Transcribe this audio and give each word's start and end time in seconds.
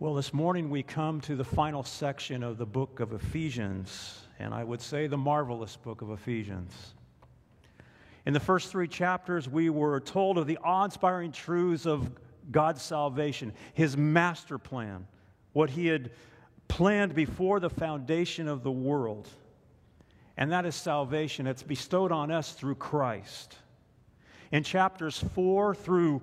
Well, 0.00 0.14
this 0.14 0.34
morning 0.34 0.70
we 0.70 0.82
come 0.82 1.20
to 1.20 1.36
the 1.36 1.44
final 1.44 1.84
section 1.84 2.42
of 2.42 2.58
the 2.58 2.66
book 2.66 2.98
of 2.98 3.12
Ephesians, 3.12 4.26
and 4.40 4.52
I 4.52 4.64
would 4.64 4.80
say 4.80 5.06
the 5.06 5.16
marvelous 5.16 5.76
book 5.76 6.02
of 6.02 6.10
Ephesians. 6.10 6.94
In 8.26 8.32
the 8.32 8.40
first 8.40 8.72
three 8.72 8.88
chapters, 8.88 9.48
we 9.48 9.70
were 9.70 10.00
told 10.00 10.36
of 10.36 10.48
the 10.48 10.58
awe 10.64 10.84
inspiring 10.84 11.30
truths 11.30 11.86
of 11.86 12.10
God's 12.50 12.82
salvation, 12.82 13.52
His 13.74 13.96
master 13.96 14.58
plan, 14.58 15.06
what 15.52 15.70
He 15.70 15.86
had 15.86 16.10
planned 16.66 17.14
before 17.14 17.60
the 17.60 17.70
foundation 17.70 18.48
of 18.48 18.64
the 18.64 18.72
world. 18.72 19.28
And 20.36 20.50
that 20.50 20.66
is 20.66 20.74
salvation. 20.74 21.46
It's 21.46 21.62
bestowed 21.62 22.10
on 22.10 22.32
us 22.32 22.52
through 22.52 22.74
Christ. 22.74 23.58
In 24.50 24.64
chapters 24.64 25.22
4 25.34 25.72
through 25.76 26.20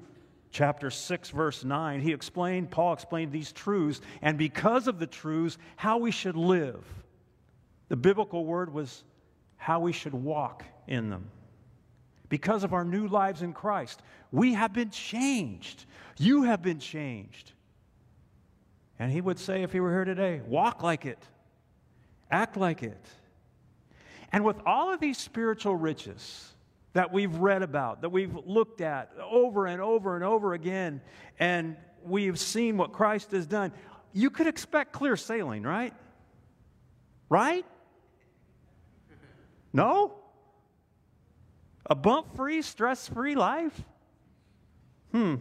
chapter 0.51 0.89
6, 0.89 1.29
verse 1.29 1.63
9, 1.63 2.01
he 2.01 2.11
explained, 2.11 2.69
Paul 2.69 2.93
explained 2.93 3.31
these 3.31 3.51
truths, 3.51 4.01
and 4.21 4.37
because 4.37 4.87
of 4.87 4.99
the 4.99 5.07
truths, 5.07 5.57
how 5.75 5.97
we 5.97 6.11
should 6.11 6.35
live. 6.35 6.83
The 7.89 7.95
biblical 7.95 8.45
word 8.45 8.73
was 8.73 9.03
how 9.57 9.79
we 9.79 9.91
should 9.91 10.13
walk 10.13 10.63
in 10.87 11.09
them. 11.09 11.29
Because 12.29 12.63
of 12.63 12.73
our 12.73 12.85
new 12.85 13.07
lives 13.07 13.41
in 13.41 13.53
Christ, 13.53 14.01
we 14.31 14.53
have 14.53 14.71
been 14.71 14.89
changed. 14.89 15.85
You 16.17 16.43
have 16.43 16.61
been 16.61 16.79
changed. 16.79 17.51
And 18.99 19.11
he 19.11 19.19
would 19.19 19.39
say, 19.39 19.63
if 19.63 19.71
he 19.71 19.79
were 19.79 19.91
here 19.91 20.05
today, 20.05 20.41
walk 20.45 20.83
like 20.83 21.05
it, 21.05 21.19
act 22.29 22.55
like 22.55 22.83
it. 22.83 23.05
And 24.31 24.45
with 24.45 24.57
all 24.65 24.93
of 24.93 24.99
these 24.99 25.17
spiritual 25.17 25.75
riches 25.75 26.53
that 26.93 27.11
we've 27.13 27.35
read 27.37 27.63
about, 27.63 28.01
that 28.01 28.09
we've 28.09 28.35
looked 28.45 28.81
at 28.81 29.11
over 29.29 29.65
and 29.65 29.81
over 29.81 30.15
and 30.15 30.23
over 30.23 30.53
again, 30.53 31.01
and 31.39 31.77
we've 32.03 32.39
seen 32.39 32.77
what 32.77 32.91
Christ 32.91 33.31
has 33.31 33.45
done, 33.45 33.71
you 34.13 34.29
could 34.29 34.47
expect 34.47 34.91
clear 34.91 35.15
sailing, 35.15 35.63
right? 35.63 35.93
Right? 37.29 37.65
No? 39.71 40.13
A 41.85 41.95
bump 41.95 42.35
free, 42.35 42.61
stress 42.61 43.07
free 43.07 43.35
life? 43.35 43.81
Hmm. 45.11 45.35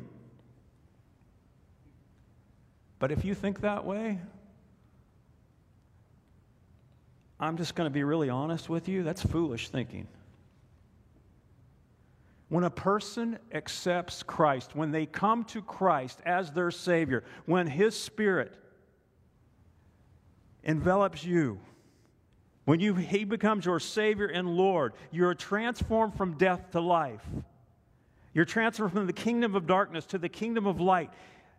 But 3.01 3.11
if 3.11 3.25
you 3.25 3.35
think 3.35 3.63
that 3.63 3.85
way, 3.85 4.19
I'm 7.41 7.57
just 7.57 7.75
going 7.75 7.87
to 7.87 7.93
be 7.93 8.05
really 8.05 8.29
honest 8.29 8.69
with 8.69 8.89
you. 8.89 9.03
That's 9.03 9.23
foolish 9.23 9.71
thinking. 9.71 10.07
When 12.51 12.65
a 12.65 12.71
person 12.71 13.39
accepts 13.53 14.25
Christ, 14.25 14.75
when 14.75 14.91
they 14.91 15.07
come 15.07 15.45
to 15.45 15.63
Christ 15.63 16.19
as 16.27 16.51
their 16.51 16.73
Savior, 16.73 17.23
when 17.47 17.69
His 17.69 17.97
Spirit 17.99 18.53
envelops 20.65 21.23
you, 21.23 21.61
when 22.65 22.81
you, 22.81 22.95
He 22.95 23.23
becomes 23.23 23.65
your 23.65 23.79
Savior 23.79 24.27
and 24.27 24.49
Lord, 24.49 24.95
you're 25.13 25.33
transformed 25.33 26.17
from 26.17 26.37
death 26.39 26.73
to 26.73 26.81
life. 26.81 27.25
You're 28.35 28.45
transferred 28.45 28.91
from 28.91 29.07
the 29.07 29.13
kingdom 29.13 29.55
of 29.55 29.69
darkness 29.69 30.05
to 30.07 30.19
the 30.19 30.29
kingdom 30.29 30.67
of 30.67 30.81
light. 30.81 31.11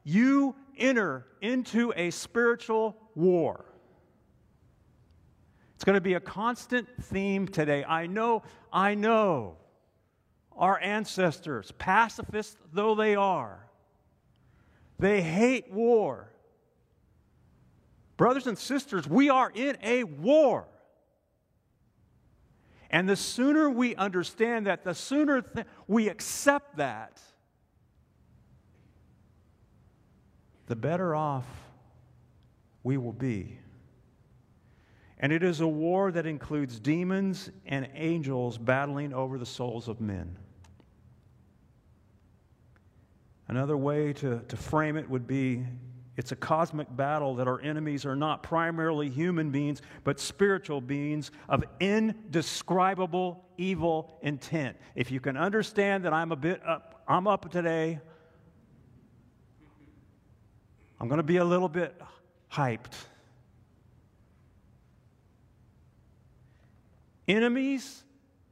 You 0.04 0.56
enter 0.78 1.26
into 1.40 1.94
a 1.96 2.12
spiritual 2.12 2.98
war. 3.16 3.64
It's 5.76 5.86
going 5.86 5.96
to 5.96 6.02
be 6.02 6.16
a 6.16 6.20
constant 6.20 6.90
theme 7.02 7.48
today. 7.48 7.86
I 7.86 8.08
know, 8.08 8.44
I 8.74 8.94
know 8.94 9.56
our 10.62 10.80
ancestors, 10.80 11.74
pacifists 11.80 12.56
though 12.72 12.94
they 12.94 13.16
are, 13.16 13.68
they 15.00 15.20
hate 15.20 15.72
war. 15.72 16.32
Brothers 18.16 18.46
and 18.46 18.56
sisters, 18.56 19.08
we 19.08 19.32
are 19.32 19.52
in 19.54 19.76
a 19.82 20.04
war. 20.04 20.68
And 22.92 23.10
the 23.10 23.16
sooner 23.16 23.72
we 23.72 23.96
understand 23.96 24.68
that, 24.68 24.84
the 24.84 24.94
sooner 24.94 25.42
th- 25.42 25.66
we 25.88 26.08
accept 26.10 26.78
that, 26.78 27.20
the 30.68 30.76
better 30.76 31.16
off 31.16 31.48
we 32.84 32.98
will 32.98 33.14
be. 33.14 33.58
And 35.18 35.32
it 35.32 35.42
is 35.42 35.60
a 35.62 35.68
war 35.68 36.12
that 36.12 36.28
includes 36.28 36.80
demons 36.80 37.50
and 37.66 37.90
angels 37.96 38.60
battling 38.60 39.12
over 39.14 39.40
the 39.40 39.46
souls 39.46 39.88
of 39.88 40.00
men. 40.00 40.38
Another 43.52 43.76
way 43.76 44.14
to, 44.14 44.40
to 44.48 44.56
frame 44.56 44.96
it 44.96 45.10
would 45.10 45.28
be 45.28 45.66
it's 46.16 46.32
a 46.32 46.38
cosmic 46.38 46.88
battle 46.96 47.36
that 47.36 47.50
our 47.50 47.60
enemies 47.60 48.06
are 48.06 48.16
not 48.16 48.44
primarily 48.44 49.10
human 49.10 49.52
beings, 49.52 49.82
but 50.06 50.22
spiritual 50.22 50.80
beings 50.80 51.32
of 51.50 51.62
indescribable 51.82 53.44
evil 53.58 54.18
intent. 54.22 54.78
If 54.96 55.12
you 55.12 55.20
can 55.20 55.36
understand 55.36 56.06
that 56.06 56.14
I'm 56.14 56.32
a 56.32 56.38
bit 56.38 56.62
up, 56.66 57.04
I'm 57.10 57.28
up 57.28 57.52
today, 57.52 58.00
I'm 61.02 61.10
going 61.10 61.18
to 61.18 61.24
be 61.24 61.38
a 61.38 61.46
little 61.46 61.70
bit 61.70 62.02
hyped. 62.54 62.94
Enemies 67.28 68.02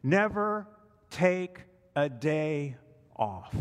never 0.04 0.68
take 1.10 1.62
a 1.96 2.10
day 2.10 2.76
off. 3.16 3.56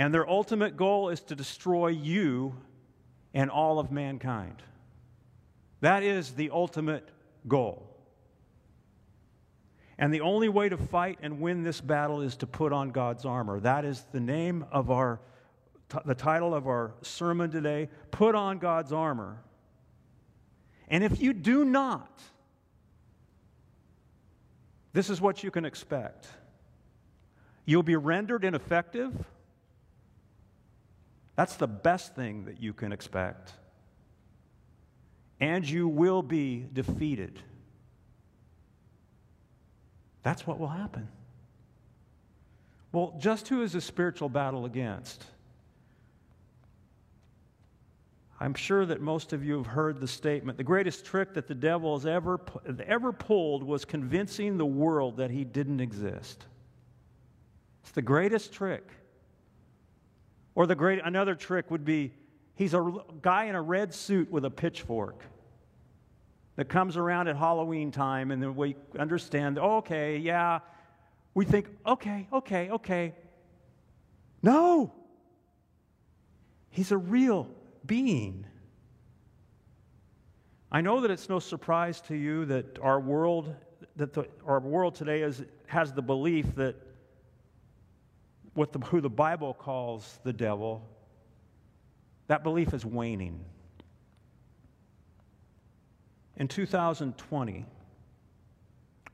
And 0.00 0.14
their 0.14 0.26
ultimate 0.26 0.78
goal 0.78 1.10
is 1.10 1.20
to 1.24 1.36
destroy 1.36 1.88
you 1.88 2.56
and 3.34 3.50
all 3.50 3.78
of 3.78 3.92
mankind. 3.92 4.62
That 5.82 6.02
is 6.02 6.30
the 6.30 6.48
ultimate 6.48 7.06
goal. 7.46 7.86
And 9.98 10.12
the 10.12 10.22
only 10.22 10.48
way 10.48 10.70
to 10.70 10.78
fight 10.78 11.18
and 11.20 11.38
win 11.38 11.64
this 11.64 11.82
battle 11.82 12.22
is 12.22 12.34
to 12.36 12.46
put 12.46 12.72
on 12.72 12.92
God's 12.92 13.26
armor. 13.26 13.60
That 13.60 13.84
is 13.84 14.02
the 14.10 14.20
name 14.20 14.64
of 14.72 14.90
our, 14.90 15.20
the 16.06 16.14
title 16.14 16.54
of 16.54 16.66
our 16.66 16.94
sermon 17.02 17.50
today. 17.50 17.90
Put 18.10 18.34
on 18.34 18.58
God's 18.58 18.94
armor. 18.94 19.42
And 20.88 21.04
if 21.04 21.20
you 21.20 21.34
do 21.34 21.62
not, 21.62 22.22
this 24.94 25.10
is 25.10 25.20
what 25.20 25.44
you 25.44 25.50
can 25.50 25.66
expect 25.66 26.26
you'll 27.66 27.82
be 27.82 27.96
rendered 27.96 28.46
ineffective. 28.46 29.12
That's 31.40 31.56
the 31.56 31.66
best 31.66 32.14
thing 32.14 32.44
that 32.44 32.60
you 32.60 32.74
can 32.74 32.92
expect. 32.92 33.54
And 35.40 35.66
you 35.66 35.88
will 35.88 36.20
be 36.20 36.66
defeated. 36.70 37.40
That's 40.22 40.46
what 40.46 40.58
will 40.58 40.68
happen. 40.68 41.08
Well, 42.92 43.14
just 43.18 43.48
who 43.48 43.62
is 43.62 43.74
a 43.74 43.80
spiritual 43.80 44.28
battle 44.28 44.66
against? 44.66 45.24
I'm 48.38 48.52
sure 48.52 48.84
that 48.84 49.00
most 49.00 49.32
of 49.32 49.42
you 49.42 49.56
have 49.56 49.66
heard 49.66 49.98
the 49.98 50.08
statement 50.08 50.58
the 50.58 50.64
greatest 50.64 51.06
trick 51.06 51.32
that 51.32 51.48
the 51.48 51.54
devil 51.54 51.96
has 51.96 52.04
ever, 52.04 52.38
ever 52.86 53.12
pulled 53.14 53.62
was 53.62 53.86
convincing 53.86 54.58
the 54.58 54.66
world 54.66 55.16
that 55.16 55.30
he 55.30 55.44
didn't 55.44 55.80
exist. 55.80 56.44
It's 57.82 57.92
the 57.92 58.02
greatest 58.02 58.52
trick. 58.52 58.86
Or 60.54 60.66
the 60.66 60.74
great, 60.74 61.00
another 61.04 61.34
trick 61.34 61.70
would 61.70 61.84
be 61.84 62.12
he's 62.54 62.74
a 62.74 62.92
guy 63.22 63.44
in 63.44 63.54
a 63.54 63.62
red 63.62 63.94
suit 63.94 64.30
with 64.30 64.44
a 64.44 64.50
pitchfork 64.50 65.24
that 66.56 66.68
comes 66.68 66.96
around 66.96 67.28
at 67.28 67.36
Halloween 67.36 67.90
time, 67.90 68.30
and 68.30 68.42
then 68.42 68.54
we 68.54 68.76
understand, 68.98 69.58
oh, 69.58 69.78
okay, 69.78 70.18
yeah, 70.18 70.58
we 71.32 71.44
think, 71.44 71.68
okay, 71.86 72.28
okay, 72.32 72.70
okay. 72.70 73.14
No! 74.42 74.92
He's 76.70 76.92
a 76.92 76.98
real 76.98 77.48
being. 77.86 78.46
I 80.72 80.80
know 80.80 81.00
that 81.00 81.10
it's 81.10 81.28
no 81.28 81.38
surprise 81.38 82.00
to 82.02 82.14
you 82.14 82.44
that 82.46 82.78
our 82.80 83.00
world, 83.00 83.54
that 83.96 84.12
the, 84.12 84.26
our 84.46 84.60
world 84.60 84.94
today 84.94 85.22
is, 85.22 85.42
has 85.66 85.92
the 85.92 86.02
belief 86.02 86.54
that 86.56 86.76
what 88.54 88.72
the, 88.72 88.78
who 88.80 89.00
the 89.00 89.10
Bible 89.10 89.54
calls 89.54 90.18
the 90.24 90.32
devil, 90.32 90.88
that 92.26 92.42
belief 92.42 92.74
is 92.74 92.84
waning. 92.84 93.44
In 96.36 96.48
2020, 96.48 97.66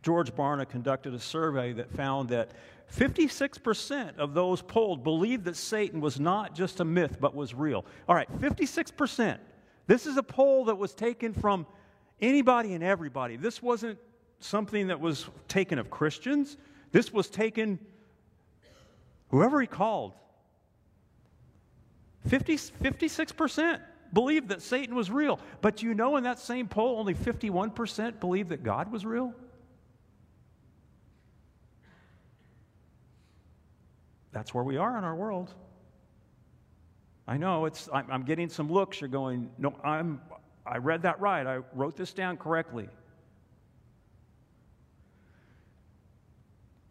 George 0.03 0.33
Barna 0.33 0.69
conducted 0.69 1.15
a 1.15 1.19
survey 1.19 1.73
that 1.73 1.91
found 1.91 2.29
that 2.29 2.53
56% 2.94 4.19
of 4.19 4.35
those 4.35 4.62
polled 4.62 5.03
believed 5.03 5.44
that 5.47 5.56
Satan 5.56 6.00
was 6.00 6.21
not 6.21 6.55
just 6.55 6.79
a 6.79 6.85
myth, 6.85 7.17
but 7.21 7.35
was 7.35 7.53
real. 7.53 7.85
All 8.09 8.15
right, 8.15 8.31
56%. 8.41 9.38
This 9.88 10.06
is 10.06 10.17
a 10.17 10.23
poll 10.23 10.67
that 10.67 10.79
was 10.79 10.94
taken 10.94 11.33
from 11.33 11.67
anybody 12.21 12.75
and 12.75 12.85
everybody. 12.85 13.37
This 13.37 13.61
wasn't 13.61 13.99
something 14.41 14.87
that 14.88 15.00
was 15.00 15.27
taken 15.49 15.79
of 15.79 15.91
Christians. 15.91 16.56
This 16.93 17.12
was 17.12 17.29
taken, 17.29 17.79
whoever 19.28 19.61
he 19.61 19.67
called. 19.67 20.12
50, 22.28 22.56
56% 22.56 23.81
believed 24.12 24.49
that 24.49 24.62
Satan 24.62 24.94
was 24.94 25.11
real. 25.11 25.38
But 25.61 25.82
you 25.82 25.94
know, 25.94 26.17
in 26.17 26.25
that 26.25 26.38
same 26.38 26.69
poll, 26.69 26.99
only 26.99 27.14
51% 27.14 28.20
believed 28.20 28.49
that 28.50 28.62
God 28.62 28.90
was 28.90 29.05
real? 29.05 29.32
That's 34.32 34.52
where 34.52 34.64
we 34.64 34.76
are 34.76 34.99
in 34.99 35.05
our 35.05 35.14
world. 35.14 35.55
I 37.26 37.37
know 37.37 37.64
it's, 37.64 37.88
I'm, 37.93 38.11
I'm 38.11 38.23
getting 38.23 38.49
some 38.49 38.70
looks. 38.70 39.00
You're 39.00 39.08
going, 39.08 39.50
no, 39.58 39.75
I'm, 39.82 40.20
I 40.67 40.78
read 40.78 41.02
that 41.02 41.20
right. 41.20 41.46
I 41.46 41.61
wrote 41.75 41.96
this 41.96 42.12
down 42.12 42.37
correctly. 42.37 42.88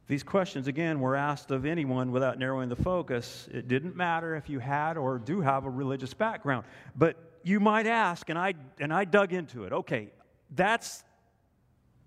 These 0.08 0.24
questions, 0.24 0.68
again, 0.68 1.00
were 1.00 1.16
asked 1.16 1.50
of 1.50 1.66
anyone 1.66 2.12
without 2.12 2.38
narrowing 2.38 2.70
the 2.70 2.76
focus. 2.76 3.50
It 3.52 3.68
didn't 3.68 3.96
matter 3.96 4.36
if 4.36 4.50
you 4.50 4.60
had 4.60 4.98
or 4.98 5.18
do 5.18 5.42
have 5.42 5.66
a 5.66 5.70
religious 5.70 6.14
background. 6.14 6.66
But 6.96 7.18
you 7.44 7.60
might 7.60 7.88
ask, 7.88 8.30
and 8.30 8.38
I, 8.38 8.54
and 8.80 8.94
I 8.94 9.06
dug 9.06 9.34
into 9.34 9.64
it. 9.64 9.74
Okay, 9.74 10.10
that's, 10.56 11.04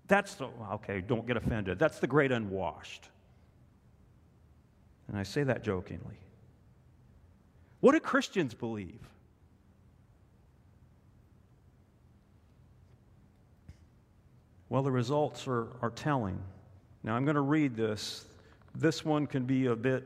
that's 0.07 0.35
the, 0.35 0.47
okay, 0.73 1.01
don't 1.01 1.27
get 1.27 1.35
offended. 1.35 1.77
That's 1.77 1.99
the 1.99 2.07
great 2.07 2.31
unwashed. 2.31 3.09
And 5.09 5.17
I 5.17 5.23
say 5.23 5.43
that 5.43 5.63
jokingly. 5.63 6.19
What 7.81 7.93
do 7.93 7.99
Christians 7.99 8.53
believe? 8.53 8.99
Well, 14.69 14.83
the 14.83 14.91
results 14.91 15.47
are, 15.47 15.67
are 15.81 15.89
telling. 15.89 16.39
Now, 17.03 17.15
I'm 17.15 17.23
going 17.23 17.35
to 17.35 17.41
read 17.41 17.75
this. 17.75 18.25
This 18.75 19.05
one 19.05 19.25
can 19.25 19.45
be 19.45 19.67
a 19.67 19.75
bit, 19.75 20.03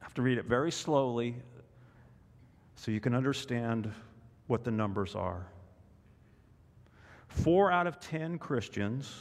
I 0.00 0.04
have 0.04 0.14
to 0.14 0.22
read 0.22 0.38
it 0.38 0.44
very 0.44 0.72
slowly 0.72 1.36
so 2.76 2.90
you 2.90 3.00
can 3.00 3.14
understand 3.14 3.92
what 4.46 4.64
the 4.64 4.70
numbers 4.70 5.14
are. 5.14 5.46
Four 7.28 7.70
out 7.70 7.86
of 7.86 8.00
ten 8.00 8.38
Christians 8.38 9.12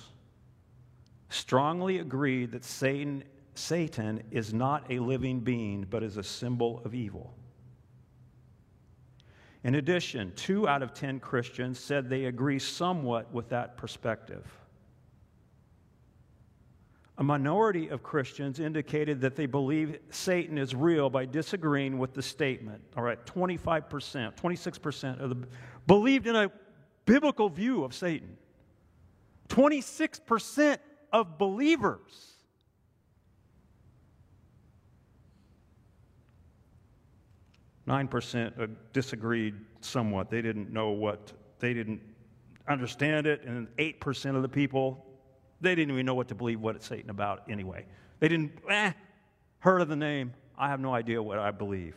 strongly 1.29 1.99
agree 1.99 2.45
that 2.45 2.63
Satan, 2.63 3.23
Satan 3.55 4.23
is 4.31 4.53
not 4.53 4.85
a 4.89 4.99
living 4.99 5.39
being, 5.39 5.85
but 5.89 6.03
is 6.03 6.17
a 6.17 6.23
symbol 6.23 6.81
of 6.85 6.95
evil. 6.95 7.33
In 9.63 9.75
addition, 9.75 10.31
two 10.35 10.67
out 10.67 10.81
of 10.81 10.93
ten 10.93 11.19
Christians 11.19 11.79
said 11.79 12.09
they 12.09 12.25
agree 12.25 12.59
somewhat 12.59 13.31
with 13.33 13.49
that 13.49 13.75
perspective. 13.75 14.45
A 17.19 17.23
minority 17.23 17.87
of 17.87 18.03
Christians 18.03 18.59
indicated 18.59 19.21
that 19.21 19.35
they 19.35 19.47
believe 19.47 19.97
Satan 20.11 20.57
is 20.57 20.75
real 20.75 21.09
by 21.09 21.25
disagreeing 21.25 21.97
with 21.97 22.13
the 22.13 22.21
statement. 22.21 22.83
All 22.95 23.03
right, 23.03 23.23
25%, 23.25 24.35
26% 24.35 25.19
of 25.19 25.29
the 25.29 25.47
believed 25.87 26.27
in 26.27 26.35
a 26.35 26.51
biblical 27.05 27.49
view 27.49 27.83
of 27.83 27.95
Satan. 27.95 28.37
26% 29.49 30.77
of 31.11 31.39
believers. 31.39 32.33
Nine 37.87 38.09
percent 38.09 38.53
uh, 38.59 38.67
disagreed 38.91 39.55
somewhat. 39.79 40.29
They 40.29 40.41
didn't 40.41 40.71
know 40.71 40.89
what, 40.89 41.31
they 41.59 41.73
didn't 41.73 42.01
understand 42.67 43.25
it, 43.25 43.43
and 43.43 43.67
8% 43.77 44.35
of 44.35 44.41
the 44.41 44.49
people 44.49 45.06
they 45.61 45.75
didn't 45.75 45.91
even 45.91 46.05
know 46.05 46.15
what 46.15 46.27
to 46.29 46.35
believe 46.35 46.59
what 46.59 46.75
it's 46.75 46.87
Satan 46.87 47.09
about 47.09 47.43
anyway. 47.49 47.85
They 48.19 48.27
didn't, 48.27 48.51
eh, 48.69 48.93
heard 49.59 49.81
of 49.81 49.87
the 49.87 49.95
name. 49.95 50.33
I 50.57 50.69
have 50.69 50.79
no 50.79 50.93
idea 50.93 51.21
what 51.21 51.39
I 51.39 51.51
believe. 51.51 51.95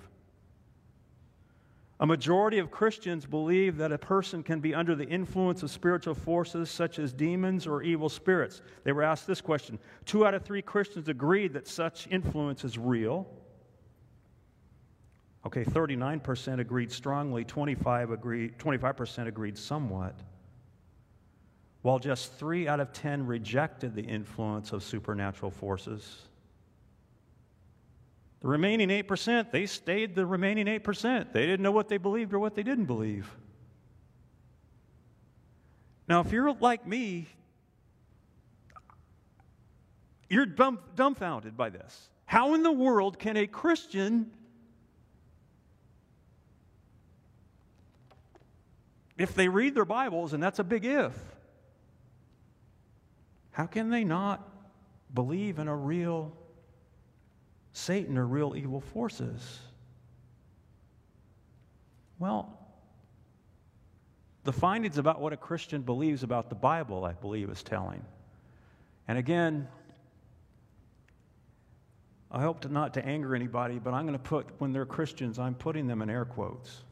A 2.00 2.06
majority 2.06 2.58
of 2.58 2.70
Christians 2.70 3.26
believe 3.26 3.76
that 3.76 3.92
a 3.92 3.98
person 3.98 4.42
can 4.42 4.60
be 4.60 4.74
under 4.74 4.94
the 4.94 5.06
influence 5.06 5.62
of 5.62 5.70
spiritual 5.70 6.14
forces 6.14 6.70
such 6.70 6.98
as 6.98 7.12
demons 7.12 7.66
or 7.66 7.82
evil 7.82 8.08
spirits. 8.08 8.62
They 8.84 8.92
were 8.92 9.02
asked 9.02 9.26
this 9.26 9.42
question. 9.42 9.78
Two 10.06 10.26
out 10.26 10.32
of 10.32 10.42
three 10.42 10.62
Christians 10.62 11.08
agreed 11.08 11.52
that 11.52 11.68
such 11.68 12.08
influence 12.10 12.64
is 12.64 12.78
real. 12.78 13.28
Okay, 15.44 15.62
39% 15.62 16.58
agreed 16.58 16.90
strongly, 16.90 17.44
25 17.44 18.10
agreed, 18.10 18.58
25% 18.58 19.26
agreed 19.26 19.58
somewhat 19.58 20.18
while 21.82 21.98
just 21.98 22.34
three 22.34 22.68
out 22.68 22.80
of 22.80 22.92
ten 22.92 23.26
rejected 23.26 23.94
the 23.94 24.02
influence 24.02 24.72
of 24.72 24.82
supernatural 24.82 25.50
forces. 25.50 26.22
The 28.40 28.48
remaining 28.48 28.88
8%, 28.88 29.50
they 29.50 29.66
stayed 29.66 30.14
the 30.14 30.24
remaining 30.24 30.66
8%. 30.66 31.32
They 31.32 31.46
didn't 31.46 31.62
know 31.62 31.72
what 31.72 31.88
they 31.88 31.98
believed 31.98 32.32
or 32.32 32.38
what 32.38 32.54
they 32.54 32.62
didn't 32.62 32.86
believe. 32.86 33.30
Now, 36.08 36.20
if 36.20 36.32
you're 36.32 36.52
like 36.54 36.86
me, 36.86 37.28
you're 40.28 40.46
dumb, 40.46 40.78
dumbfounded 40.96 41.56
by 41.56 41.70
this. 41.70 42.08
How 42.24 42.54
in 42.54 42.62
the 42.62 42.72
world 42.72 43.18
can 43.18 43.36
a 43.36 43.46
Christian, 43.46 44.30
if 49.18 49.34
they 49.34 49.48
read 49.48 49.74
their 49.74 49.84
Bibles, 49.84 50.32
and 50.32 50.42
that's 50.42 50.58
a 50.58 50.64
big 50.64 50.84
if, 50.84 51.16
how 53.52 53.66
can 53.66 53.90
they 53.90 54.04
not 54.04 54.48
believe 55.12 55.58
in 55.58 55.68
a 55.68 55.76
real 55.76 56.32
Satan 57.72 58.18
or 58.18 58.26
real 58.26 58.54
evil 58.56 58.80
forces? 58.80 59.58
Well, 62.18 62.56
the 64.44 64.52
findings 64.52 64.98
about 64.98 65.20
what 65.20 65.32
a 65.32 65.36
Christian 65.36 65.82
believes 65.82 66.22
about 66.22 66.48
the 66.48 66.54
Bible, 66.54 67.04
I 67.04 67.12
believe, 67.12 67.50
is 67.50 67.62
telling. 67.62 68.04
And 69.08 69.18
again, 69.18 69.68
I 72.30 72.40
hope 72.40 72.60
to 72.60 72.68
not 72.68 72.94
to 72.94 73.04
anger 73.04 73.34
anybody, 73.34 73.78
but 73.78 73.92
I'm 73.92 74.06
going 74.06 74.18
to 74.18 74.24
put, 74.24 74.46
when 74.58 74.72
they're 74.72 74.86
Christians, 74.86 75.38
I'm 75.38 75.54
putting 75.54 75.86
them 75.86 76.00
in 76.00 76.08
air 76.08 76.24
quotes. 76.24 76.84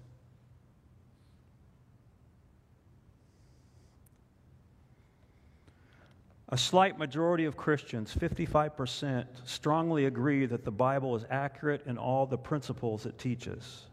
A 6.50 6.56
slight 6.56 6.98
majority 6.98 7.44
of 7.44 7.56
Christians, 7.58 8.14
55%, 8.14 9.26
strongly 9.44 10.06
agree 10.06 10.46
that 10.46 10.64
the 10.64 10.70
Bible 10.70 11.14
is 11.14 11.24
accurate 11.28 11.82
in 11.86 11.98
all 11.98 12.24
the 12.24 12.38
principles 12.38 13.04
it 13.04 13.18
teaches, 13.18 13.84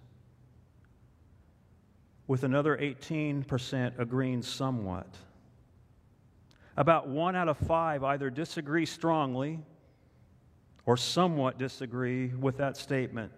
with 2.27 2.43
another 2.43 2.77
18% 2.77 3.99
agreeing 3.99 4.41
somewhat. 4.41 5.07
About 6.77 7.09
one 7.09 7.35
out 7.35 7.49
of 7.49 7.57
five 7.57 8.03
either 8.03 8.29
disagree 8.29 8.85
strongly 8.85 9.59
or 10.85 10.95
somewhat 10.95 11.57
disagree 11.57 12.27
with 12.27 12.57
that 12.57 12.77
statement. 12.77 13.31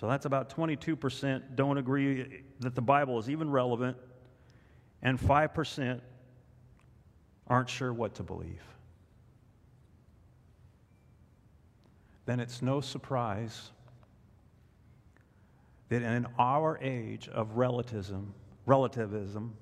So 0.00 0.08
that's 0.08 0.26
about 0.26 0.50
22% 0.50 1.42
don't 1.54 1.78
agree 1.78 2.42
that 2.60 2.74
the 2.74 2.82
Bible 2.82 3.18
is 3.18 3.30
even 3.30 3.50
relevant, 3.50 3.96
and 5.00 5.18
5% 5.18 6.00
aren't 7.46 7.68
sure 7.68 7.92
what 7.92 8.14
to 8.14 8.22
believe, 8.22 8.62
then 12.26 12.40
it's 12.40 12.60
no 12.60 12.80
surprise 12.80 13.70
that 15.88 16.02
in 16.02 16.26
our 16.38 16.78
age 16.82 17.28
of 17.28 17.56
relativism, 17.56 18.34
relativism, 18.66 19.54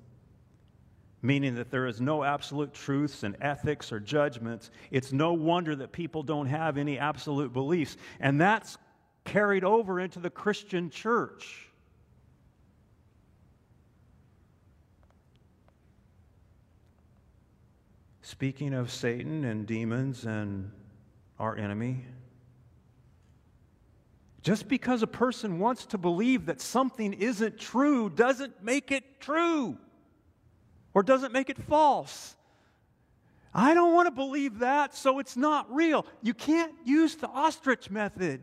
meaning 1.21 1.55
that 1.55 1.71
there 1.71 1.87
is 1.87 2.01
no 2.01 2.23
absolute 2.23 2.73
truths 2.73 3.23
and 3.23 3.35
ethics 3.41 3.91
or 3.91 3.99
judgments, 3.99 4.71
it's 4.91 5.11
no 5.11 5.33
wonder 5.33 5.75
that 5.75 5.91
people 5.91 6.23
don't 6.23 6.47
have 6.47 6.77
any 6.77 6.97
absolute 6.97 7.53
beliefs. 7.53 7.97
And 8.19 8.39
that's 8.39 8.77
carried 9.23 9.63
over 9.63 9.99
into 9.99 10.19
the 10.19 10.29
Christian 10.29 10.89
church. 10.89 11.69
Speaking 18.25 18.73
of 18.73 18.89
Satan 18.89 19.45
and 19.45 19.67
demons 19.67 20.25
and 20.25 20.71
our 21.37 21.55
enemy, 21.55 22.05
just 24.41 24.67
because 24.67 25.03
a 25.03 25.07
person 25.07 25.59
wants 25.59 25.85
to 25.85 25.99
believe 25.99 26.47
that 26.47 26.59
something 26.59 27.13
isn't 27.13 27.59
true 27.59 28.09
doesn't 28.09 28.63
make 28.63 28.91
it 28.91 29.03
true 29.19 29.77
or 30.95 31.03
doesn't 31.03 31.33
make 31.33 31.51
it 31.51 31.57
false. 31.65 32.35
I 33.53 33.75
don't 33.75 33.93
want 33.93 34.07
to 34.07 34.11
believe 34.11 34.57
that, 34.57 34.95
so 34.95 35.19
it's 35.19 35.37
not 35.37 35.71
real. 35.71 36.07
You 36.23 36.33
can't 36.33 36.73
use 36.83 37.13
the 37.13 37.27
ostrich 37.27 37.91
method. 37.91 38.41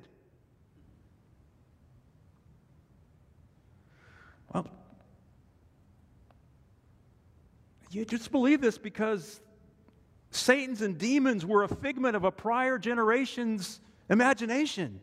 Well, 4.54 4.68
you 7.90 8.04
just 8.04 8.30
believe 8.30 8.60
this 8.60 8.78
because 8.78 9.40
Satan's 10.32 10.80
and 10.80 10.98
demons 10.98 11.44
were 11.44 11.62
a 11.62 11.68
figment 11.68 12.16
of 12.16 12.24
a 12.24 12.32
prior 12.32 12.78
generation's 12.78 13.80
imagination. 14.08 15.00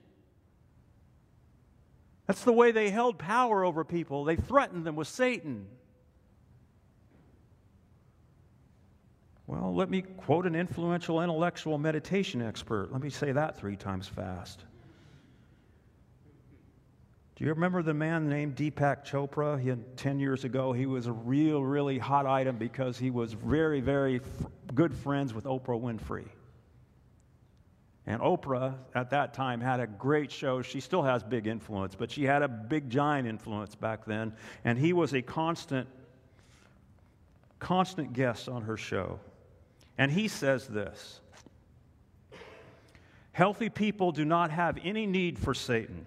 That's 2.26 2.44
the 2.44 2.52
way 2.54 2.72
they 2.72 2.90
held 2.90 3.18
power 3.20 3.64
over 3.64 3.86
people. 3.86 4.24
They 4.24 4.36
threatened 4.36 4.86
them 4.86 4.96
with 4.96 5.08
Satan. 5.08 5.68
Well, 9.46 9.74
let 9.74 9.90
me 9.90 10.02
quote 10.02 10.46
an 10.46 10.56
influential 10.56 11.22
intellectual 11.22 11.78
meditation 11.78 12.42
expert. 12.42 12.92
Let 12.92 13.02
me 13.02 13.10
say 13.10 13.32
that 13.32 13.58
three 13.58 13.76
times 13.76 14.08
fast. 14.08 14.64
Do 17.40 17.46
you 17.46 17.54
remember 17.54 17.82
the 17.82 17.94
man 17.94 18.28
named 18.28 18.58
Deepak 18.58 19.06
Chopra? 19.06 19.58
He 19.58 19.70
had, 19.70 19.96
10 19.96 20.20
years 20.20 20.44
ago, 20.44 20.74
he 20.74 20.86
was 20.86 21.08
a 21.08 21.14
real, 21.14 21.64
really 21.64 21.98
hot 21.98 22.26
item 22.26 22.58
because 22.58 22.98
he 22.98 23.12
was 23.12 23.32
very, 23.32 23.80
very 23.80 24.18
f- 24.18 24.48
good 24.76 24.94
friends 24.94 25.34
with 25.34 25.46
Oprah 25.46 25.80
Winfrey. 25.82 26.28
And 28.06 28.22
Oprah, 28.22 28.76
at 28.94 29.12
that 29.12 29.34
time, 29.34 29.62
had 29.62 29.80
a 29.80 29.88
great 29.88 30.34
show. 30.34 30.62
She 30.62 30.82
still 30.82 31.02
has 31.02 31.24
big 31.24 31.48
influence, 31.48 31.96
but 31.96 32.12
she 32.12 32.26
had 32.26 32.42
a 32.42 32.50
big, 32.50 32.90
giant 32.90 33.26
influence 33.26 33.74
back 33.74 34.04
then. 34.04 34.34
And 34.66 34.78
he 34.78 34.92
was 34.92 35.14
a 35.14 35.22
constant, 35.22 35.88
constant 37.60 38.12
guest 38.12 38.50
on 38.50 38.64
her 38.64 38.76
show. 38.76 39.18
And 39.98 40.12
he 40.12 40.28
says 40.28 40.68
this 40.68 41.22
Healthy 43.32 43.70
people 43.70 44.12
do 44.12 44.26
not 44.26 44.52
have 44.52 44.78
any 44.84 45.06
need 45.06 45.40
for 45.40 45.54
Satan. 45.54 46.06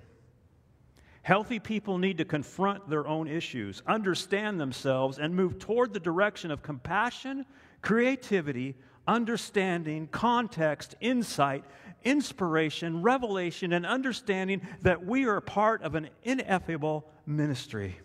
Healthy 1.23 1.61
people 1.61 1.99
need 1.99 2.19
to 2.19 2.25
confront 2.25 2.89
their 2.89 3.07
own 3.07 3.29
issues, 3.29 3.83
understand 3.87 4.61
themselves, 4.61 5.19
and 5.19 5.35
move 5.35 5.59
toward 5.59 5.93
the 5.93 6.01
direction 6.01 6.51
of 6.51 6.63
compassion, 6.63 7.47
creativity, 7.81 8.75
understanding, 9.07 10.09
context, 10.09 10.97
insight, 11.01 11.65
inspiration, 12.05 13.03
revelation, 13.03 13.73
and 13.73 13.87
understanding 13.87 14.61
that 14.83 15.05
we 15.05 15.25
are 15.27 15.41
part 15.41 15.83
of 15.83 15.95
an 15.95 16.09
ineffable 16.25 17.09
ministry. 17.25 17.97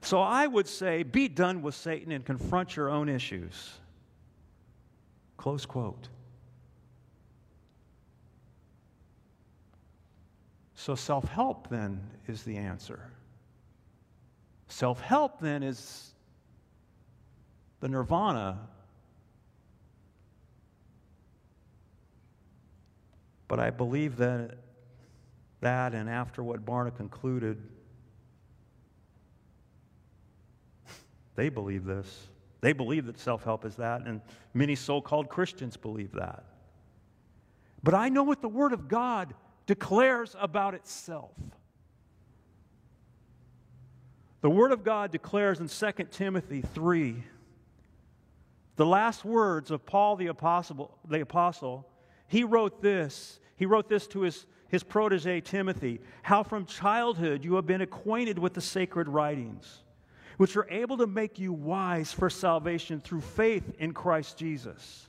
So 0.00 0.20
I 0.20 0.46
would 0.46 0.66
say, 0.66 1.02
be 1.02 1.28
done 1.28 1.62
with 1.62 1.74
Satan 1.74 2.12
and 2.12 2.24
confront 2.24 2.76
your 2.76 2.88
own 2.88 3.08
issues. 3.08 3.72
Close 5.36 5.66
quote. 5.66 6.08
So, 10.84 10.96
self 10.96 11.28
help 11.28 11.68
then 11.68 12.00
is 12.26 12.42
the 12.42 12.56
answer. 12.56 13.12
Self 14.66 15.00
help 15.00 15.38
then 15.38 15.62
is 15.62 16.10
the 17.78 17.88
nirvana. 17.88 18.58
But 23.46 23.60
I 23.60 23.70
believe 23.70 24.16
that 24.16 24.58
that 25.60 25.94
and 25.94 26.10
after 26.10 26.42
what 26.42 26.66
Barna 26.66 26.96
concluded, 26.96 27.62
they 31.36 31.48
believe 31.48 31.84
this. 31.84 32.26
They 32.60 32.72
believe 32.72 33.06
that 33.06 33.20
self 33.20 33.44
help 33.44 33.64
is 33.64 33.76
that, 33.76 34.04
and 34.04 34.20
many 34.52 34.74
so 34.74 35.00
called 35.00 35.28
Christians 35.28 35.76
believe 35.76 36.10
that. 36.14 36.44
But 37.84 37.94
I 37.94 38.08
know 38.08 38.24
what 38.24 38.42
the 38.42 38.48
Word 38.48 38.72
of 38.72 38.88
God 38.88 39.32
declares 39.72 40.36
about 40.38 40.74
itself. 40.74 41.32
The 44.42 44.50
Word 44.50 44.70
of 44.70 44.84
God 44.84 45.10
declares 45.10 45.60
in 45.60 45.68
2 45.68 46.04
Timothy 46.10 46.60
3, 46.60 47.24
the 48.76 48.84
last 48.84 49.24
words 49.24 49.70
of 49.70 49.86
Paul 49.86 50.16
the 50.16 50.26
apostle, 50.26 50.98
the 51.08 51.22
apostle, 51.22 51.88
he 52.28 52.44
wrote 52.44 52.82
this. 52.82 53.40
He 53.56 53.64
wrote 53.64 53.88
this 53.88 54.06
to 54.08 54.20
his, 54.20 54.44
his 54.68 54.82
protege 54.82 55.40
Timothy 55.40 56.00
How 56.20 56.42
from 56.42 56.66
childhood 56.66 57.42
you 57.42 57.54
have 57.54 57.66
been 57.66 57.80
acquainted 57.80 58.38
with 58.38 58.52
the 58.52 58.60
sacred 58.60 59.08
writings 59.08 59.84
which 60.36 60.54
are 60.54 60.68
able 60.68 60.98
to 60.98 61.06
make 61.06 61.38
you 61.38 61.54
wise 61.54 62.12
for 62.12 62.28
salvation 62.28 63.00
through 63.00 63.22
faith 63.22 63.72
in 63.78 63.94
Christ 63.94 64.36
Jesus. 64.36 65.08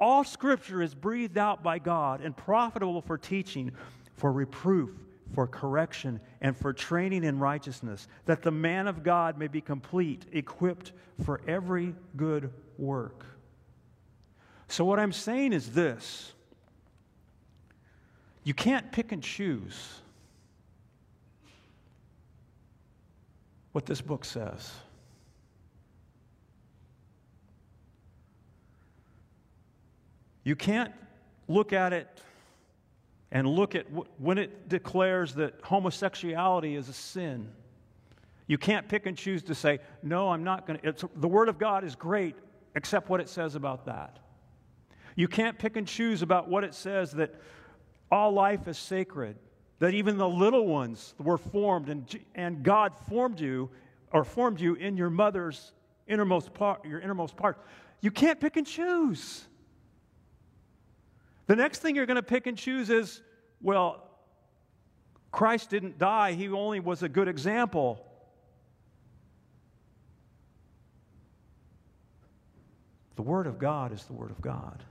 All 0.00 0.24
scripture 0.24 0.82
is 0.82 0.94
breathed 0.94 1.38
out 1.38 1.62
by 1.62 1.78
God 1.78 2.20
and 2.20 2.36
profitable 2.36 3.00
for 3.00 3.16
teaching, 3.16 3.72
for 4.16 4.32
reproof, 4.32 4.90
for 5.34 5.46
correction, 5.46 6.20
and 6.40 6.56
for 6.56 6.72
training 6.72 7.24
in 7.24 7.38
righteousness, 7.38 8.08
that 8.26 8.42
the 8.42 8.50
man 8.50 8.86
of 8.86 9.02
God 9.02 9.38
may 9.38 9.48
be 9.48 9.60
complete, 9.60 10.26
equipped 10.32 10.92
for 11.24 11.40
every 11.46 11.94
good 12.16 12.50
work. 12.78 13.24
So, 14.68 14.84
what 14.84 14.98
I'm 14.98 15.12
saying 15.12 15.52
is 15.52 15.70
this 15.72 16.32
you 18.44 18.54
can't 18.54 18.92
pick 18.92 19.12
and 19.12 19.22
choose 19.22 20.00
what 23.72 23.86
this 23.86 24.00
book 24.00 24.24
says. 24.24 24.70
You 30.44 30.54
can't 30.54 30.92
look 31.48 31.72
at 31.72 31.92
it 31.92 32.08
and 33.32 33.48
look 33.48 33.74
at 33.74 33.86
when 34.18 34.38
it 34.38 34.68
declares 34.68 35.34
that 35.34 35.54
homosexuality 35.62 36.76
is 36.76 36.88
a 36.88 36.92
sin. 36.92 37.48
You 38.46 38.58
can't 38.58 38.86
pick 38.88 39.06
and 39.06 39.16
choose 39.16 39.42
to 39.44 39.54
say, 39.54 39.80
no, 40.02 40.30
I'm 40.30 40.44
not 40.44 40.66
going 40.66 40.78
to. 40.80 41.10
The 41.16 41.28
Word 41.28 41.48
of 41.48 41.58
God 41.58 41.82
is 41.82 41.96
great, 41.96 42.36
except 42.76 43.08
what 43.08 43.20
it 43.20 43.28
says 43.28 43.54
about 43.54 43.86
that. 43.86 44.18
You 45.16 45.28
can't 45.28 45.58
pick 45.58 45.76
and 45.76 45.86
choose 45.86 46.22
about 46.22 46.48
what 46.48 46.62
it 46.62 46.74
says 46.74 47.12
that 47.12 47.34
all 48.10 48.32
life 48.32 48.68
is 48.68 48.78
sacred 48.78 49.36
that 49.78 49.94
even 49.94 50.16
the 50.16 50.28
little 50.28 50.66
ones 50.66 51.14
were 51.18 51.38
formed 51.38 51.88
and, 51.88 52.20
and 52.34 52.62
God 52.62 52.92
formed 53.08 53.40
you 53.40 53.70
or 54.12 54.24
formed 54.24 54.60
you 54.60 54.74
in 54.74 54.96
your 54.96 55.10
mother's 55.10 55.72
innermost 56.06 56.54
part, 56.54 56.84
your 56.84 57.00
innermost 57.00 57.36
part. 57.36 57.58
You 58.00 58.10
can't 58.10 58.40
pick 58.40 58.56
and 58.56 58.66
choose. 58.66 59.46
The 61.46 61.56
next 61.56 61.80
thing 61.80 61.94
you're 61.94 62.06
going 62.06 62.16
to 62.16 62.22
pick 62.22 62.46
and 62.46 62.56
choose 62.56 62.90
is, 62.90 63.20
well, 63.60 64.08
Christ 65.30 65.70
didn't 65.70 65.98
die, 65.98 66.32
he 66.32 66.48
only 66.48 66.80
was 66.80 67.02
a 67.02 67.08
good 67.08 67.28
example. 67.28 68.04
The 73.16 73.22
Word 73.22 73.46
of 73.46 73.58
God 73.58 73.92
is 73.92 74.04
the 74.04 74.12
Word 74.12 74.30
of 74.30 74.40
God. 74.40 74.82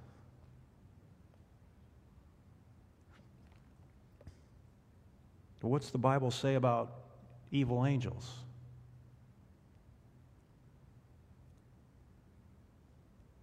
What's 5.61 5.91
the 5.91 5.97
Bible 5.97 6.29
say 6.29 6.55
about 6.55 6.91
evil 7.49 7.85
angels? 7.85 8.29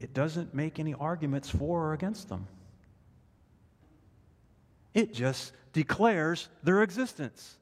It 0.00 0.12
doesn't 0.12 0.52
make 0.54 0.78
any 0.78 0.92
arguments 0.92 1.48
for 1.48 1.86
or 1.86 1.92
against 1.94 2.28
them. 2.28 2.46
It 4.94 5.14
just 5.14 5.52
declares 5.72 6.48
their 6.62 6.82
existence. 6.82 7.56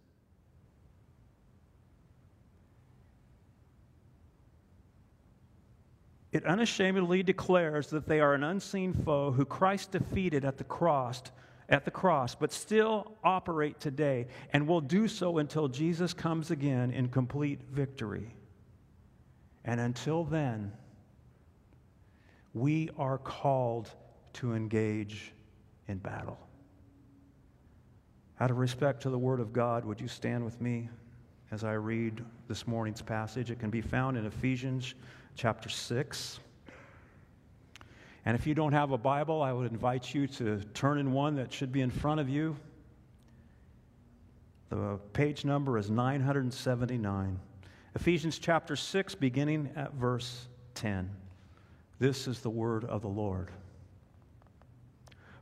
It 6.31 6.45
unashamedly 6.45 7.23
declares 7.23 7.89
that 7.91 8.07
they 8.07 8.21
are 8.21 8.35
an 8.35 8.45
unseen 8.45 8.93
foe 8.93 9.33
who 9.33 9.45
Christ 9.45 9.93
defeated 9.93 10.45
at 10.45 10.59
the 10.59 10.65
cross 10.65 11.23
at 11.69 11.85
the 11.85 11.91
cross, 11.91 12.35
but 12.35 12.53
still 12.53 13.13
operate 13.23 13.79
today 13.79 14.27
and 14.53 14.67
will 14.67 14.81
do 14.81 15.07
so 15.07 15.39
until 15.39 15.69
Jesus 15.69 16.15
comes 16.15 16.51
again 16.51 16.91
in 16.91 17.09
complete 17.09 17.61
victory. 17.71 18.35
And 19.65 19.81
until 19.81 20.25
then, 20.25 20.73
we 22.55 22.89
are 22.97 23.19
called 23.19 23.91
to 24.35 24.55
engage 24.55 25.33
in 25.89 25.99
battle. 25.99 26.39
Out 28.40 28.52
of 28.52 28.59
respect 28.59 29.02
to 29.02 29.11
the 29.11 29.18
Word 29.18 29.40
of 29.40 29.52
God, 29.52 29.85
would 29.85 30.00
you 30.00 30.07
stand 30.07 30.45
with 30.45 30.61
me 30.61 30.88
as 31.50 31.64
I 31.64 31.73
read 31.73 32.25
this 32.47 32.68
morning's 32.68 33.02
passage? 33.02 33.50
It 33.50 33.59
can 33.59 33.71
be 33.71 33.80
found 33.80 34.16
in 34.16 34.26
Ephesians 34.26 34.95
chapter 35.35 35.68
6. 35.68 36.38
And 38.25 38.37
if 38.37 38.47
you 38.47 38.54
don't 38.54 38.73
have 38.73 38.92
a 38.92 38.99
Bible, 38.99 39.42
I 39.42 39.52
would 39.52 39.73
invite 39.73 40.14
you 40.14 40.28
to 40.28 40.61
turn 40.73 40.99
in 40.99 41.12
one 41.12 41.35
that 41.35 41.52
should 41.52 41.73
be 41.73 41.80
in 41.80 41.90
front 41.90 42.21
of 42.21 42.28
you. 42.28 42.57
The 44.71 45.00
page 45.14 45.45
number 45.45 45.76
is 45.76 45.90
979. 45.90 47.40
Ephesians 47.97 48.38
chapter 48.38 48.76
6, 48.76 49.16
beginning 49.16 49.71
at 49.75 49.95
verse 49.95 50.47
10. 50.76 51.11
This 51.99 52.28
is 52.28 52.38
the 52.40 52.50
word 52.50 52.85
of 52.85 53.02
the 53.02 53.09
Lord. 53.09 53.50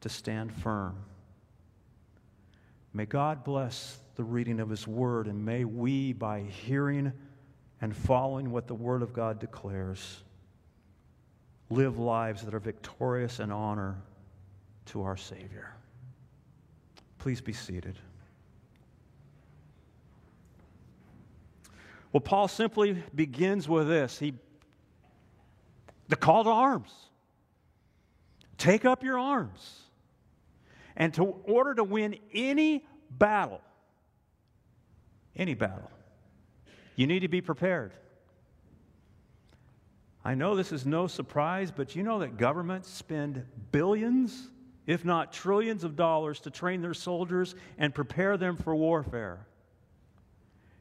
to 0.00 0.08
stand 0.08 0.52
firm. 0.52 0.96
May 2.92 3.06
God 3.06 3.44
bless 3.44 3.98
the 4.14 4.24
reading 4.24 4.60
of 4.60 4.70
His 4.70 4.86
word, 4.86 5.26
and 5.26 5.44
may 5.44 5.64
we, 5.64 6.12
by 6.12 6.40
hearing 6.40 7.12
and 7.80 7.94
following 7.94 8.50
what 8.50 8.66
the 8.66 8.74
Word 8.74 9.02
of 9.02 9.12
God 9.12 9.38
declares, 9.38 10.22
live 11.68 11.98
lives 11.98 12.42
that 12.42 12.54
are 12.54 12.60
victorious 12.60 13.40
in 13.40 13.50
honor 13.50 13.96
to 14.86 15.02
our 15.02 15.16
Savior. 15.16 15.74
Please 17.18 17.40
be 17.40 17.52
seated. 17.52 17.98
Well, 22.12 22.20
Paul 22.20 22.48
simply 22.48 23.02
begins 23.14 23.68
with 23.68 23.88
this. 23.88 24.18
He 24.18 24.34
the 26.08 26.16
call 26.16 26.44
to 26.44 26.50
arms. 26.50 26.92
Take 28.58 28.84
up 28.84 29.02
your 29.02 29.18
arms. 29.18 29.82
And 30.96 31.12
to 31.14 31.24
order 31.24 31.74
to 31.74 31.84
win 31.84 32.16
any 32.32 32.86
battle, 33.10 33.60
any 35.34 35.54
battle, 35.54 35.90
you 36.94 37.06
need 37.06 37.20
to 37.20 37.28
be 37.28 37.40
prepared. 37.40 37.92
I 40.24 40.34
know 40.34 40.56
this 40.56 40.72
is 40.72 40.86
no 40.86 41.06
surprise, 41.06 41.70
but 41.70 41.94
you 41.94 42.02
know 42.02 42.18
that 42.18 42.36
governments 42.36 42.90
spend 42.90 43.46
billions, 43.70 44.50
if 44.86 45.04
not 45.04 45.32
trillions 45.32 45.84
of 45.84 45.94
dollars 45.94 46.40
to 46.40 46.50
train 46.50 46.80
their 46.80 46.94
soldiers 46.94 47.54
and 47.78 47.94
prepare 47.94 48.36
them 48.36 48.56
for 48.56 48.74
warfare. 48.74 49.46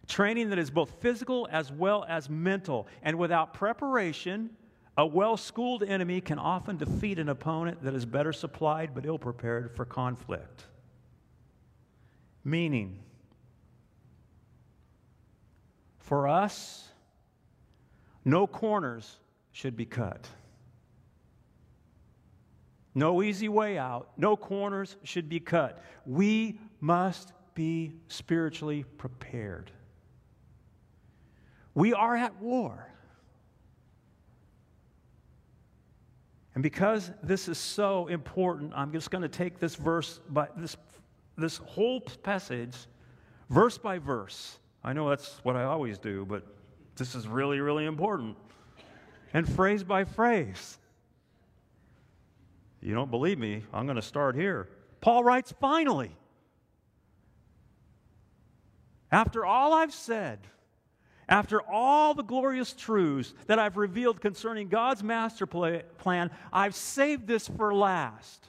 Training 0.07 0.50
that 0.50 0.60
is 0.60 0.69
both 0.69 1.01
physical 1.01 1.48
as 1.51 1.72
well 1.72 2.05
as 2.07 2.29
mental. 2.29 2.88
And 3.03 3.17
without 3.17 3.53
preparation, 3.53 4.50
a 4.98 5.06
well 5.06 5.38
schooled 5.38 5.84
enemy 5.84 6.22
can 6.22 6.40
often 6.40 6.78
defeat 6.78 7.20
an 7.20 7.30
opponent 7.30 7.84
that 7.84 7.94
is 7.94 8.06
better 8.06 8.32
supplied 8.32 8.92
but 8.94 9.06
ill 9.06 9.20
prepared 9.20 9.75
for 9.75 9.86
conflict. 9.86 10.66
Meaning, 12.44 13.00
for 16.00 16.28
us, 16.28 16.88
no 18.24 18.48
corners 18.48 19.18
should 19.52 19.75
be 19.75 19.86
cut. 19.86 20.28
No 22.94 23.22
easy 23.22 23.50
way 23.50 23.78
out. 23.78 24.10
No 24.16 24.38
corners 24.38 24.96
should 25.04 25.28
be 25.28 25.42
cut. 25.42 25.84
We 26.06 26.60
must 26.80 27.34
be 27.54 27.94
spiritually 28.08 28.86
prepared. 28.98 29.72
We 31.74 31.94
are 31.94 32.16
at 32.16 32.40
war. 32.42 32.88
And 36.56 36.64
because 36.64 37.12
this 37.22 37.50
is 37.50 37.58
so 37.58 38.08
important, 38.08 38.72
I'm 38.76 38.94
just 38.94 39.12
going 39.12 39.22
to 39.22 39.30
take 39.30 39.60
this 39.60 39.76
verse, 39.76 40.22
by 40.30 40.48
this, 40.56 40.78
this 41.38 41.58
whole 41.58 42.00
passage, 42.00 42.76
verse 43.50 43.78
by 43.78 44.00
verse. 44.00 44.58
I 44.84 44.94
know 44.94 45.10
that's 45.10 45.40
what 45.44 45.58
I 45.58 45.66
always 45.66 46.00
do, 46.00 46.26
but 46.26 46.44
this 46.96 47.14
is 47.14 47.28
really, 47.28 47.60
really 47.60 47.86
important. 47.86 48.38
And 49.34 49.48
phrase 49.48 49.84
by 49.84 50.06
phrase. 50.06 50.78
You 52.82 52.94
don't 52.94 53.12
believe 53.12 53.38
me? 53.38 53.64
I'm 53.74 53.86
going 53.86 53.98
to 53.98 54.02
start 54.02 54.36
here. 54.36 54.70
Paul 55.02 55.26
writes, 55.26 55.54
finally. 55.60 56.16
After 59.12 59.46
all 59.46 59.74
I've 59.74 59.94
said, 59.94 60.40
after 61.27 61.62
all 61.62 62.13
the 62.13 62.24
glorious 62.24 62.74
truths 62.74 63.34
that 63.48 63.58
I've 63.58 63.77
revealed 63.77 64.21
concerning 64.21 64.67
God's 64.67 65.04
master 65.04 65.45
plan, 65.45 66.32
I've 66.54 66.76
saved 66.76 67.28
this 67.28 67.47
for 67.47 67.73
last. 67.73 68.47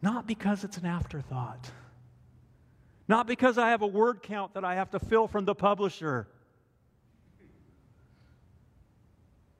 Not 0.00 0.26
because 0.26 0.64
it's 0.64 0.78
an 0.78 0.86
afterthought. 0.86 1.70
Not 3.06 3.26
because 3.26 3.58
I 3.58 3.70
have 3.70 3.82
a 3.82 3.86
word 3.86 4.22
count 4.22 4.54
that 4.54 4.64
I 4.64 4.74
have 4.74 4.90
to 4.90 4.98
fill 4.98 5.28
from 5.28 5.44
the 5.44 5.54
publisher. 5.54 6.26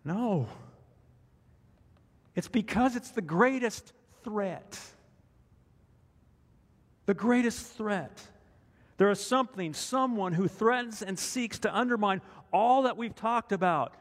No. 0.05 0.48
It's 2.35 2.48
because 2.48 2.96
it's 2.96 3.11
the 3.11 3.22
greatest 3.22 3.92
threat. 4.24 4.81
The 7.07 7.14
greatest 7.14 7.77
threat. 7.77 8.20
There 8.98 9.11
is 9.11 9.24
something, 9.24 9.74
someone 9.74 10.33
who 10.33 10.48
threatens 10.48 11.02
and 11.02 11.18
seeks 11.18 11.59
to 11.61 11.76
undermine 11.76 12.20
all 12.52 12.83
that 12.83 12.96
we've 12.96 13.14
talked 13.14 13.52
about. 13.52 13.94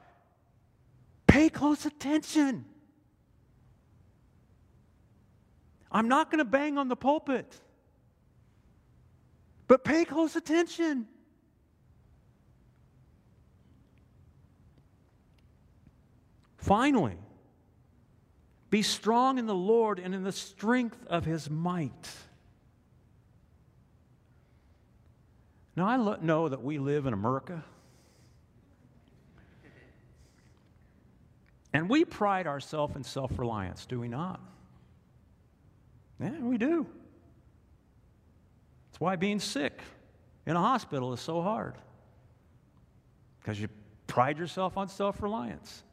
Pay 1.28 1.50
close 1.50 1.86
attention. 1.86 2.66
I'm 5.92 6.08
not 6.08 6.30
going 6.30 6.40
to 6.40 6.46
bang 6.46 6.78
on 6.78 6.88
the 6.88 6.96
pulpit, 6.96 7.60
but 9.68 9.84
pay 9.84 10.06
close 10.06 10.36
attention. 10.36 11.08
Finally, 16.58 17.18
be 18.70 18.82
strong 18.82 19.38
in 19.38 19.48
the 19.48 19.56
Lord 19.56 20.00
and 20.00 20.16
in 20.16 20.24
the 20.24 20.32
strength 20.32 21.06
of 21.08 21.26
his 21.26 21.50
might. 21.50 22.10
Now, 25.76 25.86
I 25.86 26.18
know 26.22 26.50
that 26.50 26.64
we 26.64 26.80
live 26.80 27.06
in 27.06 27.14
America. 27.14 27.64
And 31.74 31.90
we 31.90 32.04
pride 32.04 32.48
ourselves 32.48 32.96
in 32.96 33.04
self 33.04 33.40
reliance, 33.40 33.86
do 33.86 34.00
we 34.00 34.10
not? 34.10 34.42
Yeah, 36.20 36.38
we 36.40 36.58
do. 36.58 36.86
That's 38.92 39.00
why 39.00 39.16
being 39.16 39.40
sick 39.40 39.82
in 40.46 40.56
a 40.56 40.60
hospital 40.60 41.14
is 41.14 41.22
so 41.22 41.42
hard. 41.42 41.76
Because 43.40 43.60
you 43.60 43.70
pride 44.08 44.38
yourself 44.38 44.78
on 44.78 44.90
self 44.90 45.22
reliance. 45.24 45.84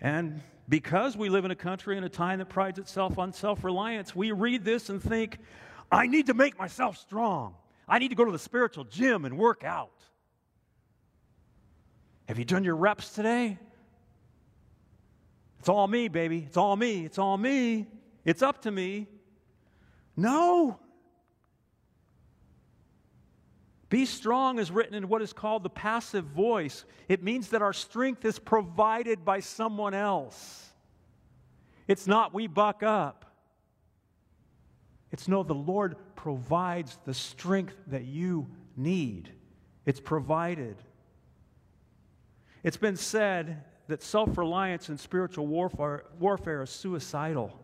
And 0.00 0.40
because 0.68 1.16
we 1.16 1.28
live 1.28 1.44
in 1.44 1.50
a 1.50 1.56
country 1.56 1.96
and 1.96 2.06
a 2.06 2.08
time 2.08 2.38
that 2.38 2.48
prides 2.48 2.78
itself 2.78 3.18
on 3.18 3.32
self 3.32 3.64
reliance, 3.64 4.14
we 4.14 4.30
read 4.30 4.64
this 4.64 4.88
and 4.88 5.02
think, 5.02 5.38
I 5.90 6.06
need 6.06 6.26
to 6.26 6.34
make 6.34 6.58
myself 6.58 6.96
strong. 6.98 7.54
I 7.88 7.98
need 7.98 8.08
to 8.08 8.14
go 8.14 8.24
to 8.24 8.32
the 8.32 8.38
spiritual 8.38 8.84
gym 8.84 9.24
and 9.24 9.38
work 9.38 9.64
out. 9.64 9.90
Have 12.28 12.38
you 12.38 12.44
done 12.44 12.64
your 12.64 12.76
reps 12.76 13.10
today? 13.10 13.58
It's 15.60 15.68
all 15.68 15.86
me, 15.86 16.08
baby. 16.08 16.44
It's 16.46 16.56
all 16.56 16.76
me. 16.76 17.04
It's 17.04 17.18
all 17.18 17.36
me. 17.36 17.86
It's 18.24 18.42
up 18.42 18.62
to 18.62 18.70
me. 18.70 19.06
No. 20.16 20.78
Be 23.88 24.04
strong 24.04 24.58
is 24.58 24.70
written 24.70 24.94
in 24.94 25.08
what 25.08 25.22
is 25.22 25.32
called 25.32 25.62
the 25.62 25.70
passive 25.70 26.24
voice. 26.24 26.84
It 27.08 27.22
means 27.22 27.50
that 27.50 27.62
our 27.62 27.72
strength 27.72 28.24
is 28.24 28.38
provided 28.38 29.24
by 29.24 29.40
someone 29.40 29.94
else. 29.94 30.70
It's 31.86 32.06
not 32.06 32.34
we 32.34 32.48
buck 32.48 32.82
up. 32.82 33.25
It's 35.16 35.28
no, 35.28 35.42
the 35.42 35.54
Lord 35.54 35.96
provides 36.14 36.98
the 37.06 37.14
strength 37.14 37.74
that 37.86 38.04
you 38.04 38.48
need. 38.76 39.30
It's 39.86 39.98
provided. 39.98 40.76
It's 42.62 42.76
been 42.76 42.96
said 42.96 43.64
that 43.88 44.02
self 44.02 44.36
reliance 44.36 44.90
in 44.90 44.98
spiritual 44.98 45.46
warfare, 45.46 46.04
warfare 46.20 46.60
is 46.60 46.68
suicidal. 46.68 47.58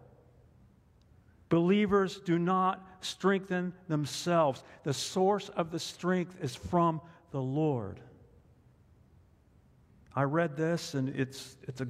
Believers 1.50 2.20
do 2.20 2.38
not 2.38 2.88
strengthen 3.02 3.74
themselves. 3.86 4.64
The 4.84 4.94
source 4.94 5.50
of 5.50 5.70
the 5.70 5.78
strength 5.78 6.34
is 6.40 6.54
from 6.56 7.02
the 7.32 7.42
Lord. 7.42 8.00
I 10.16 10.22
read 10.22 10.56
this, 10.56 10.94
and 10.94 11.10
it's, 11.10 11.58
it's 11.68 11.82
a 11.82 11.88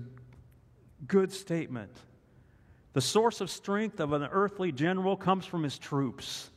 good 1.07 1.33
statement. 1.33 1.97
The 2.93 3.01
source 3.01 3.41
of 3.41 3.51
strength 3.51 4.01
of 4.01 4.13
an 4.13 4.29
earthly 4.31 4.71
general 4.71 5.17
comes 5.17 5.47
from 5.47 5.63
his 5.63 5.79
troops. 5.79 6.51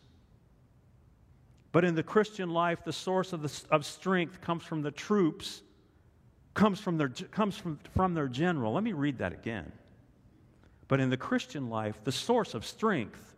But 1.72 1.86
in 1.86 1.96
the 1.96 2.04
Christian 2.04 2.50
life, 2.50 2.84
the 2.84 2.94
source 2.94 3.34
of, 3.34 3.42
the, 3.42 3.74
of 3.74 3.86
strength 3.86 4.42
comes 4.42 4.64
from 4.64 4.82
the 4.82 4.92
troops, 4.92 5.62
comes, 6.54 6.80
from 6.80 6.98
their, 6.98 7.10
comes 7.10 7.58
from, 7.58 7.80
from 7.94 8.14
their 8.14 8.28
general. 8.28 8.74
Let 8.74 8.84
me 8.84 8.94
read 8.94 9.18
that 9.20 9.34
again. 9.34 9.72
But 10.88 11.00
in 11.00 11.10
the 11.10 11.18
Christian 11.18 11.70
life, 11.70 12.02
the 12.04 12.12
source 12.12 12.54
of 12.54 12.66
strength 12.66 13.36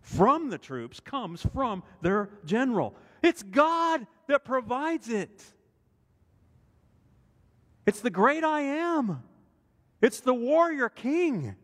from 0.00 0.50
the 0.50 0.58
troops 0.58 1.00
comes 1.00 1.44
from 1.54 1.82
their 2.00 2.28
general. 2.44 2.94
It's 3.22 3.42
God 3.42 4.06
that 4.28 4.44
provides 4.44 5.08
it. 5.08 5.42
It's 7.86 8.00
the 8.00 8.10
great 8.10 8.44
I 8.44 8.60
am. 8.62 9.22
It's 10.00 10.20
the 10.20 10.34
warrior 10.34 10.88
king. 10.88 11.56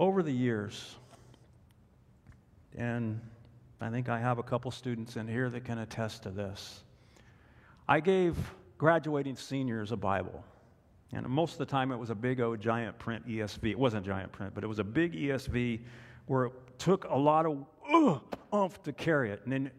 Over 0.00 0.22
the 0.22 0.32
years, 0.32 0.96
and 2.76 3.20
I 3.82 3.90
think 3.90 4.08
I 4.08 4.18
have 4.18 4.38
a 4.38 4.42
couple 4.42 4.70
students 4.70 5.16
in 5.16 5.28
here 5.28 5.50
that 5.50 5.64
can 5.66 5.78
attest 5.78 6.22
to 6.22 6.30
this. 6.30 6.82
I 7.86 8.00
gave 8.00 8.34
graduating 8.78 9.36
seniors 9.36 9.92
a 9.92 9.96
Bible. 9.96 10.42
And 11.12 11.28
most 11.28 11.52
of 11.52 11.58
the 11.58 11.66
time 11.66 11.92
it 11.92 11.98
was 11.98 12.08
a 12.08 12.14
big 12.14 12.40
old 12.40 12.60
giant 12.60 12.98
print 12.98 13.28
ESV. 13.28 13.72
It 13.72 13.78
wasn't 13.78 14.06
giant 14.06 14.32
print, 14.32 14.54
but 14.54 14.64
it 14.64 14.68
was 14.68 14.78
a 14.78 14.84
big 14.84 15.12
ESV 15.12 15.80
where 16.26 16.46
it 16.46 16.52
took 16.78 17.04
a 17.04 17.16
lot 17.16 17.44
of 17.44 17.66
oomph 18.54 18.82
to 18.84 18.92
carry 18.94 19.30
it. 19.30 19.42
And, 19.44 19.52
then, 19.52 19.70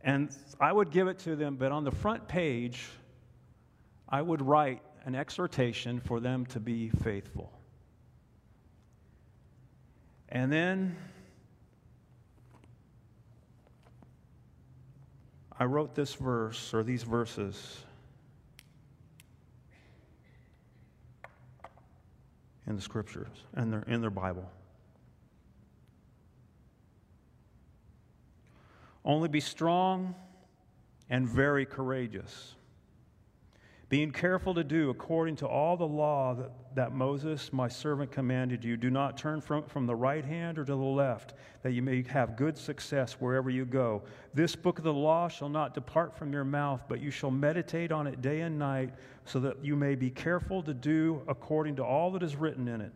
and 0.00 0.34
I 0.60 0.72
would 0.72 0.90
give 0.90 1.08
it 1.08 1.18
to 1.20 1.36
them, 1.36 1.56
but 1.56 1.72
on 1.72 1.84
the 1.84 1.90
front 1.90 2.26
page, 2.26 2.86
I 4.08 4.22
would 4.22 4.40
write 4.40 4.80
an 5.04 5.14
exhortation 5.14 6.00
for 6.00 6.20
them 6.20 6.46
to 6.46 6.60
be 6.60 6.88
faithful. 7.02 7.57
And 10.30 10.52
then 10.52 10.96
I 15.58 15.64
wrote 15.64 15.94
this 15.94 16.14
verse 16.14 16.74
or 16.74 16.82
these 16.82 17.02
verses 17.02 17.84
in 22.66 22.76
the 22.76 22.82
scriptures 22.82 23.28
and 23.54 23.72
their, 23.72 23.82
in 23.82 24.00
their 24.00 24.10
Bible. 24.10 24.48
Only 29.04 29.28
be 29.28 29.40
strong 29.40 30.14
and 31.08 31.26
very 31.26 31.64
courageous 31.64 32.54
being 33.88 34.10
careful 34.10 34.52
to 34.54 34.62
do 34.62 34.90
according 34.90 35.36
to 35.36 35.46
all 35.46 35.76
the 35.76 35.86
law 35.86 36.34
that, 36.34 36.50
that 36.74 36.92
Moses, 36.92 37.52
my 37.52 37.68
servant, 37.68 38.12
commanded 38.12 38.62
you. 38.62 38.76
Do 38.76 38.90
not 38.90 39.16
turn 39.16 39.40
from, 39.40 39.64
from 39.64 39.86
the 39.86 39.94
right 39.94 40.24
hand 40.24 40.58
or 40.58 40.64
to 40.64 40.72
the 40.72 40.76
left, 40.76 41.32
that 41.62 41.72
you 41.72 41.80
may 41.80 42.02
have 42.02 42.36
good 42.36 42.58
success 42.58 43.14
wherever 43.14 43.48
you 43.48 43.64
go. 43.64 44.02
This 44.34 44.54
book 44.54 44.76
of 44.76 44.84
the 44.84 44.92
law 44.92 45.28
shall 45.28 45.48
not 45.48 45.72
depart 45.72 46.14
from 46.14 46.32
your 46.32 46.44
mouth, 46.44 46.82
but 46.86 47.00
you 47.00 47.10
shall 47.10 47.30
meditate 47.30 47.90
on 47.90 48.06
it 48.06 48.20
day 48.20 48.42
and 48.42 48.58
night, 48.58 48.90
so 49.24 49.40
that 49.40 49.64
you 49.64 49.74
may 49.74 49.94
be 49.94 50.10
careful 50.10 50.62
to 50.62 50.74
do 50.74 51.22
according 51.26 51.76
to 51.76 51.84
all 51.84 52.10
that 52.10 52.22
is 52.22 52.36
written 52.36 52.68
in 52.68 52.82
it. 52.82 52.92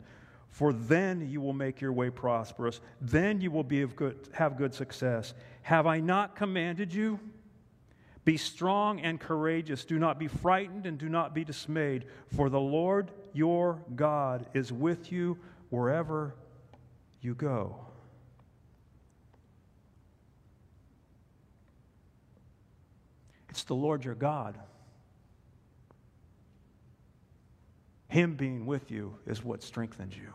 For 0.51 0.75
then 0.75 1.27
you 1.31 1.41
will 1.41 1.55
make 1.55 1.81
your 1.81 1.95
way 1.95 2.11
prosperous. 2.11 2.81
Then 3.01 3.41
you 3.41 3.51
will 3.51 3.65
be 3.65 3.81
of 3.81 3.97
good, 3.97 4.29
have 4.35 4.59
good 4.59 4.75
success. 4.75 5.33
Have 5.63 5.87
I 5.87 6.01
not 6.01 6.37
commanded 6.37 6.93
you? 6.93 7.19
Be 8.25 8.37
strong 8.37 9.01
and 9.01 9.19
courageous. 9.19 9.85
Do 9.85 9.99
not 9.99 10.19
be 10.19 10.29
frightened 10.29 10.87
and 10.87 10.97
do 10.97 11.09
not 11.09 11.35
be 11.35 11.45
dismayed, 11.45 12.07
for 12.35 12.49
the 12.49 12.61
Lord 12.61 13.11
your 13.33 13.83
God 13.97 14.47
is 14.55 14.73
with 14.73 15.11
you 15.11 15.39
wherever 15.71 16.35
you 17.21 17.35
go. 17.35 17.77
It's 23.51 23.65
the 23.65 23.75
Lord 23.75 24.05
your 24.05 24.15
God. 24.15 24.59
Him 28.09 28.35
being 28.35 28.67
with 28.67 28.91
you 28.91 29.19
is 29.27 29.43
what 29.43 29.63
strengthens 29.63 30.17
you. 30.17 30.33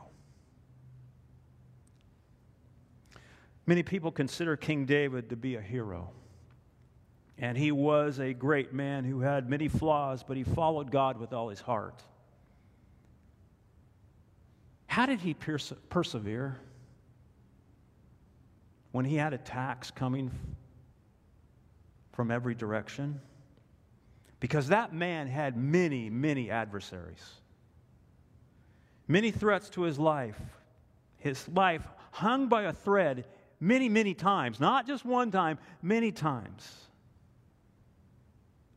Many 3.65 3.83
people 3.83 4.11
consider 4.11 4.55
King 4.57 4.85
David 4.85 5.29
to 5.29 5.35
be 5.35 5.55
a 5.55 5.61
hero. 5.61 6.11
And 7.39 7.57
he 7.57 7.71
was 7.71 8.19
a 8.19 8.33
great 8.33 8.73
man 8.73 9.03
who 9.05 9.19
had 9.19 9.49
many 9.49 9.67
flaws, 9.67 10.23
but 10.23 10.37
he 10.37 10.43
followed 10.43 10.91
God 10.91 11.19
with 11.19 11.33
all 11.33 11.49
his 11.49 11.61
heart. 11.61 12.03
How 14.87 15.05
did 15.05 15.19
he 15.19 15.35
perse- 15.35 15.73
persevere 15.89 16.57
when 18.91 19.05
he 19.05 19.15
had 19.15 19.33
attacks 19.33 19.91
coming 19.91 20.31
from 22.13 22.31
every 22.31 22.55
direction? 22.55 23.21
Because 24.39 24.69
that 24.69 24.93
man 24.93 25.27
had 25.27 25.55
many, 25.55 26.09
many 26.09 26.49
adversaries, 26.49 27.23
many 29.07 29.29
threats 29.29 29.69
to 29.69 29.83
his 29.83 29.99
life. 29.99 30.39
His 31.17 31.47
life 31.49 31.87
hung 32.11 32.47
by 32.47 32.63
a 32.63 32.73
thread 32.73 33.25
many, 33.59 33.89
many 33.89 34.15
times, 34.15 34.59
not 34.59 34.87
just 34.87 35.05
one 35.05 35.29
time, 35.29 35.59
many 35.83 36.11
times. 36.11 36.86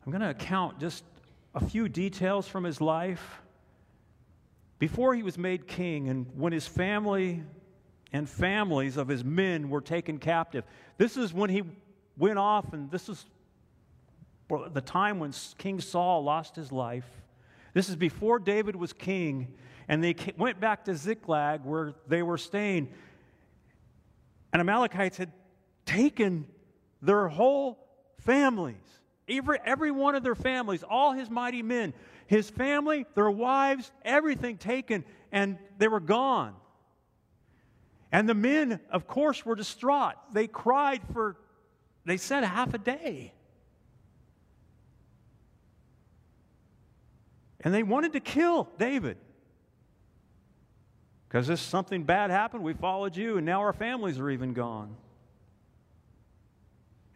I'm 0.05 0.13
going 0.13 0.23
to 0.23 0.31
account 0.31 0.81
just 0.81 1.05
a 1.55 1.65
few 1.65 1.89
details 1.89 2.49
from 2.49 2.65
his 2.65 2.81
life. 2.81 3.43
Before 4.79 5.15
he 5.15 5.23
was 5.23 5.37
made 5.37 5.67
king, 5.67 6.09
and 6.09 6.27
when 6.35 6.53
his 6.53 6.67
family 6.67 7.43
and 8.13 8.29
families 8.29 8.97
of 8.97 9.09
his 9.09 9.23
men 9.23 9.69
were 9.69 9.83
taken 9.83 10.19
captive, 10.19 10.65
this 10.97 11.19
is 11.19 11.35
when 11.35 11.51
he 11.51 11.63
went 12.17 12.39
off, 12.39 12.73
and 12.73 12.91
this 12.91 13.09
is 13.09 13.27
the 14.73 14.81
time 14.81 15.19
when 15.19 15.33
King 15.59 15.81
Saul 15.81 16.25
lost 16.25 16.57
his 16.57 16.73
life. 16.73 17.07
This 17.75 17.89
is 17.89 17.97
before 17.97 18.39
David 18.39 18.75
was 18.75 18.93
king, 18.93 19.55
and 19.87 20.03
they 20.03 20.17
went 20.39 20.61
back 20.61 20.87
to 20.87 20.97
Ziklag 20.97 21.65
where 21.65 21.95
they 22.09 22.23
were 22.23 22.39
staying. 22.39 22.89
And 24.53 24.61
Amalekites 24.61 25.19
had 25.19 25.31
taken 25.85 26.47
their 27.03 27.29
whole 27.29 27.87
families. 28.19 28.77
Every, 29.31 29.59
every 29.65 29.91
one 29.91 30.15
of 30.17 30.23
their 30.23 30.35
families, 30.35 30.83
all 30.83 31.13
his 31.13 31.31
mighty 31.31 31.63
men, 31.63 31.95
his 32.27 32.51
family, 32.51 33.07
their 33.15 33.31
wives, 33.31 33.91
everything 34.05 34.57
taken, 34.59 35.05
and 35.31 35.59
they 35.79 35.89
were 35.89 36.01
gone. 36.01 36.55
And 38.13 38.29
the 38.29 38.35
men, 38.35 38.81
of 38.91 39.07
course, 39.07 39.47
were 39.47 39.55
distraught. 39.55 40.15
They 40.33 40.49
cried 40.49 41.01
for, 41.13 41.37
they 42.05 42.17
said, 42.17 42.43
half 42.43 42.75
a 42.75 42.79
day. 42.79 43.33
And 47.61 47.73
they 47.73 47.83
wanted 47.83 48.15
to 48.15 48.21
kill 48.21 48.69
David. 48.79 49.17
Because 51.29 51.47
this 51.47 51.61
something 51.61 52.03
bad 52.03 52.31
happened, 52.31 52.65
we 52.65 52.73
followed 52.73 53.17
you, 53.17 53.37
and 53.37 53.47
now 53.47 53.61
our 53.61 53.73
families 53.73 54.19
are 54.19 54.31
even 54.31 54.53
gone. 54.53 54.97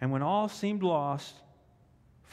And 0.00 0.12
when 0.12 0.22
all 0.22 0.48
seemed 0.48 0.84
lost, 0.84 1.34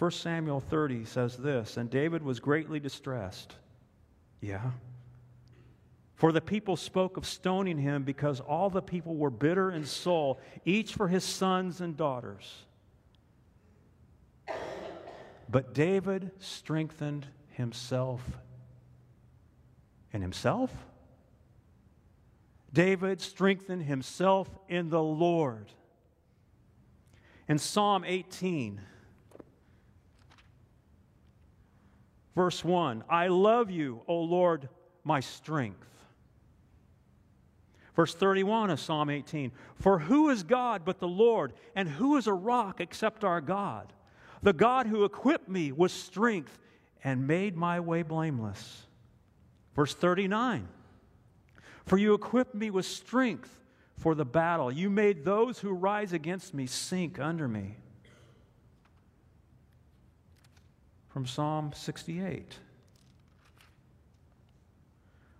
1 0.01 0.09
Samuel 0.09 0.59
30 0.59 1.05
says 1.05 1.37
this 1.37 1.77
And 1.77 1.87
David 1.87 2.23
was 2.23 2.39
greatly 2.39 2.79
distressed. 2.79 3.53
Yeah. 4.39 4.71
For 6.15 6.31
the 6.31 6.41
people 6.41 6.75
spoke 6.75 7.17
of 7.17 7.25
stoning 7.27 7.77
him 7.77 8.01
because 8.01 8.39
all 8.39 8.71
the 8.71 8.81
people 8.81 9.15
were 9.15 9.29
bitter 9.29 9.69
in 9.69 9.85
soul, 9.85 10.39
each 10.65 10.95
for 10.95 11.07
his 11.07 11.23
sons 11.23 11.81
and 11.81 11.95
daughters. 11.95 12.65
But 15.47 15.75
David 15.75 16.31
strengthened 16.39 17.27
himself 17.49 18.23
in 20.11 20.23
himself. 20.23 20.71
David 22.73 23.21
strengthened 23.21 23.83
himself 23.83 24.49
in 24.67 24.89
the 24.89 25.03
Lord. 25.03 25.67
In 27.47 27.59
Psalm 27.59 28.03
18, 28.03 28.81
Verse 32.35 32.63
1 32.63 33.03
I 33.09 33.27
love 33.27 33.69
you, 33.69 34.01
O 34.07 34.17
Lord, 34.21 34.69
my 35.03 35.19
strength. 35.19 35.87
Verse 37.95 38.15
31 38.15 38.69
of 38.69 38.79
Psalm 38.79 39.09
18 39.09 39.51
For 39.75 39.99
who 39.99 40.29
is 40.29 40.43
God 40.43 40.83
but 40.85 40.99
the 40.99 41.07
Lord, 41.07 41.53
and 41.75 41.89
who 41.89 42.17
is 42.17 42.27
a 42.27 42.33
rock 42.33 42.79
except 42.79 43.23
our 43.23 43.41
God? 43.41 43.93
The 44.41 44.53
God 44.53 44.87
who 44.87 45.03
equipped 45.03 45.49
me 45.49 45.71
with 45.71 45.91
strength 45.91 46.57
and 47.03 47.27
made 47.27 47.55
my 47.55 47.79
way 47.79 48.01
blameless. 48.01 48.87
Verse 49.75 49.93
39 49.93 50.67
For 51.85 51.97
you 51.97 52.13
equipped 52.13 52.55
me 52.55 52.69
with 52.69 52.85
strength 52.85 53.59
for 53.97 54.15
the 54.15 54.25
battle. 54.25 54.71
You 54.71 54.89
made 54.89 55.23
those 55.23 55.59
who 55.59 55.71
rise 55.71 56.13
against 56.13 56.53
me 56.53 56.65
sink 56.65 57.19
under 57.19 57.47
me. 57.47 57.77
From 61.13 61.25
Psalm 61.25 61.71
68. 61.75 62.57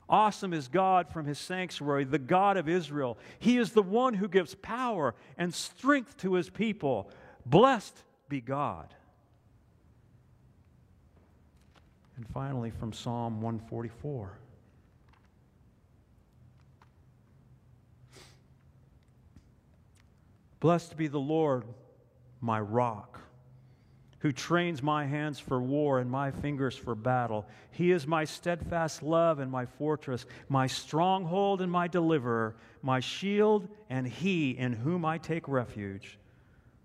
Awesome 0.09 0.53
is 0.53 0.67
God 0.67 1.07
from 1.07 1.25
his 1.25 1.39
sanctuary, 1.39 2.03
the 2.03 2.19
God 2.19 2.57
of 2.57 2.67
Israel. 2.67 3.17
He 3.39 3.57
is 3.57 3.71
the 3.71 3.81
one 3.81 4.13
who 4.13 4.27
gives 4.27 4.55
power 4.55 5.15
and 5.37 5.53
strength 5.53 6.17
to 6.17 6.33
his 6.33 6.49
people. 6.49 7.09
Blessed 7.45 7.97
be 8.27 8.41
God. 8.41 8.93
And 12.17 12.27
finally, 12.27 12.71
from 12.71 12.91
Psalm 12.91 13.41
144. 13.41 14.37
Blessed 20.59 20.97
be 20.97 21.07
the 21.07 21.17
Lord, 21.17 21.63
my 22.41 22.59
rock 22.59 23.21
who 24.21 24.31
trains 24.31 24.83
my 24.83 25.05
hands 25.05 25.39
for 25.39 25.59
war 25.59 25.99
and 25.99 26.09
my 26.09 26.29
fingers 26.29 26.75
for 26.75 26.93
battle. 26.93 27.45
He 27.71 27.91
is 27.91 28.05
my 28.05 28.23
steadfast 28.23 29.01
love 29.01 29.39
and 29.39 29.51
my 29.51 29.65
fortress, 29.65 30.27
my 30.47 30.67
stronghold 30.67 31.59
and 31.59 31.71
my 31.71 31.87
deliverer, 31.87 32.55
my 32.83 32.99
shield, 32.99 33.67
and 33.89 34.07
he 34.07 34.51
in 34.51 34.73
whom 34.73 35.05
I 35.05 35.17
take 35.17 35.47
refuge, 35.47 36.19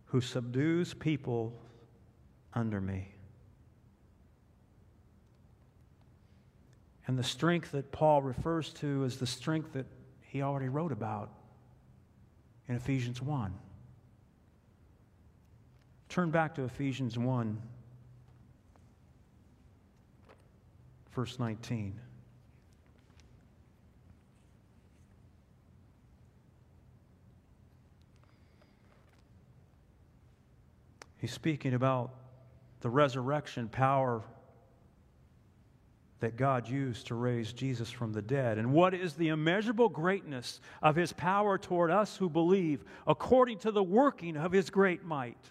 who 0.06 0.22
subdues 0.22 0.94
people 0.94 1.52
under 2.54 2.80
me. 2.80 3.08
And 7.06 7.18
the 7.18 7.22
strength 7.22 7.72
that 7.72 7.92
Paul 7.92 8.22
refers 8.22 8.72
to 8.74 9.04
is 9.04 9.18
the 9.18 9.26
strength 9.26 9.74
that 9.74 9.86
he 10.22 10.40
already 10.40 10.68
wrote 10.68 10.90
about 10.90 11.30
in 12.66 12.76
Ephesians 12.76 13.20
1. 13.20 13.52
Turn 16.08 16.30
back 16.30 16.54
to 16.54 16.64
Ephesians 16.64 17.18
1, 17.18 17.60
verse 21.12 21.38
19. 21.38 22.00
He's 31.18 31.32
speaking 31.32 31.74
about 31.74 32.12
the 32.80 32.88
resurrection 32.88 33.68
power 33.68 34.22
that 36.20 36.36
God 36.36 36.68
used 36.68 37.08
to 37.08 37.14
raise 37.14 37.52
Jesus 37.52 37.90
from 37.90 38.12
the 38.12 38.22
dead. 38.22 38.58
And 38.58 38.72
what 38.72 38.94
is 38.94 39.14
the 39.14 39.28
immeasurable 39.28 39.88
greatness 39.88 40.60
of 40.82 40.96
his 40.96 41.12
power 41.12 41.58
toward 41.58 41.90
us 41.90 42.16
who 42.16 42.30
believe, 42.30 42.84
according 43.06 43.58
to 43.58 43.70
the 43.70 43.82
working 43.82 44.36
of 44.36 44.52
his 44.52 44.70
great 44.70 45.04
might? 45.04 45.50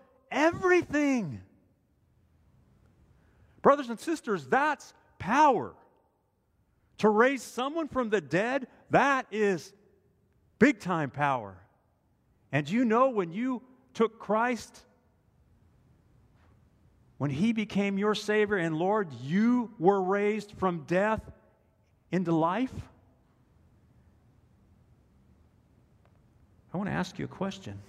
everything. 0.31 1.41
Brothers 3.61 3.89
and 3.89 3.99
sisters, 3.99 4.47
that's 4.47 4.93
power. 5.19 5.73
To 6.99 7.09
raise 7.09 7.43
someone 7.43 7.87
from 7.87 8.09
the 8.09 8.21
dead, 8.21 8.67
that 8.89 9.25
is 9.31 9.73
big 10.59 10.79
time 10.79 11.09
power. 11.09 11.57
And 12.51 12.69
you 12.69 12.85
know 12.85 13.09
when 13.09 13.31
you 13.31 13.61
took 13.93 14.19
Christ, 14.19 14.83
when 17.17 17.31
He 17.31 17.53
became 17.53 17.97
your 17.97 18.15
Savior 18.15 18.57
and 18.57 18.75
Lord, 18.77 19.11
you 19.21 19.71
were 19.79 20.01
raised 20.01 20.53
from 20.57 20.83
death 20.85 21.21
into 22.11 22.31
life? 22.31 22.73
I 26.73 26.77
want 26.77 26.89
to 26.89 26.93
ask 26.93 27.19
you 27.19 27.25
a 27.25 27.27
question. 27.27 27.79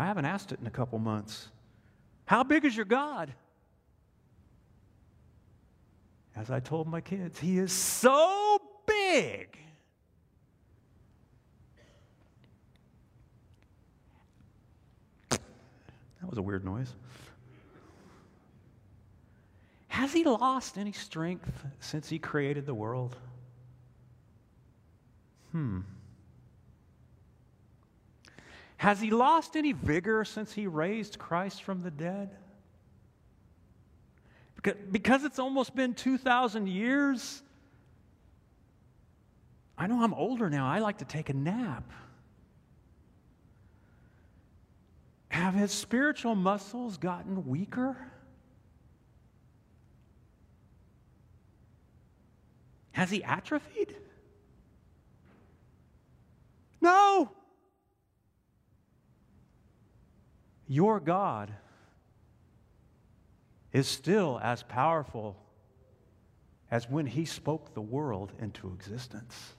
I 0.00 0.06
haven't 0.06 0.24
asked 0.24 0.50
it 0.50 0.58
in 0.58 0.66
a 0.66 0.70
couple 0.70 0.98
months. 0.98 1.48
How 2.24 2.42
big 2.42 2.64
is 2.64 2.74
your 2.74 2.86
God? 2.86 3.34
As 6.34 6.50
I 6.50 6.58
told 6.58 6.88
my 6.88 7.02
kids, 7.02 7.38
He 7.38 7.58
is 7.58 7.70
so 7.70 8.58
big. 8.86 9.58
That 15.28 15.38
was 16.28 16.38
a 16.38 16.42
weird 16.42 16.64
noise. 16.64 16.94
Has 19.88 20.14
he 20.14 20.24
lost 20.24 20.78
any 20.78 20.92
strength 20.92 21.66
since 21.80 22.08
he 22.08 22.18
created 22.18 22.64
the 22.64 22.74
world? 22.74 23.16
Hmm. 25.52 25.80
Has 28.80 28.98
he 28.98 29.10
lost 29.10 29.56
any 29.56 29.72
vigor 29.72 30.24
since 30.24 30.54
he 30.54 30.66
raised 30.66 31.18
Christ 31.18 31.64
from 31.64 31.82
the 31.82 31.90
dead? 31.90 32.30
Because 34.90 35.22
it's 35.22 35.38
almost 35.38 35.76
been 35.76 35.92
2,000 35.92 36.66
years, 36.66 37.42
I 39.76 39.86
know 39.86 40.02
I'm 40.02 40.14
older 40.14 40.48
now. 40.48 40.66
I 40.66 40.78
like 40.78 40.96
to 40.96 41.04
take 41.04 41.28
a 41.28 41.34
nap. 41.34 41.92
Have 45.28 45.52
his 45.52 45.72
spiritual 45.72 46.34
muscles 46.34 46.96
gotten 46.96 47.46
weaker? 47.46 47.98
Has 52.92 53.10
he 53.10 53.22
atrophied? 53.22 53.94
No. 56.80 57.32
Your 60.70 61.00
God 61.00 61.52
is 63.72 63.88
still 63.88 64.38
as 64.40 64.62
powerful 64.62 65.36
as 66.70 66.88
when 66.88 67.06
he 67.06 67.24
spoke 67.24 67.74
the 67.74 67.80
world 67.80 68.32
into 68.38 68.68
existence. 68.68 69.54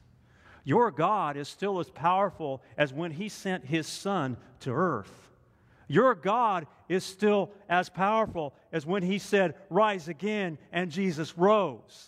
Your 0.63 0.89
God 0.89 1.35
is 1.35 1.49
still 1.49 1.81
as 1.81 1.89
powerful 1.89 2.63
as 2.77 2.93
when 2.93 3.11
he 3.11 3.27
sent 3.27 3.65
his 3.65 3.87
son 3.87 4.37
to 4.61 4.71
earth. 4.71 5.11
Your 5.89 6.15
God 6.15 6.65
is 6.87 7.03
still 7.03 7.51
as 7.67 7.89
powerful 7.89 8.53
as 8.71 8.85
when 8.85 9.03
he 9.03 9.19
said, 9.19 9.55
Rise 9.69 10.07
again, 10.07 10.57
and 10.71 10.89
Jesus 10.89 11.37
rose. 11.37 12.07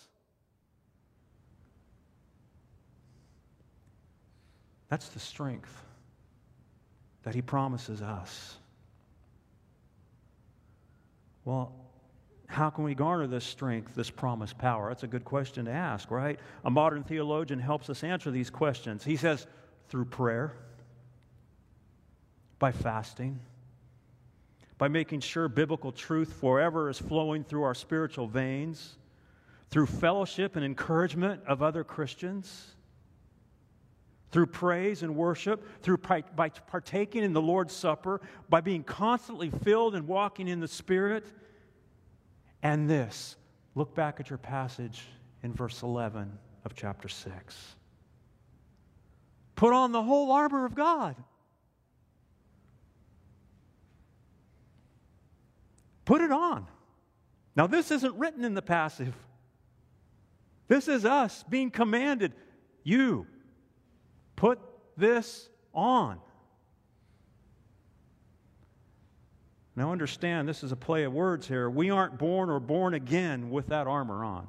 That's 4.87 5.09
the 5.09 5.19
strength 5.19 5.83
that 7.23 7.35
he 7.35 7.41
promises 7.41 8.01
us. 8.01 8.59
Well, 11.45 11.73
how 12.47 12.69
can 12.69 12.84
we 12.84 12.93
garner 12.95 13.27
this 13.27 13.43
strength, 13.43 13.95
this 13.95 14.10
promised 14.10 14.58
power? 14.58 14.89
That's 14.89 15.03
a 15.03 15.08
good 15.08 15.25
question 15.25 15.65
to 15.65 15.71
ask, 15.71 16.12
right? 16.12 16.39
A 16.63 16.69
modern 16.69 17.03
theologian 17.03 17.60
helps 17.60 17.89
us 17.89 18.03
answer 18.03 18.32
these 18.32 18.49
questions. 18.49 19.03
He 19.03 19.15
says, 19.15 19.47
through 19.89 20.06
prayer, 20.06 20.53
by 22.60 22.71
fasting, 22.71 23.39
by 24.77 24.88
making 24.88 25.21
sure 25.21 25.47
biblical 25.47 25.91
truth 25.91 26.34
forever 26.34 26.89
is 26.89 26.99
flowing 26.99 27.43
through 27.43 27.63
our 27.63 27.75
spiritual 27.75 28.27
veins, 28.27 28.97
through 29.69 29.88
fellowship 29.88 30.56
and 30.56 30.63
encouragement 30.63 31.41
of 31.47 31.62
other 31.62 31.84
Christians, 31.84 32.75
through 34.33 34.47
praise 34.47 35.03
and 35.03 35.15
worship, 35.15 35.81
through 35.83 35.97
by 35.97 36.49
partaking 36.49 37.23
in 37.23 37.33
the 37.33 37.41
Lord's 37.41 37.73
Supper, 37.73 38.19
by 38.49 38.61
being 38.61 38.83
constantly 38.83 39.51
filled 39.63 39.93
and 39.93 40.07
walking 40.07 40.47
in 40.47 40.59
the 40.59 40.67
Spirit. 40.67 41.27
And 42.63 42.89
this, 42.89 43.35
look 43.75 43.93
back 43.93 44.19
at 44.19 44.31
your 44.31 44.39
passage 44.39 45.03
in 45.43 45.53
verse 45.53 45.83
11 45.83 46.31
of 46.65 46.73
chapter 46.75 47.07
6. 47.07 47.75
Put 49.55 49.71
on 49.71 49.91
the 49.91 50.01
whole 50.01 50.31
armor 50.31 50.65
of 50.65 50.73
God. 50.73 51.15
Put 56.05 56.21
it 56.21 56.31
on. 56.31 56.65
Now, 57.55 57.67
this 57.67 57.91
isn't 57.91 58.15
written 58.15 58.43
in 58.43 58.55
the 58.55 58.63
passive. 58.63 59.13
This 60.67 60.87
is 60.87 61.05
us 61.05 61.43
being 61.47 61.69
commanded. 61.69 62.33
You 62.83 63.27
Put 64.43 64.60
this 64.97 65.47
on. 65.73 66.19
Now, 69.73 69.93
understand 69.93 70.49
this 70.49 70.63
is 70.65 70.73
a 70.73 70.75
play 70.75 71.06
of 71.06 71.13
words 71.13 71.47
here. 71.47 71.69
We 71.69 71.91
aren't 71.91 72.17
born 72.17 72.49
or 72.49 72.60
born 72.60 72.93
again 72.93 73.51
with 73.51 73.67
that 73.67 73.88
armor 73.88 74.21
on. 74.25 74.45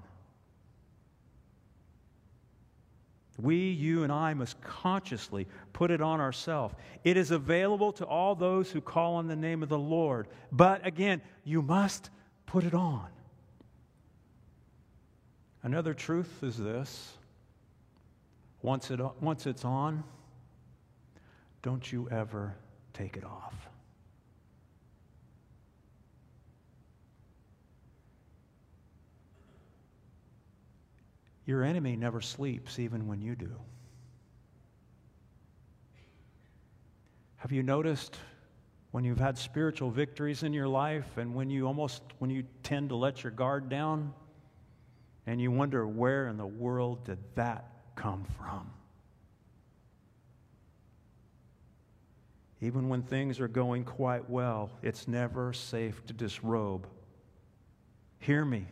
We, 3.40 3.70
you, 3.70 4.02
and 4.02 4.10
I 4.10 4.34
must 4.34 4.60
consciously 4.62 5.46
put 5.72 5.92
it 5.92 6.00
on 6.00 6.20
ourselves. 6.20 6.74
It 7.04 7.16
is 7.16 7.30
available 7.30 7.92
to 7.92 8.04
all 8.04 8.34
those 8.34 8.72
who 8.72 8.80
call 8.80 9.14
on 9.14 9.28
the 9.28 9.36
name 9.36 9.62
of 9.62 9.68
the 9.68 9.78
Lord. 9.78 10.26
But 10.50 10.84
again, 10.84 11.22
you 11.44 11.62
must 11.62 12.10
put 12.46 12.64
it 12.64 12.74
on. 12.74 13.06
Another 15.62 15.94
truth 15.94 16.42
is 16.42 16.58
this 16.58 17.12
once, 18.64 18.90
it, 18.90 18.98
once 19.20 19.46
it's 19.46 19.62
on, 19.62 20.02
don't 21.60 21.92
you 21.92 22.08
ever 22.10 22.56
take 22.94 23.14
it 23.14 23.22
off. 23.22 23.54
Your 31.44 31.62
enemy 31.62 31.94
never 31.94 32.22
sleeps, 32.22 32.78
even 32.78 33.06
when 33.06 33.20
you 33.20 33.36
do. 33.36 33.52
Have 37.36 37.52
you 37.52 37.62
noticed 37.62 38.16
when 38.92 39.04
you've 39.04 39.20
had 39.20 39.36
spiritual 39.36 39.90
victories 39.90 40.42
in 40.42 40.54
your 40.54 40.68
life 40.68 41.18
and 41.18 41.34
when 41.34 41.50
you 41.50 41.66
almost, 41.66 42.02
when 42.18 42.30
you 42.30 42.44
tend 42.62 42.88
to 42.88 42.96
let 42.96 43.22
your 43.24 43.30
guard 43.30 43.68
down 43.68 44.14
and 45.26 45.38
you 45.38 45.50
wonder 45.50 45.86
where 45.86 46.28
in 46.28 46.38
the 46.38 46.46
world 46.46 47.04
did 47.04 47.18
that 47.34 47.73
come 47.94 48.24
from? 48.38 48.70
Even 52.60 52.88
when 52.88 53.02
things 53.02 53.40
are 53.40 53.48
going 53.48 53.84
quite 53.84 54.30
well, 54.30 54.70
it's 54.82 55.06
never 55.06 55.52
safe 55.52 56.04
to 56.06 56.12
disrobe. 56.14 56.86
Hear 58.20 58.44
me. 58.44 58.66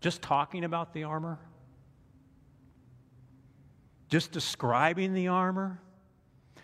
Just 0.00 0.22
talking 0.22 0.62
about 0.62 0.92
the 0.92 1.02
armor, 1.02 1.40
just 4.08 4.30
describing 4.30 5.14
the 5.14 5.28
armor, 5.28 5.80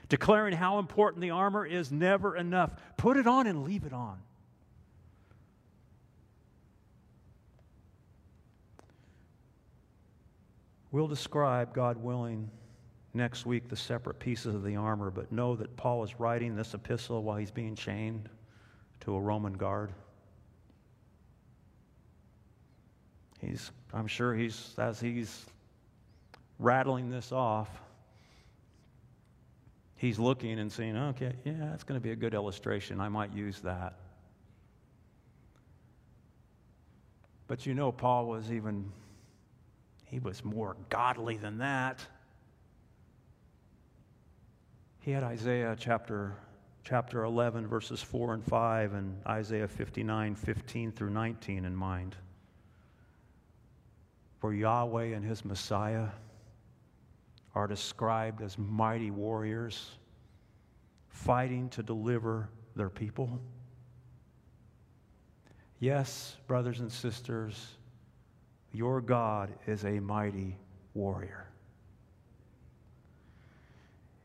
declaring 0.08 0.54
how 0.54 0.78
important 0.78 1.22
the 1.22 1.30
armor 1.30 1.66
is 1.66 1.90
never 1.90 2.36
enough. 2.36 2.70
Put 2.96 3.16
it 3.16 3.26
on 3.26 3.48
and 3.48 3.64
leave 3.64 3.84
it 3.84 3.92
on. 3.92 4.18
We'll 10.92 11.08
describe, 11.08 11.72
God 11.72 11.96
willing, 11.96 12.50
next 13.14 13.46
week 13.46 13.68
the 13.68 13.76
separate 13.76 14.18
pieces 14.18 14.54
of 14.54 14.62
the 14.62 14.76
armor, 14.76 15.10
but 15.10 15.32
know 15.32 15.56
that 15.56 15.74
Paul 15.76 16.04
is 16.04 16.20
writing 16.20 16.54
this 16.54 16.74
epistle 16.74 17.22
while 17.22 17.38
he's 17.38 17.50
being 17.50 17.74
chained 17.74 18.28
to 19.00 19.14
a 19.14 19.20
Roman 19.20 19.54
guard. 19.54 19.90
He's, 23.40 23.72
I'm 23.92 24.06
sure 24.06 24.34
he's, 24.34 24.74
as 24.78 25.00
he's 25.00 25.46
rattling 26.58 27.10
this 27.10 27.32
off, 27.32 27.68
he's 29.96 30.18
looking 30.18 30.58
and 30.58 30.70
saying, 30.70 30.96
okay, 30.96 31.32
yeah, 31.44 31.70
that's 31.70 31.84
going 31.84 31.98
to 31.98 32.02
be 32.02 32.12
a 32.12 32.16
good 32.16 32.34
illustration. 32.34 33.00
I 33.00 33.08
might 33.08 33.32
use 33.32 33.60
that. 33.60 33.94
But 37.48 37.66
you 37.66 37.74
know, 37.74 37.92
Paul 37.92 38.26
was 38.26 38.52
even, 38.52 38.92
he 40.12 40.18
was 40.18 40.44
more 40.44 40.76
godly 40.90 41.38
than 41.38 41.58
that. 41.58 41.98
He 45.00 45.10
had 45.10 45.24
Isaiah 45.24 45.74
chapter, 45.76 46.36
chapter 46.84 47.24
11, 47.24 47.66
verses 47.66 48.02
4 48.02 48.34
and 48.34 48.44
5, 48.44 48.92
and 48.92 49.20
Isaiah 49.26 49.66
59, 49.66 50.34
15 50.34 50.92
through 50.92 51.10
19 51.10 51.64
in 51.64 51.74
mind 51.74 52.14
for 54.38 54.52
Yahweh 54.52 55.14
and 55.14 55.24
his 55.24 55.46
Messiah 55.46 56.08
are 57.54 57.66
described 57.66 58.42
as 58.42 58.58
mighty 58.58 59.10
warriors 59.10 59.92
fighting 61.08 61.70
to 61.70 61.82
deliver 61.82 62.50
their 62.76 62.90
people. 62.90 63.40
Yes, 65.78 66.36
brothers 66.46 66.80
and 66.80 66.92
sisters, 66.92 67.76
your 68.72 69.00
God 69.00 69.50
is 69.66 69.84
a 69.84 70.00
mighty 70.00 70.56
warrior. 70.94 71.46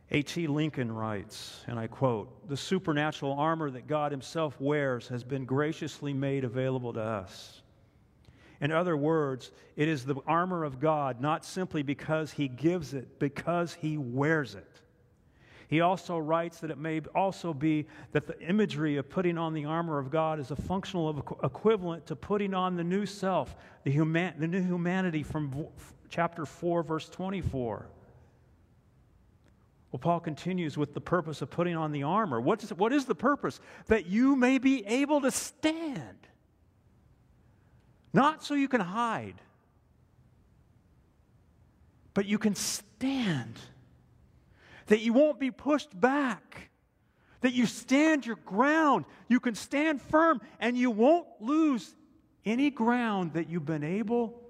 A.T. 0.10 0.48
Lincoln 0.48 0.90
writes, 0.90 1.66
and 1.68 1.78
I 1.78 1.88
quote 1.88 2.48
The 2.48 2.56
supernatural 2.56 3.34
armor 3.34 3.70
that 3.72 3.88
God 3.88 4.12
Himself 4.12 4.60
wears 4.60 5.08
has 5.10 5.24
been 5.24 5.44
graciously 5.44 6.14
made 6.14 6.46
available 6.46 6.94
to 6.94 7.02
us. 7.02 7.62
In 8.62 8.72
other 8.72 8.96
words, 8.98 9.52
it 9.76 9.88
is 9.88 10.06
the 10.06 10.16
armor 10.26 10.64
of 10.64 10.80
God, 10.80 11.22
not 11.22 11.46
simply 11.46 11.84
because 11.84 12.32
he 12.32 12.48
gives 12.48 12.94
it, 12.94 13.20
because 13.20 13.74
he 13.74 13.98
wears 13.98 14.56
it. 14.56 14.82
He 15.68 15.82
also 15.82 16.18
writes 16.18 16.60
that 16.62 16.72
it 16.72 16.78
may 16.78 17.02
also 17.14 17.54
be 17.54 17.88
that 18.14 18.26
the 18.26 18.40
imagery 18.40 18.96
of 18.96 19.10
putting 19.10 19.38
on 19.38 19.54
the 19.54 19.66
armor 19.66 20.00
of 20.00 20.10
God 20.10 20.40
is 20.40 20.52
a 20.52 20.56
functional 20.56 21.38
equivalent 21.44 22.06
to 22.08 22.16
putting 22.16 22.54
on 22.54 22.78
the 22.78 22.84
new 22.86 23.06
self, 23.06 23.56
the, 23.84 23.92
human, 23.92 24.34
the 24.40 24.48
new 24.48 24.62
humanity 24.62 25.24
from 25.24 25.68
chapter 26.10 26.46
4, 26.46 26.84
verse 26.84 27.10
24. 27.10 27.86
Well, 29.92 30.00
Paul 30.00 30.22
continues 30.22 30.78
with 30.78 30.94
the 30.94 31.02
purpose 31.02 31.42
of 31.42 31.50
putting 31.50 31.76
on 31.76 31.92
the 31.92 32.04
armor. 32.04 32.40
What 32.40 32.64
is, 32.64 32.70
what 32.70 32.94
is 32.94 33.06
the 33.06 33.16
purpose? 33.16 33.60
That 33.88 34.06
you 34.06 34.38
may 34.38 34.60
be 34.60 34.86
able 34.86 35.22
to 35.22 35.32
stand. 35.32 36.28
Not 38.14 38.44
so 38.44 38.54
you 38.54 38.70
can 38.70 38.82
hide, 38.82 39.36
but 42.14 42.26
you 42.26 42.38
can 42.38 42.56
stand. 42.56 43.60
That 44.88 45.02
you 45.02 45.14
won't 45.14 45.40
be 45.40 45.52
pushed 45.52 45.98
back. 46.00 46.70
That 47.42 47.54
you 47.54 47.66
stand 47.66 48.26
your 48.26 48.38
ground. 48.38 49.06
You 49.28 49.40
can 49.40 49.56
stand 49.56 50.02
firm 50.02 50.42
and 50.60 50.78
you 50.78 50.92
won't 50.92 51.28
lose 51.40 51.96
any 52.46 52.70
ground 52.70 53.34
that 53.34 53.50
you've 53.50 53.66
been 53.66 53.84
able 53.84 54.42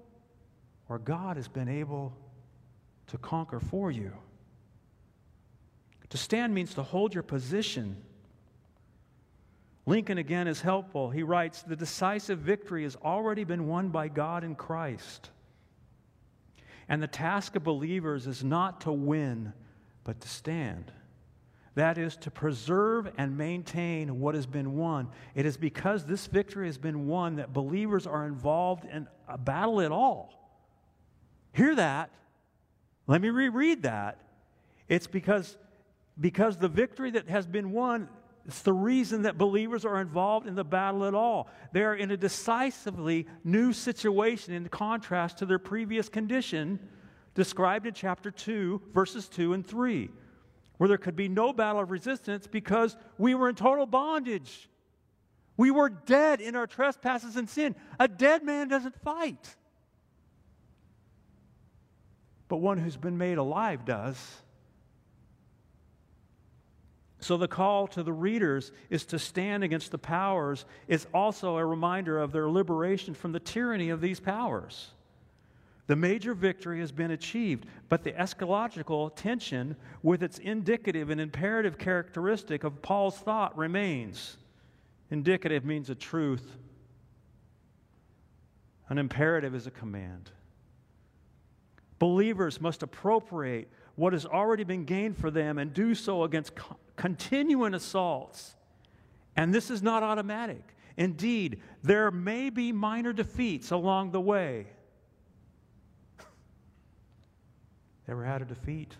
or 0.88 0.98
God 0.98 1.36
has 1.36 1.48
been 1.48 1.68
able 1.68 2.16
to 3.08 3.18
conquer 3.18 3.60
for 3.60 3.90
you. 3.90 4.12
To 6.10 6.16
stand 6.16 6.54
means 6.54 6.72
to 6.74 6.82
hold 6.82 7.12
your 7.12 7.22
position 7.22 8.02
Lincoln 9.88 10.18
again 10.18 10.48
is 10.48 10.60
helpful. 10.60 11.08
He 11.08 11.22
writes 11.22 11.62
The 11.62 11.74
decisive 11.74 12.40
victory 12.40 12.82
has 12.82 12.94
already 12.96 13.44
been 13.44 13.66
won 13.66 13.88
by 13.88 14.08
God 14.08 14.44
in 14.44 14.54
Christ. 14.54 15.30
And 16.90 17.02
the 17.02 17.06
task 17.06 17.56
of 17.56 17.64
believers 17.64 18.26
is 18.26 18.44
not 18.44 18.82
to 18.82 18.92
win, 18.92 19.54
but 20.08 20.22
to 20.22 20.28
stand. 20.28 20.90
That 21.74 21.98
is 21.98 22.16
to 22.22 22.30
preserve 22.30 23.12
and 23.18 23.36
maintain 23.36 24.20
what 24.20 24.34
has 24.34 24.46
been 24.46 24.74
won. 24.74 25.08
It 25.34 25.44
is 25.44 25.58
because 25.58 26.06
this 26.06 26.26
victory 26.28 26.64
has 26.64 26.78
been 26.78 27.06
won 27.06 27.36
that 27.36 27.52
believers 27.52 28.06
are 28.06 28.24
involved 28.24 28.86
in 28.86 29.06
a 29.28 29.36
battle 29.36 29.82
at 29.82 29.92
all. 29.92 30.32
Hear 31.52 31.74
that. 31.74 32.08
Let 33.06 33.20
me 33.20 33.28
reread 33.28 33.82
that. 33.82 34.18
It's 34.88 35.06
because, 35.06 35.58
because 36.18 36.56
the 36.56 36.68
victory 36.68 37.10
that 37.10 37.28
has 37.28 37.46
been 37.46 37.70
won 37.72 38.08
it's 38.46 38.62
the 38.62 38.72
reason 38.72 39.22
that 39.22 39.36
believers 39.36 39.84
are 39.84 40.00
involved 40.00 40.46
in 40.46 40.54
the 40.54 40.64
battle 40.64 41.04
at 41.04 41.12
all. 41.12 41.50
They 41.74 41.82
are 41.82 41.94
in 41.94 42.10
a 42.10 42.16
decisively 42.16 43.26
new 43.44 43.74
situation 43.74 44.54
in 44.54 44.70
contrast 44.70 45.36
to 45.40 45.44
their 45.44 45.58
previous 45.58 46.08
condition 46.08 46.78
described 47.38 47.86
in 47.86 47.94
chapter 47.94 48.32
2, 48.32 48.82
verses 48.92 49.28
2 49.28 49.52
and 49.52 49.64
3, 49.64 50.10
where 50.76 50.88
there 50.88 50.98
could 50.98 51.14
be 51.14 51.28
no 51.28 51.52
battle 51.52 51.80
of 51.80 51.88
resistance 51.92 52.48
because 52.48 52.96
we 53.16 53.32
were 53.32 53.48
in 53.48 53.54
total 53.54 53.86
bondage. 53.86 54.68
We 55.56 55.70
were 55.70 55.88
dead 55.88 56.40
in 56.40 56.56
our 56.56 56.66
trespasses 56.66 57.36
and 57.36 57.48
sin. 57.48 57.76
A 58.00 58.08
dead 58.08 58.42
man 58.42 58.66
doesn't 58.66 59.00
fight, 59.02 59.54
but 62.48 62.56
one 62.56 62.76
who's 62.76 62.96
been 62.96 63.18
made 63.18 63.38
alive 63.38 63.84
does. 63.84 64.18
So, 67.20 67.36
the 67.36 67.46
call 67.46 67.86
to 67.88 68.02
the 68.02 68.12
readers 68.12 68.72
is 68.90 69.04
to 69.06 69.18
stand 69.20 69.62
against 69.62 69.92
the 69.92 69.98
powers, 69.98 70.64
is 70.88 71.06
also 71.14 71.56
a 71.56 71.64
reminder 71.64 72.18
of 72.18 72.32
their 72.32 72.50
liberation 72.50 73.14
from 73.14 73.30
the 73.30 73.40
tyranny 73.40 73.90
of 73.90 74.00
these 74.00 74.18
powers. 74.18 74.90
The 75.88 75.96
major 75.96 76.34
victory 76.34 76.80
has 76.80 76.92
been 76.92 77.12
achieved, 77.12 77.64
but 77.88 78.04
the 78.04 78.12
eschatological 78.12 79.10
tension, 79.16 79.74
with 80.02 80.22
its 80.22 80.38
indicative 80.38 81.08
and 81.08 81.18
imperative 81.18 81.78
characteristic 81.78 82.62
of 82.62 82.82
Paul's 82.82 83.16
thought, 83.16 83.56
remains. 83.56 84.36
Indicative 85.10 85.64
means 85.64 85.88
a 85.88 85.94
truth, 85.94 86.56
an 88.90 88.98
imperative 88.98 89.54
is 89.54 89.66
a 89.66 89.70
command. 89.70 90.30
Believers 91.98 92.60
must 92.60 92.82
appropriate 92.82 93.70
what 93.96 94.12
has 94.12 94.26
already 94.26 94.64
been 94.64 94.84
gained 94.84 95.16
for 95.16 95.30
them 95.30 95.56
and 95.56 95.72
do 95.72 95.94
so 95.94 96.24
against 96.24 96.52
continuing 96.96 97.72
assaults. 97.72 98.54
And 99.36 99.54
this 99.54 99.70
is 99.70 99.82
not 99.82 100.02
automatic. 100.02 100.62
Indeed, 100.98 101.62
there 101.82 102.10
may 102.10 102.50
be 102.50 102.72
minor 102.72 103.14
defeats 103.14 103.70
along 103.70 104.10
the 104.10 104.20
way. 104.20 104.66
Ever 108.08 108.24
had 108.24 108.40
a 108.42 108.46
defeat? 108.46 108.96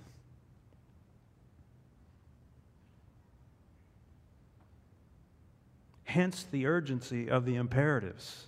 Hence 6.05 6.47
the 6.51 6.67
urgency 6.67 7.31
of 7.31 7.45
the 7.45 7.57
imperatives. 7.57 8.47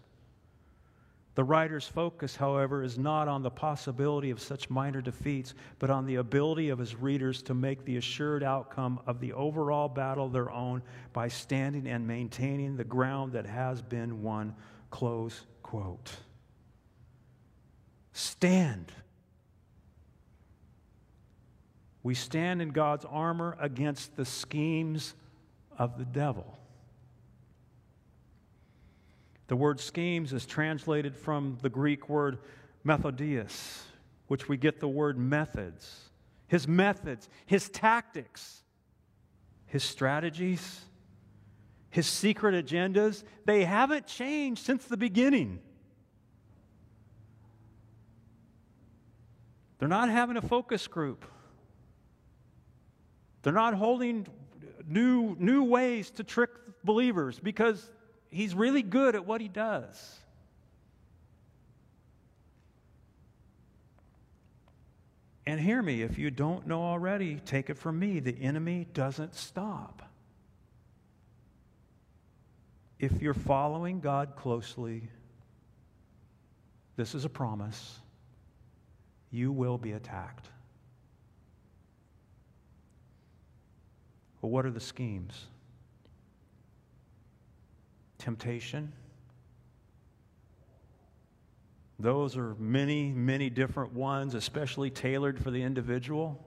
The 1.34 1.44
writer's 1.44 1.86
focus, 1.86 2.36
however, 2.36 2.82
is 2.82 2.98
not 2.98 3.28
on 3.28 3.42
the 3.42 3.50
possibility 3.50 4.30
of 4.30 4.40
such 4.40 4.68
minor 4.68 5.00
defeats, 5.00 5.54
but 5.78 5.88
on 5.88 6.04
the 6.04 6.16
ability 6.16 6.68
of 6.70 6.78
his 6.78 6.96
readers 6.96 7.42
to 7.44 7.54
make 7.54 7.84
the 7.84 7.96
assured 7.96 8.42
outcome 8.42 9.00
of 9.06 9.20
the 9.20 9.32
overall 9.32 9.88
battle 9.88 10.28
their 10.28 10.50
own 10.50 10.82
by 11.12 11.28
standing 11.28 11.86
and 11.86 12.06
maintaining 12.06 12.76
the 12.76 12.84
ground 12.84 13.32
that 13.32 13.46
has 13.46 13.80
been 13.80 14.22
won. 14.22 14.54
Close 14.90 15.42
quote. 15.62 16.16
stand. 18.12 18.92
We 22.02 22.14
stand 22.14 22.62
in 22.62 22.70
God's 22.70 23.04
armor 23.04 23.56
against 23.60 24.16
the 24.16 24.24
schemes 24.24 25.14
of 25.78 25.98
the 25.98 26.04
devil. 26.04 26.58
The 29.48 29.56
word 29.56 29.80
schemes 29.80 30.32
is 30.32 30.46
translated 30.46 31.16
from 31.16 31.58
the 31.60 31.68
Greek 31.68 32.08
word 32.08 32.38
methodios, 32.86 33.82
which 34.28 34.48
we 34.48 34.56
get 34.56 34.80
the 34.80 34.88
word 34.88 35.18
methods. 35.18 36.08
His 36.46 36.66
methods, 36.66 37.28
his 37.46 37.68
tactics, 37.68 38.62
his 39.66 39.82
strategies, 39.82 40.80
his 41.90 42.06
secret 42.06 42.64
agendas, 42.64 43.24
they 43.44 43.64
haven't 43.64 44.06
changed 44.06 44.64
since 44.64 44.84
the 44.84 44.96
beginning. 44.96 45.58
They're 49.78 49.88
not 49.88 50.08
having 50.08 50.36
a 50.36 50.42
focus 50.42 50.86
group. 50.86 51.24
They're 53.42 53.52
not 53.52 53.74
holding 53.74 54.26
new, 54.86 55.36
new 55.38 55.64
ways 55.64 56.10
to 56.12 56.24
trick 56.24 56.50
believers 56.84 57.38
because 57.38 57.90
he's 58.28 58.54
really 58.54 58.82
good 58.82 59.14
at 59.14 59.26
what 59.26 59.40
he 59.40 59.48
does. 59.48 60.18
And 65.46 65.58
hear 65.58 65.82
me, 65.82 66.02
if 66.02 66.18
you 66.18 66.30
don't 66.30 66.66
know 66.66 66.82
already, 66.82 67.40
take 67.44 67.70
it 67.70 67.78
from 67.78 67.98
me 67.98 68.20
the 68.20 68.40
enemy 68.40 68.86
doesn't 68.92 69.34
stop. 69.34 70.02
If 72.98 73.22
you're 73.22 73.34
following 73.34 74.00
God 74.00 74.36
closely, 74.36 75.08
this 76.96 77.14
is 77.14 77.24
a 77.24 77.30
promise, 77.30 77.98
you 79.30 79.50
will 79.50 79.78
be 79.78 79.92
attacked. 79.92 80.50
Well, 84.40 84.50
what 84.50 84.64
are 84.66 84.70
the 84.70 84.80
schemes? 84.80 85.46
Temptation. 88.18 88.92
Those 91.98 92.36
are 92.36 92.54
many, 92.58 93.12
many 93.12 93.50
different 93.50 93.92
ones, 93.92 94.34
especially 94.34 94.90
tailored 94.90 95.38
for 95.38 95.50
the 95.50 95.62
individual. 95.62 96.42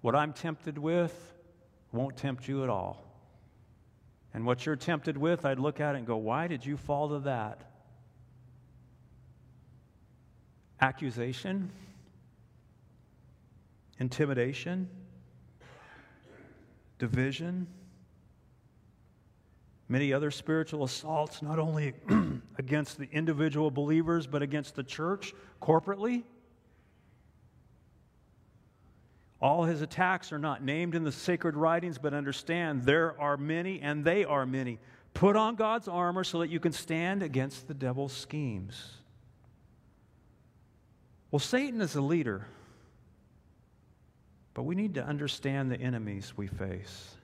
What 0.00 0.14
I'm 0.14 0.32
tempted 0.32 0.78
with 0.78 1.34
won't 1.90 2.16
tempt 2.16 2.46
you 2.46 2.62
at 2.62 2.68
all. 2.68 3.04
And 4.32 4.46
what 4.46 4.64
you're 4.64 4.76
tempted 4.76 5.16
with, 5.16 5.44
I'd 5.44 5.58
look 5.58 5.80
at 5.80 5.94
it 5.94 5.98
and 5.98 6.06
go, 6.06 6.16
why 6.16 6.46
did 6.46 6.64
you 6.64 6.76
fall 6.76 7.08
to 7.08 7.18
that? 7.20 7.62
Accusation, 10.80 11.72
intimidation, 13.98 14.88
division, 16.98 17.66
many 19.88 20.12
other 20.12 20.30
spiritual 20.30 20.84
assaults, 20.84 21.42
not 21.42 21.58
only 21.58 21.94
against 22.58 22.98
the 22.98 23.08
individual 23.10 23.70
believers, 23.70 24.26
but 24.26 24.42
against 24.42 24.74
the 24.74 24.82
church 24.82 25.34
corporately. 25.62 26.24
All 29.40 29.64
his 29.64 29.82
attacks 29.82 30.32
are 30.32 30.38
not 30.38 30.64
named 30.64 30.94
in 30.94 31.04
the 31.04 31.12
sacred 31.12 31.56
writings, 31.56 31.96
but 31.96 32.12
understand 32.12 32.82
there 32.82 33.18
are 33.20 33.36
many 33.36 33.80
and 33.80 34.04
they 34.04 34.24
are 34.24 34.44
many. 34.44 34.78
Put 35.14 35.36
on 35.36 35.54
God's 35.54 35.88
armor 35.88 36.24
so 36.24 36.40
that 36.40 36.50
you 36.50 36.60
can 36.60 36.72
stand 36.72 37.22
against 37.22 37.68
the 37.68 37.74
devil's 37.74 38.12
schemes. 38.12 38.98
Well, 41.30 41.38
Satan 41.38 41.80
is 41.80 41.94
a 41.94 42.00
leader. 42.00 42.46
But 44.58 44.64
we 44.64 44.74
need 44.74 44.94
to 44.94 45.04
understand 45.04 45.70
the 45.70 45.80
enemies 45.80 46.32
we 46.36 46.48
face. 46.48 47.14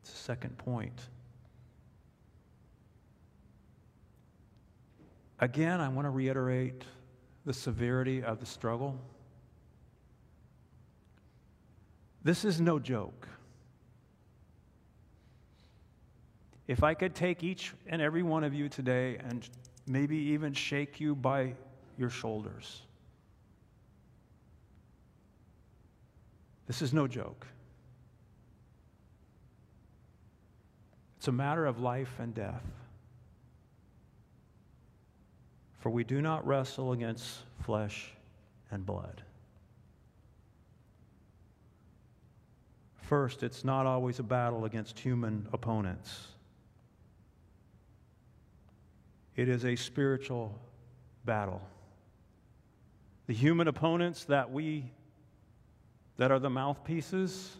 It's 0.00 0.12
the 0.12 0.16
second 0.16 0.56
point. 0.56 1.00
Again, 5.40 5.80
I 5.80 5.88
want 5.88 6.06
to 6.06 6.10
reiterate 6.10 6.84
the 7.44 7.52
severity 7.52 8.22
of 8.22 8.38
the 8.38 8.46
struggle. 8.46 9.00
This 12.22 12.44
is 12.44 12.60
no 12.60 12.78
joke. 12.78 13.26
If 16.68 16.84
I 16.84 16.94
could 16.94 17.16
take 17.16 17.42
each 17.42 17.74
and 17.88 18.00
every 18.00 18.22
one 18.22 18.44
of 18.44 18.54
you 18.54 18.68
today 18.68 19.16
and 19.28 19.48
maybe 19.88 20.18
even 20.18 20.52
shake 20.52 21.00
you 21.00 21.16
by 21.16 21.54
your 21.96 22.10
shoulders 22.10 22.82
This 26.68 26.82
is 26.82 26.92
no 26.92 27.08
joke. 27.08 27.46
It's 31.16 31.26
a 31.26 31.32
matter 31.32 31.66
of 31.66 31.80
life 31.80 32.14
and 32.20 32.34
death. 32.34 32.62
For 35.80 35.90
we 35.90 36.04
do 36.04 36.20
not 36.20 36.46
wrestle 36.46 36.92
against 36.92 37.38
flesh 37.62 38.10
and 38.70 38.84
blood. 38.84 39.22
First, 43.00 43.42
it's 43.42 43.64
not 43.64 43.86
always 43.86 44.18
a 44.18 44.22
battle 44.22 44.66
against 44.66 44.98
human 44.98 45.48
opponents. 45.54 46.28
It 49.34 49.48
is 49.48 49.64
a 49.64 49.74
spiritual 49.74 50.54
battle. 51.24 51.62
The 53.26 53.32
human 53.32 53.68
opponents 53.68 54.24
that 54.24 54.52
we 54.52 54.92
that 56.18 56.30
are 56.30 56.38
the 56.38 56.50
mouthpieces, 56.50 57.56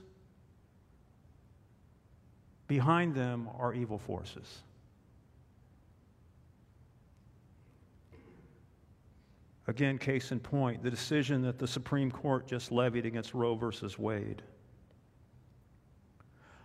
behind 2.66 3.14
them 3.14 3.48
are 3.56 3.72
evil 3.72 3.98
forces. 3.98 4.62
Again, 9.68 9.98
case 9.98 10.32
in 10.32 10.40
point, 10.40 10.82
the 10.82 10.90
decision 10.90 11.42
that 11.42 11.58
the 11.58 11.66
Supreme 11.66 12.10
Court 12.10 12.46
just 12.46 12.72
levied 12.72 13.06
against 13.06 13.34
Roe 13.34 13.54
versus 13.54 13.98
Wade. 13.98 14.42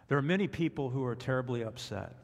There 0.08 0.18
are 0.18 0.22
many 0.22 0.48
people 0.48 0.90
who 0.90 1.06
are 1.06 1.16
terribly 1.16 1.64
upset. 1.64 2.16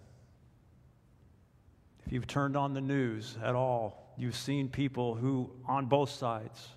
If 2.06 2.14
you've 2.14 2.28
turned 2.28 2.56
on 2.56 2.74
the 2.74 2.82
news 2.82 3.38
at 3.44 3.56
all, 3.56 4.14
you've 4.18 4.36
seen 4.36 4.70
people 4.70 5.16
who, 5.16 5.52
on 5.68 5.86
both 5.86 6.10
sides, 6.10 6.70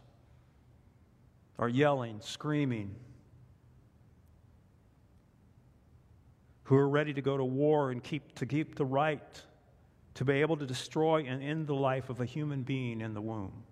are 1.62 1.68
yelling, 1.68 2.20
screaming, 2.20 2.92
who 6.64 6.74
are 6.74 6.88
ready 6.88 7.14
to 7.14 7.22
go 7.22 7.36
to 7.36 7.44
war 7.44 7.92
and 7.92 8.02
keep, 8.02 8.34
to 8.34 8.44
keep 8.44 8.74
the 8.74 8.84
right 8.84 9.40
to 10.14 10.24
be 10.24 10.32
able 10.40 10.56
to 10.56 10.66
destroy 10.66 11.24
and 11.24 11.40
end 11.40 11.68
the 11.68 11.74
life 11.74 12.10
of 12.10 12.20
a 12.20 12.24
human 12.24 12.64
being 12.64 13.00
in 13.00 13.14
the 13.14 13.20
womb. 13.20 13.62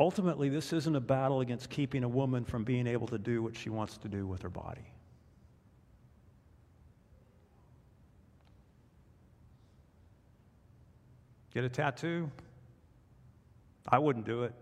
Ultimately, 0.00 0.48
this 0.48 0.72
isn't 0.72 0.96
a 0.96 1.00
battle 1.00 1.42
against 1.42 1.68
keeping 1.68 2.04
a 2.04 2.08
woman 2.08 2.46
from 2.46 2.64
being 2.64 2.86
able 2.86 3.08
to 3.08 3.18
do 3.18 3.42
what 3.42 3.54
she 3.54 3.68
wants 3.68 3.98
to 3.98 4.08
do 4.08 4.26
with 4.26 4.40
her 4.40 4.48
body. 4.48 4.94
Get 11.54 11.64
a 11.64 11.68
tattoo? 11.68 12.30
I 13.88 13.98
wouldn't 13.98 14.26
do 14.26 14.44
it. 14.44 14.54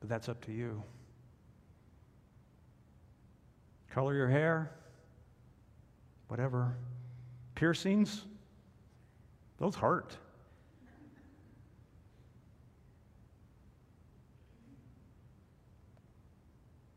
But 0.00 0.08
that's 0.08 0.28
up 0.28 0.44
to 0.46 0.52
you. 0.52 0.82
Color 3.90 4.14
your 4.14 4.28
hair? 4.28 4.70
Whatever. 6.28 6.76
Piercings? 7.54 8.24
Those 9.58 9.74
hurt. 9.74 10.16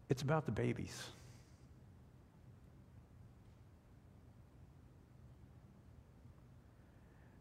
It's 0.10 0.22
about 0.22 0.46
the 0.46 0.52
babies. 0.52 1.04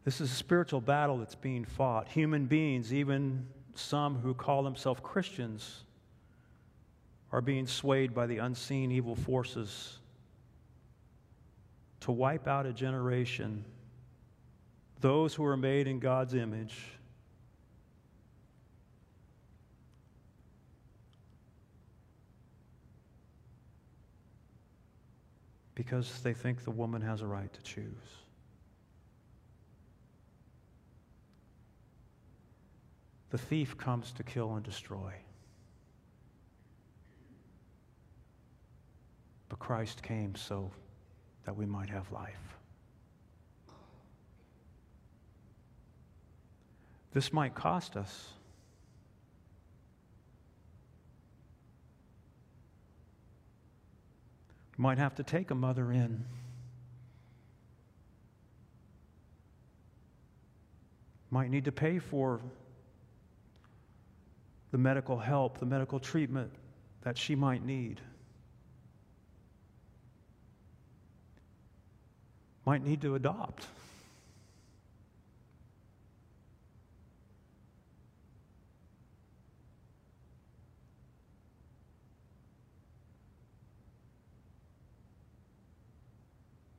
This 0.07 0.21
is 0.21 0.31
a 0.31 0.35
spiritual 0.35 0.79
battle 0.79 1.17
that's 1.17 1.35
being 1.35 1.65
fought. 1.65 2.07
Human 2.07 2.45
beings, 2.45 2.93
even 2.93 3.45
some 3.75 4.15
who 4.19 4.33
call 4.33 4.63
themselves 4.63 5.01
Christians, 5.03 5.83
are 7.33 7.41
being 7.41 7.67
swayed 7.67 8.15
by 8.15 8.25
the 8.25 8.37
unseen 8.37 8.89
evil 8.89 9.17
forces 9.17 9.99
to 11.99 12.13
wipe 12.13 12.47
out 12.47 12.65
a 12.65 12.71
generation, 12.71 13.65
those 15.01 15.35
who 15.35 15.43
are 15.43 15.57
made 15.57 15.89
in 15.89 15.99
God's 15.99 16.35
image. 16.35 16.77
because 25.75 26.21
they 26.21 26.33
think 26.33 26.63
the 26.63 26.71
woman 26.71 27.01
has 27.01 27.21
a 27.21 27.27
right 27.27 27.53
to 27.53 27.61
choose. 27.61 27.83
The 33.29 33.37
thief 33.37 33.77
comes 33.77 34.11
to 34.13 34.23
kill 34.23 34.55
and 34.55 34.63
destroy. 34.63 35.13
But 39.49 39.59
Christ 39.59 40.01
came 40.01 40.35
so 40.35 40.71
that 41.45 41.55
we 41.55 41.65
might 41.65 41.89
have 41.89 42.11
life. 42.11 42.57
This 47.13 47.33
might 47.33 47.55
cost 47.55 47.97
us. 47.97 48.33
You 54.77 54.83
might 54.83 54.99
have 54.99 55.15
to 55.15 55.23
take 55.23 55.49
a 55.49 55.55
mother 55.55 55.91
in. 55.91 56.25
Might 61.31 61.49
need 61.49 61.65
to 61.65 61.71
pay 61.71 61.99
for 61.99 62.39
the 64.71 64.77
medical 64.77 65.17
help, 65.17 65.59
the 65.59 65.65
medical 65.65 65.99
treatment 65.99 66.51
that 67.01 67.17
she 67.17 67.35
might 67.35 67.65
need. 67.65 68.01
Might 72.65 72.83
need 72.83 73.01
to 73.01 73.15
adopt. 73.15 73.65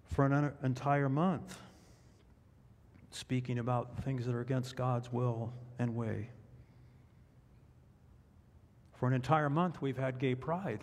For 0.08 0.26
an 0.26 0.52
entire 0.64 1.08
month, 1.08 1.56
speaking 3.10 3.60
about 3.60 4.02
things 4.02 4.26
that 4.26 4.34
are 4.34 4.40
against 4.40 4.74
God's 4.74 5.12
will 5.12 5.52
and 5.78 5.94
way. 5.94 6.28
For 8.98 9.06
an 9.06 9.14
entire 9.14 9.48
month, 9.48 9.80
we've 9.80 9.96
had 9.96 10.18
gay 10.18 10.34
pride. 10.34 10.82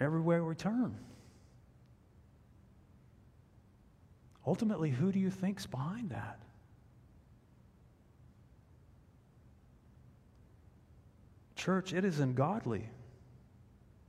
Everywhere 0.00 0.44
we 0.44 0.54
turn. 0.56 0.98
Ultimately, 4.44 4.90
who 4.90 5.12
do 5.12 5.18
you 5.18 5.30
think's 5.30 5.66
behind 5.66 6.10
that? 6.10 6.40
Church, 11.54 11.92
it 11.92 12.04
is 12.04 12.20
ungodly. 12.20 12.88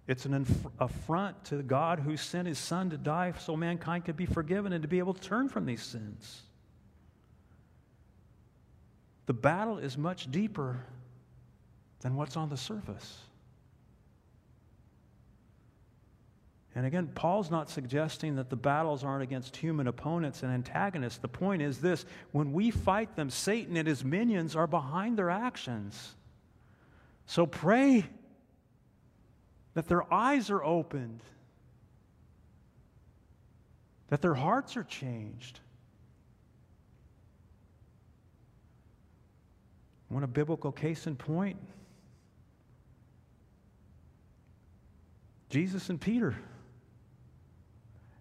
It's 0.08 0.26
an 0.26 0.46
affront 0.80 1.46
to 1.46 1.62
God 1.62 2.00
who 2.00 2.18
sent 2.18 2.48
his 2.48 2.58
son 2.58 2.90
to 2.90 2.98
die 2.98 3.34
so 3.38 3.56
mankind 3.56 4.06
could 4.06 4.18
be 4.18 4.26
forgiven 4.26 4.74
and 4.74 4.82
to 4.82 4.88
be 4.88 5.00
able 5.00 5.14
to 5.14 5.22
turn 5.22 5.50
from 5.50 5.66
these 5.66 5.84
sins. 5.84 6.44
The 9.28 9.34
battle 9.34 9.78
is 9.78 9.98
much 9.98 10.32
deeper 10.32 10.80
than 12.00 12.16
what's 12.16 12.36
on 12.36 12.50
the 12.50 12.58
surface. 12.58 13.20
And 16.74 16.86
again, 16.86 17.08
Paul's 17.08 17.50
not 17.50 17.70
suggesting 17.70 18.36
that 18.36 18.50
the 18.50 18.56
battles 18.56 19.04
aren't 19.04 19.24
against 19.24 19.58
human 19.58 19.88
opponents 19.88 20.44
and 20.44 20.52
antagonists. 20.52 21.18
The 21.18 21.28
point 21.28 21.62
is 21.62 21.80
this 21.80 22.06
when 22.32 22.54
we 22.54 22.72
fight 22.72 23.16
them, 23.16 23.30
Satan 23.30 23.76
and 23.78 23.88
his 23.88 24.06
minions 24.06 24.56
are 24.56 24.68
behind 24.68 25.18
their 25.18 25.30
actions. 25.30 26.16
So 27.26 27.46
pray 27.46 28.06
that 29.74 29.88
their 29.88 30.12
eyes 30.14 30.50
are 30.50 30.64
opened, 30.64 31.22
that 34.08 34.22
their 34.22 34.36
hearts 34.36 34.78
are 34.78 34.84
changed. 34.84 35.60
Want 40.10 40.24
a 40.24 40.28
biblical 40.28 40.72
case 40.72 41.08
in 41.08 41.16
point? 41.16 41.58
Jesus 45.50 45.90
and 45.90 46.00
Peter. 46.00 46.36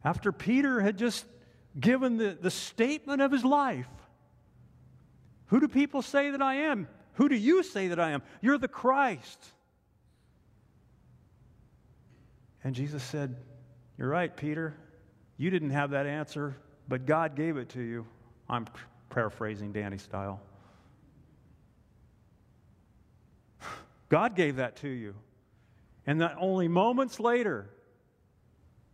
After 0.05 0.33
Peter 0.33 0.81
had 0.81 0.97
just 0.97 1.25
given 1.79 2.17
the, 2.17 2.37
the 2.41 2.51
statement 2.51 3.21
of 3.21 3.33
his 3.33 3.45
life, 3.45 3.89
who 5.47 5.61
do 5.61 5.69
people 5.69 6.03
say 6.03 6.31
that 6.31 6.43
I 6.43 6.55
am? 6.55 6.89
Who 7.15 7.29
do 7.29 7.37
you 7.37 7.63
say 7.63 7.89
that 7.89 8.01
I 8.01 8.11
am? 8.11 8.23
You're 8.41 8.59
the 8.59 8.69
Christ. 8.69 9.39
And 12.65 12.75
Jesus 12.75 13.03
said, 13.03 13.37
You're 13.97 14.09
right, 14.09 14.37
Peter. 14.37 14.77
You 15.37 15.51
didn't 15.51 15.71
have 15.71 15.91
that 15.91 16.07
answer, 16.07 16.57
but 16.89 17.07
God 17.07 17.37
gave 17.37 17.57
it 17.57 17.69
to 17.71 17.81
you. 17.81 18.07
I'm 18.49 18.67
paraphrasing 19.11 19.73
Danny 19.73 19.99
style. 19.99 20.41
God 24.09 24.37
gave 24.37 24.57
that 24.57 24.77
to 24.77 24.89
you. 24.89 25.15
And 26.07 26.21
that 26.21 26.37
only 26.39 26.69
moments 26.69 27.19
later, 27.19 27.69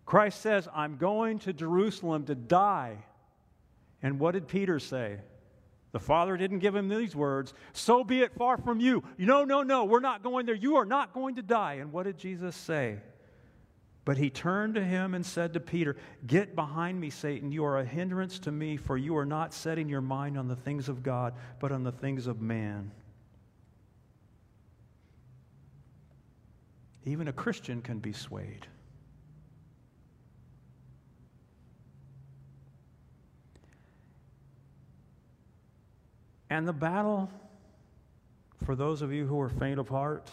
Christ 0.06 0.40
says, 0.40 0.66
I'm 0.74 0.96
going 0.96 1.40
to 1.40 1.52
Jerusalem 1.52 2.24
to 2.26 2.34
die. 2.34 2.98
And 4.02 4.18
what 4.18 4.32
did 4.32 4.48
Peter 4.48 4.78
say? 4.78 5.18
The 5.92 6.00
Father 6.00 6.38
didn't 6.38 6.60
give 6.60 6.74
him 6.74 6.88
these 6.88 7.14
words, 7.14 7.52
so 7.74 8.02
be 8.02 8.22
it 8.22 8.34
far 8.34 8.56
from 8.56 8.80
you. 8.80 9.04
No, 9.18 9.44
no, 9.44 9.62
no, 9.62 9.84
we're 9.84 10.00
not 10.00 10.22
going 10.22 10.46
there. 10.46 10.54
You 10.54 10.76
are 10.76 10.86
not 10.86 11.12
going 11.12 11.36
to 11.36 11.42
die. 11.42 11.74
And 11.74 11.92
what 11.92 12.04
did 12.04 12.16
Jesus 12.16 12.56
say? 12.56 12.98
But 14.04 14.16
he 14.16 14.30
turned 14.30 14.74
to 14.74 14.84
him 14.84 15.14
and 15.14 15.24
said 15.24 15.52
to 15.52 15.60
Peter, 15.60 15.96
Get 16.26 16.56
behind 16.56 16.98
me, 16.98 17.10
Satan. 17.10 17.52
You 17.52 17.66
are 17.66 17.78
a 17.78 17.84
hindrance 17.84 18.38
to 18.40 18.50
me, 18.50 18.78
for 18.78 18.96
you 18.96 19.16
are 19.18 19.26
not 19.26 19.52
setting 19.54 19.88
your 19.88 20.00
mind 20.00 20.38
on 20.38 20.48
the 20.48 20.56
things 20.56 20.88
of 20.88 21.02
God, 21.02 21.34
but 21.60 21.70
on 21.70 21.84
the 21.84 21.92
things 21.92 22.26
of 22.26 22.40
man. 22.40 22.90
Even 27.04 27.28
a 27.28 27.32
Christian 27.32 27.82
can 27.82 27.98
be 27.98 28.12
swayed. 28.12 28.66
And 36.48 36.68
the 36.68 36.72
battle, 36.72 37.30
for 38.64 38.76
those 38.76 39.00
of 39.00 39.12
you 39.12 39.26
who 39.26 39.40
are 39.40 39.48
faint 39.48 39.80
of 39.80 39.88
heart, 39.88 40.30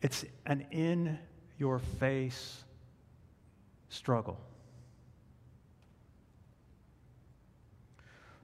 it's 0.00 0.24
an 0.46 0.66
in 0.70 1.18
your 1.58 1.78
face 1.78 2.64
struggle. 3.90 4.40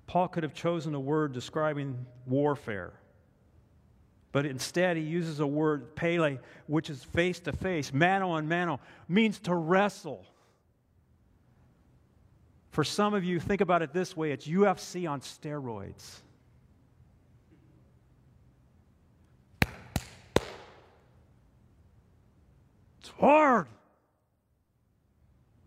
Paul 0.06 0.28
could 0.28 0.42
have 0.42 0.54
chosen 0.54 0.94
a 0.94 1.00
word 1.00 1.32
describing 1.32 2.06
warfare. 2.26 2.92
But 4.30 4.44
instead, 4.44 4.96
he 4.96 5.02
uses 5.02 5.40
a 5.40 5.46
word, 5.46 5.96
pele, 5.96 6.38
which 6.66 6.90
is 6.90 7.02
face 7.02 7.40
to 7.40 7.52
face, 7.52 7.92
mano 7.92 8.30
on 8.30 8.48
mano, 8.48 8.80
means 9.08 9.38
to 9.40 9.54
wrestle. 9.54 10.24
For 12.70 12.84
some 12.84 13.14
of 13.14 13.24
you, 13.24 13.40
think 13.40 13.60
about 13.60 13.82
it 13.82 13.92
this 13.92 14.16
way 14.16 14.32
it's 14.32 14.46
UFC 14.46 15.08
on 15.08 15.20
steroids. 15.20 16.20
It's 23.00 23.10
hard. 23.18 23.66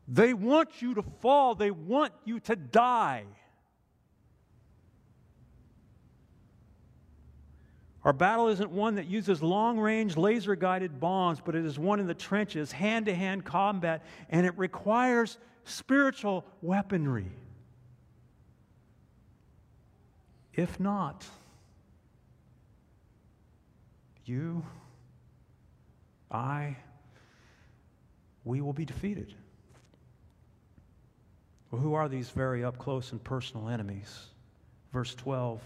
They 0.07 0.33
want 0.33 0.81
you 0.81 0.93
to 0.95 1.01
fall, 1.01 1.55
they 1.55 1.71
want 1.71 2.13
you 2.25 2.39
to 2.41 2.55
die. 2.55 3.25
Our 8.03 8.13
battle 8.13 8.47
isn't 8.47 8.71
one 8.71 8.95
that 8.95 9.05
uses 9.05 9.43
long 9.43 9.79
range 9.79 10.17
laser 10.17 10.55
guided 10.55 10.99
bombs, 10.99 11.39
but 11.43 11.55
it 11.55 11.65
is 11.65 11.77
one 11.77 11.99
in 11.99 12.07
the 12.07 12.15
trenches, 12.15 12.71
hand 12.71 13.05
to 13.05 13.13
hand 13.13 13.45
combat, 13.45 14.03
and 14.29 14.45
it 14.45 14.57
requires 14.57 15.37
spiritual 15.65 16.45
weaponry. 16.61 17.31
If 20.53 20.79
not, 20.79 21.25
you, 24.25 24.65
I, 26.31 26.75
we 28.43 28.61
will 28.61 28.73
be 28.73 28.85
defeated. 28.85 29.35
Well, 31.69 31.81
who 31.81 31.93
are 31.93 32.09
these 32.09 32.31
very 32.31 32.63
up 32.63 32.77
close 32.79 33.11
and 33.11 33.23
personal 33.23 33.69
enemies? 33.69 34.25
Verse 34.91 35.13
12. 35.15 35.61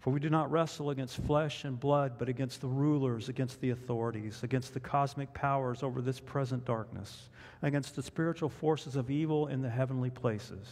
For 0.00 0.10
we 0.10 0.18
do 0.18 0.30
not 0.30 0.50
wrestle 0.50 0.90
against 0.90 1.18
flesh 1.18 1.64
and 1.64 1.78
blood, 1.78 2.14
but 2.18 2.28
against 2.28 2.62
the 2.62 2.66
rulers, 2.66 3.28
against 3.28 3.60
the 3.60 3.70
authorities, 3.70 4.42
against 4.42 4.72
the 4.72 4.80
cosmic 4.80 5.32
powers 5.34 5.82
over 5.82 6.00
this 6.00 6.18
present 6.18 6.64
darkness, 6.64 7.28
against 7.60 7.96
the 7.96 8.02
spiritual 8.02 8.48
forces 8.48 8.96
of 8.96 9.10
evil 9.10 9.48
in 9.48 9.60
the 9.60 9.68
heavenly 9.68 10.08
places. 10.08 10.66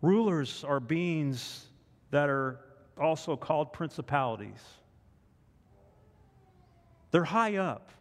Rulers 0.00 0.64
are 0.64 0.80
beings 0.80 1.66
that 2.10 2.28
are 2.28 2.58
also 3.00 3.36
called 3.36 3.72
principalities. 3.72 4.60
They're 7.12 7.22
high 7.22 7.56
up. 7.56 7.92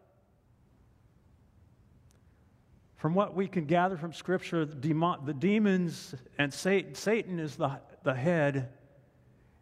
From 2.96 3.14
what 3.14 3.36
we 3.36 3.48
can 3.48 3.66
gather 3.66 3.98
from 3.98 4.14
Scripture, 4.14 4.66
the, 4.66 5.36
demons 5.38 6.16
and 6.40 6.52
Satan, 6.52 6.96
Satan 6.96 7.40
is 7.40 7.56
the, 7.56 7.80
the 8.04 8.14
head, 8.14 8.70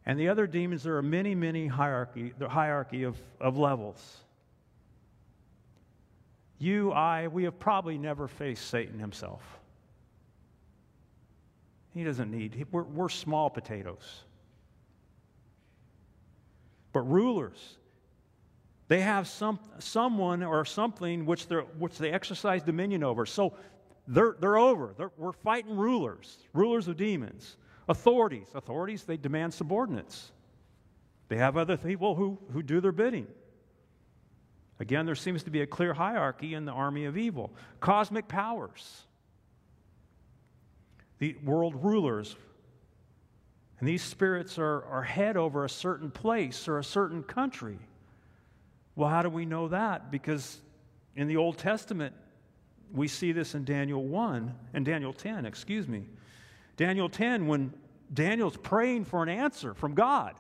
and 0.05 0.19
the 0.19 0.29
other 0.29 0.47
demons, 0.47 0.83
there 0.83 0.97
are 0.97 1.03
many, 1.03 1.35
many 1.35 1.67
hierarchy, 1.67 2.33
the 2.37 2.49
hierarchy 2.49 3.03
of, 3.03 3.17
of 3.39 3.57
levels. 3.57 4.17
You, 6.57 6.91
I, 6.91 7.27
we 7.27 7.43
have 7.43 7.59
probably 7.59 7.97
never 7.97 8.27
faced 8.27 8.67
Satan 8.67 8.99
himself. 8.99 9.41
He 11.93 12.03
doesn't 12.03 12.31
need, 12.31 12.65
we're, 12.71 12.83
we're 12.83 13.09
small 13.09 13.49
potatoes. 13.49 14.23
But 16.91 17.01
rulers, 17.01 17.77
they 18.87 19.01
have 19.01 19.27
some, 19.27 19.59
someone 19.77 20.43
or 20.43 20.65
something 20.65 21.25
which, 21.25 21.45
which 21.77 21.97
they 21.97 22.11
exercise 22.11 22.63
dominion 22.63 23.03
over. 23.03 23.25
So 23.25 23.53
they're, 24.07 24.35
they're 24.39 24.57
over. 24.57 24.95
They're, 24.97 25.11
we're 25.17 25.31
fighting 25.31 25.77
rulers, 25.77 26.39
rulers 26.53 26.87
of 26.87 26.97
demons. 26.97 27.57
Authorities, 27.89 28.47
authorities, 28.53 29.03
they 29.03 29.17
demand 29.17 29.51
subordinates. 29.51 30.31
They 31.27 31.37
have 31.37 31.57
other 31.57 31.75
people 31.75 32.13
who, 32.13 32.37
who 32.53 32.61
do 32.61 32.79
their 32.79 32.91
bidding. 32.91 33.25
Again, 34.79 35.07
there 35.07 35.15
seems 35.15 35.41
to 35.43 35.49
be 35.49 35.61
a 35.61 35.67
clear 35.67 35.93
hierarchy 35.93 36.53
in 36.53 36.65
the 36.65 36.71
army 36.71 37.05
of 37.05 37.17
evil. 37.17 37.51
Cosmic 37.79 38.27
powers, 38.27 39.01
the 41.17 41.35
world 41.43 41.83
rulers. 41.83 42.35
And 43.79 43.87
these 43.87 44.03
spirits 44.03 44.59
are, 44.59 44.83
are 44.85 45.03
head 45.03 45.35
over 45.35 45.65
a 45.65 45.69
certain 45.69 46.11
place 46.11 46.67
or 46.67 46.77
a 46.77 46.83
certain 46.83 47.23
country. 47.23 47.79
Well, 48.95 49.09
how 49.09 49.23
do 49.23 49.29
we 49.29 49.45
know 49.45 49.67
that? 49.69 50.11
Because 50.11 50.59
in 51.15 51.27
the 51.27 51.37
Old 51.37 51.57
Testament, 51.57 52.13
we 52.93 53.07
see 53.07 53.31
this 53.31 53.55
in 53.55 53.63
Daniel 53.63 54.03
1 54.03 54.53
and 54.75 54.85
Daniel 54.85 55.13
10, 55.13 55.45
excuse 55.45 55.87
me. 55.87 56.05
Daniel 56.79 57.09
10, 57.09 57.45
when 57.45 57.73
Daniel's 58.13 58.55
praying 58.55 59.03
for 59.03 59.21
an 59.21 59.27
answer 59.27 59.73
from 59.73 59.95
God. 59.95 60.33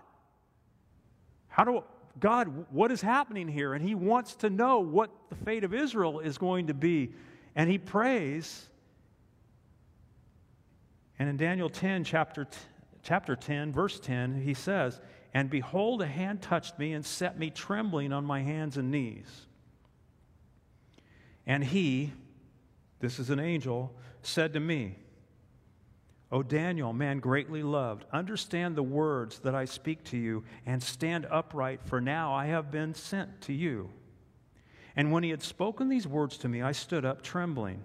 How 1.49 1.65
do 1.65 1.83
God, 2.17 2.65
what 2.71 2.93
is 2.93 3.01
happening 3.01 3.49
here? 3.49 3.73
And 3.73 3.83
he 3.83 3.93
wants 3.93 4.35
to 4.35 4.49
know 4.49 4.79
what 4.79 5.09
the 5.27 5.35
fate 5.35 5.65
of 5.65 5.73
Israel 5.73 6.21
is 6.21 6.37
going 6.37 6.67
to 6.67 6.73
be. 6.73 7.11
And 7.57 7.69
he 7.69 7.77
prays. 7.77 8.69
And 11.19 11.27
in 11.27 11.35
Daniel 11.35 11.69
10, 11.69 12.05
chapter, 12.05 12.47
chapter 13.03 13.35
10, 13.35 13.73
verse 13.73 13.99
10, 13.99 14.41
he 14.41 14.53
says, 14.53 15.01
And 15.33 15.49
behold, 15.49 16.01
a 16.01 16.07
hand 16.07 16.41
touched 16.41 16.79
me 16.79 16.93
and 16.93 17.05
set 17.05 17.37
me 17.37 17.49
trembling 17.49 18.13
on 18.13 18.23
my 18.23 18.43
hands 18.43 18.77
and 18.77 18.91
knees. 18.91 19.45
And 21.45 21.65
he, 21.65 22.13
this 23.01 23.19
is 23.19 23.29
an 23.29 23.41
angel, 23.41 23.93
said 24.21 24.53
to 24.53 24.61
me, 24.61 24.95
O 26.31 26.43
Daniel, 26.43 26.93
man 26.93 27.19
greatly 27.19 27.63
loved, 27.63 28.05
understand 28.13 28.75
the 28.75 28.83
words 28.83 29.39
that 29.39 29.55
I 29.55 29.65
speak 29.65 30.03
to 30.05 30.17
you 30.17 30.43
and 30.65 30.81
stand 30.81 31.25
upright, 31.29 31.81
for 31.83 31.99
now 31.99 32.33
I 32.33 32.45
have 32.47 32.69
been 32.69 32.93
sent 32.93 33.41
to 33.41 33.53
you. 33.53 33.89
And 34.95 35.11
when 35.11 35.23
he 35.23 35.31
had 35.31 35.41
spoken 35.41 35.89
these 35.89 36.05
words 36.05 36.37
to 36.39 36.49
me, 36.49 36.61
I 36.61 36.71
stood 36.71 37.03
up 37.03 37.23
trembling. 37.23 37.83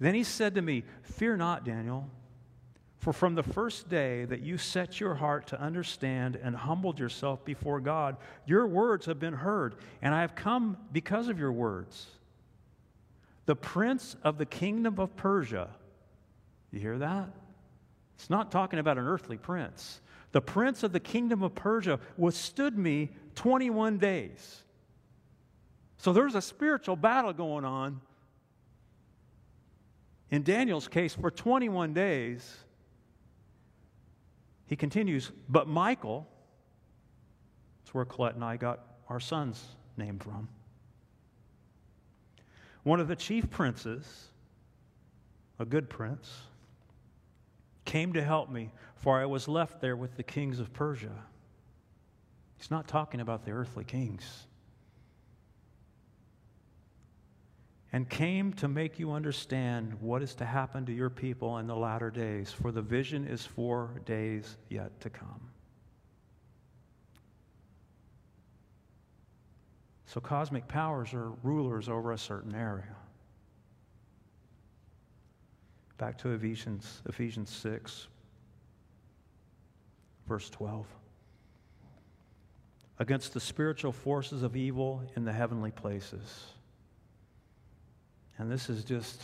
Then 0.00 0.14
he 0.14 0.24
said 0.24 0.54
to 0.54 0.62
me, 0.62 0.84
Fear 1.02 1.36
not, 1.36 1.64
Daniel, 1.64 2.08
for 2.98 3.12
from 3.12 3.34
the 3.34 3.42
first 3.42 3.90
day 3.90 4.24
that 4.24 4.40
you 4.40 4.56
set 4.56 4.98
your 4.98 5.14
heart 5.14 5.46
to 5.48 5.60
understand 5.60 6.36
and 6.36 6.56
humbled 6.56 6.98
yourself 6.98 7.44
before 7.44 7.78
God, 7.78 8.16
your 8.46 8.66
words 8.66 9.04
have 9.04 9.20
been 9.20 9.34
heard, 9.34 9.74
and 10.00 10.14
I 10.14 10.22
have 10.22 10.34
come 10.34 10.78
because 10.92 11.28
of 11.28 11.38
your 11.38 11.52
words. 11.52 12.06
The 13.44 13.56
prince 13.56 14.16
of 14.22 14.38
the 14.38 14.46
kingdom 14.46 14.98
of 14.98 15.14
Persia, 15.16 15.68
you 16.74 16.80
hear 16.80 16.98
that? 16.98 17.30
It's 18.16 18.30
not 18.30 18.50
talking 18.50 18.78
about 18.78 18.98
an 18.98 19.06
earthly 19.06 19.36
prince. 19.36 20.00
The 20.32 20.40
prince 20.40 20.82
of 20.82 20.92
the 20.92 21.00
kingdom 21.00 21.42
of 21.42 21.54
Persia 21.54 22.00
withstood 22.16 22.76
me 22.76 23.10
21 23.34 23.98
days. 23.98 24.62
So 25.96 26.12
there's 26.12 26.34
a 26.34 26.42
spiritual 26.42 26.96
battle 26.96 27.32
going 27.32 27.64
on. 27.64 28.00
In 30.30 30.42
Daniel's 30.42 30.88
case, 30.88 31.14
for 31.14 31.30
21 31.30 31.94
days, 31.94 32.56
he 34.66 34.76
continues, 34.76 35.30
but 35.48 35.68
Michael, 35.68 36.26
that's 37.82 37.94
where 37.94 38.04
Colette 38.04 38.34
and 38.34 38.44
I 38.44 38.56
got 38.56 38.80
our 39.08 39.20
son's 39.20 39.62
name 39.96 40.18
from, 40.18 40.48
one 42.82 43.00
of 43.00 43.06
the 43.06 43.16
chief 43.16 43.48
princes, 43.50 44.28
a 45.58 45.64
good 45.64 45.88
prince, 45.88 46.28
came 47.84 48.12
to 48.14 48.22
help 48.22 48.50
me, 48.50 48.70
for 48.96 49.20
I 49.20 49.26
was 49.26 49.48
left 49.48 49.80
there 49.80 49.96
with 49.96 50.16
the 50.16 50.22
kings 50.22 50.60
of 50.60 50.72
Persia. 50.72 51.12
He's 52.56 52.70
not 52.70 52.88
talking 52.88 53.20
about 53.20 53.44
the 53.44 53.52
earthly 53.52 53.84
kings. 53.84 54.46
And 57.92 58.08
came 58.08 58.52
to 58.54 58.66
make 58.66 58.98
you 58.98 59.12
understand 59.12 59.94
what 60.00 60.22
is 60.22 60.34
to 60.36 60.44
happen 60.44 60.84
to 60.86 60.92
your 60.92 61.10
people 61.10 61.58
in 61.58 61.66
the 61.66 61.76
latter 61.76 62.10
days, 62.10 62.50
for 62.50 62.72
the 62.72 62.82
vision 62.82 63.26
is 63.26 63.46
for 63.46 64.00
days 64.04 64.56
yet 64.68 65.00
to 65.00 65.10
come. 65.10 65.50
So, 70.06 70.20
cosmic 70.20 70.66
powers 70.68 71.12
are 71.12 71.30
rulers 71.42 71.88
over 71.88 72.12
a 72.12 72.18
certain 72.18 72.54
area. 72.54 72.96
Back 76.04 76.18
to 76.18 76.32
Ephesians, 76.32 77.00
Ephesians 77.08 77.48
6, 77.48 78.08
verse 80.28 80.50
12. 80.50 80.86
Against 82.98 83.32
the 83.32 83.40
spiritual 83.40 83.90
forces 83.90 84.42
of 84.42 84.54
evil 84.54 85.02
in 85.16 85.24
the 85.24 85.32
heavenly 85.32 85.70
places. 85.70 86.44
And 88.36 88.52
this 88.52 88.68
is 88.68 88.84
just 88.84 89.22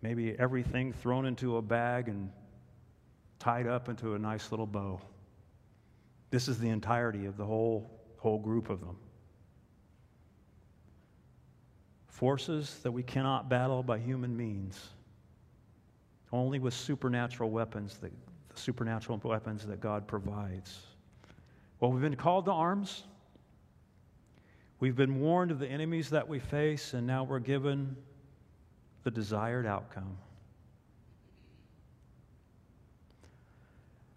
maybe 0.00 0.38
everything 0.38 0.92
thrown 0.92 1.26
into 1.26 1.56
a 1.56 1.62
bag 1.62 2.08
and 2.08 2.30
tied 3.40 3.66
up 3.66 3.88
into 3.88 4.14
a 4.14 4.18
nice 4.20 4.52
little 4.52 4.64
bow. 4.64 5.00
This 6.30 6.46
is 6.46 6.60
the 6.60 6.68
entirety 6.68 7.26
of 7.26 7.36
the 7.36 7.44
whole, 7.44 7.90
whole 8.18 8.38
group 8.38 8.70
of 8.70 8.78
them 8.78 8.96
forces 12.14 12.78
that 12.84 12.92
we 12.92 13.02
cannot 13.02 13.48
battle 13.48 13.82
by 13.82 13.98
human 13.98 14.36
means, 14.36 14.90
only 16.32 16.60
with 16.60 16.72
supernatural 16.72 17.50
weapons, 17.50 17.98
the 18.00 18.08
supernatural 18.54 19.20
weapons 19.24 19.66
that 19.66 19.80
God 19.80 20.06
provides. 20.06 20.78
Well, 21.80 21.90
we've 21.90 22.00
been 22.00 22.14
called 22.14 22.44
to 22.44 22.52
arms. 22.52 23.02
We've 24.78 24.94
been 24.94 25.20
warned 25.20 25.50
of 25.50 25.58
the 25.58 25.66
enemies 25.66 26.10
that 26.10 26.28
we 26.28 26.38
face, 26.38 26.94
and 26.94 27.04
now 27.04 27.24
we're 27.24 27.40
given 27.40 27.96
the 29.02 29.10
desired 29.10 29.66
outcome. 29.66 30.16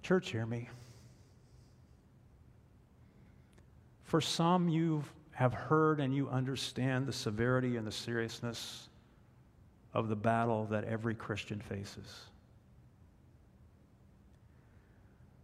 Church, 0.03 0.29
hear 0.29 0.45
me. 0.45 0.69
For 4.03 4.21
some, 4.21 4.69
you've 4.69 5.11
have 5.38 5.53
heard 5.53 5.99
and 5.99 6.15
you 6.15 6.27
understand 6.29 7.05
the 7.05 7.13
severity 7.13 7.77
and 7.77 7.85
the 7.85 7.91
seriousness 7.91 8.89
of 9.93 10.09
the 10.09 10.15
battle 10.15 10.65
that 10.65 10.83
every 10.85 11.13
Christian 11.13 11.61
faces. 11.61 12.21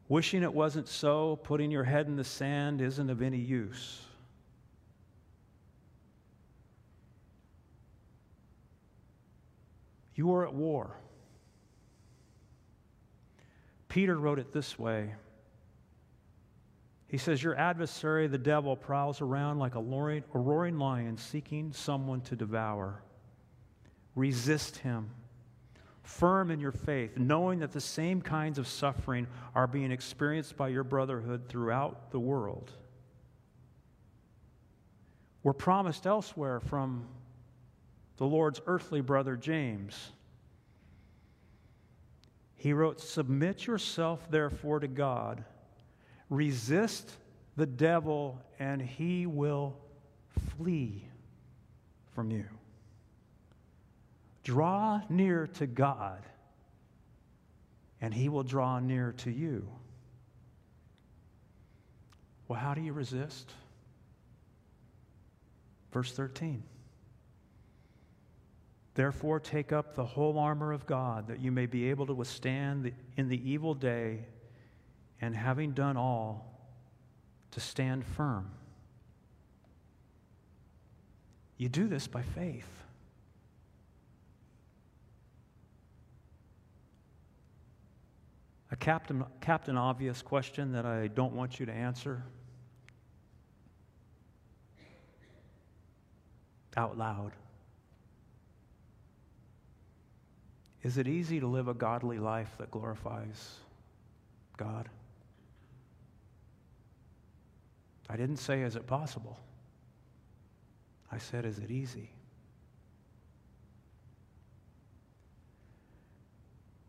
Wishing 0.07 0.41
it 0.41 0.51
wasn't 0.51 0.87
so, 0.87 1.35
putting 1.43 1.69
your 1.69 1.83
head 1.83 2.07
in 2.07 2.15
the 2.15 2.23
sand 2.23 2.81
isn't 2.81 3.11
of 3.11 3.21
any 3.21 3.37
use. 3.37 4.01
You 10.15 10.33
are 10.33 10.47
at 10.47 10.55
war. 10.55 10.97
Peter 13.89 14.17
wrote 14.17 14.39
it 14.39 14.51
this 14.53 14.79
way 14.79 15.13
he 17.13 17.19
says, 17.19 17.43
Your 17.43 17.55
adversary, 17.55 18.25
the 18.25 18.39
devil, 18.39 18.75
prowls 18.75 19.21
around 19.21 19.59
like 19.59 19.75
a 19.75 19.79
roaring, 19.79 20.79
lion 20.79 21.15
seeking 21.15 21.71
someone 21.71 22.21
to 22.21 22.35
devour. 22.35 23.03
Resist 24.15 24.77
him, 24.77 25.11
firm 26.01 26.49
in 26.49 26.59
your 26.59 26.71
faith, 26.71 27.15
knowing 27.15 27.59
that 27.59 27.71
the 27.71 27.79
same 27.79 28.19
kinds 28.19 28.57
of 28.57 28.67
suffering 28.67 29.27
are 29.53 29.67
being 29.67 29.91
experienced 29.91 30.57
by 30.57 30.69
your 30.69 30.83
brotherhood 30.83 31.43
throughout 31.47 32.09
the 32.09 32.19
world. 32.19 32.71
We're 35.43 35.53
promised 35.53 36.07
elsewhere 36.07 36.61
from 36.61 37.05
the 38.17 38.25
Lord's 38.25 38.59
earthly 38.65 39.01
brother 39.01 39.35
James 39.35 40.13
he 42.63 42.71
wrote, 42.71 43.01
Submit 43.01 43.67
yourself, 43.67 44.31
therefore, 44.31 44.79
to 44.79 44.87
God. 44.87 45.43
Resist 46.33 47.15
the 47.57 47.67
devil, 47.67 48.41
and 48.57 48.81
he 48.81 49.27
will 49.27 49.77
flee 50.57 51.05
from 52.15 52.31
you. 52.31 52.45
Draw 54.43 55.01
near 55.09 55.45
to 55.45 55.67
God, 55.67 56.23
and 58.01 58.11
he 58.11 58.29
will 58.29 58.41
draw 58.41 58.79
near 58.79 59.13
to 59.17 59.29
you. 59.29 59.69
Well, 62.47 62.59
how 62.59 62.73
do 62.73 62.81
you 62.81 62.93
resist? 62.93 63.51
Verse 65.91 66.11
13. 66.13 66.63
Therefore, 68.95 69.39
take 69.39 69.71
up 69.71 69.93
the 69.93 70.03
whole 70.03 70.39
armor 70.39 70.71
of 70.71 70.87
God, 70.87 71.27
that 71.27 71.39
you 71.39 71.51
may 71.51 71.67
be 71.67 71.91
able 71.91 72.07
to 72.07 72.13
withstand 72.15 72.85
the, 72.85 72.93
in 73.17 73.29
the 73.29 73.47
evil 73.47 73.75
day, 73.75 74.25
and 75.23 75.33
having 75.33 75.71
done 75.71 75.95
all, 75.95 76.45
to 77.51 77.61
stand 77.61 78.05
firm. 78.05 78.51
You 81.55 81.69
do 81.69 81.87
this 81.87 82.07
by 82.07 82.23
faith. 82.23 82.67
A 88.69 88.75
captain, 88.75 89.23
captain 89.39 89.77
obvious 89.77 90.21
question 90.21 90.73
that 90.73 90.85
I 90.85 91.07
don't 91.07 91.33
want 91.33 91.57
you 91.57 91.67
to 91.67 91.71
answer 91.71 92.21
out 96.75 96.97
loud. 96.97 97.31
Is 100.81 100.97
it 100.97 101.07
easy 101.07 101.39
to 101.39 101.47
live 101.47 101.69
a 101.69 101.73
godly 101.73 102.19
life 102.19 102.53
that 102.57 102.71
glorifies 102.71 103.55
God? 104.57 104.89
I 108.09 108.17
didn't 108.17 108.37
say, 108.37 108.61
is 108.61 108.75
it 108.75 108.85
possible? 108.85 109.39
I 111.11 111.17
said, 111.17 111.45
is 111.45 111.59
it 111.59 111.71
easy? 111.71 112.09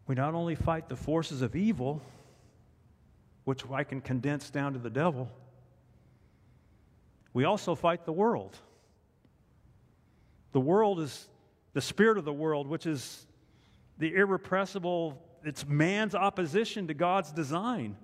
We 0.06 0.14
not 0.14 0.34
only 0.34 0.54
fight 0.54 0.88
the 0.88 0.96
forces 0.96 1.40
of 1.42 1.56
evil, 1.56 2.02
which 3.44 3.64
I 3.70 3.84
can 3.84 4.00
condense 4.00 4.50
down 4.50 4.72
to 4.74 4.78
the 4.78 4.90
devil, 4.90 5.30
we 7.32 7.44
also 7.44 7.74
fight 7.74 8.04
the 8.04 8.12
world. 8.12 8.56
The 10.52 10.60
world 10.60 11.00
is 11.00 11.28
the 11.72 11.80
spirit 11.80 12.18
of 12.18 12.24
the 12.24 12.32
world, 12.32 12.68
which 12.68 12.86
is 12.86 13.26
the 13.98 14.14
irrepressible, 14.14 15.20
it's 15.44 15.66
man's 15.66 16.14
opposition 16.14 16.86
to 16.88 16.94
God's 16.94 17.32
design. 17.32 17.96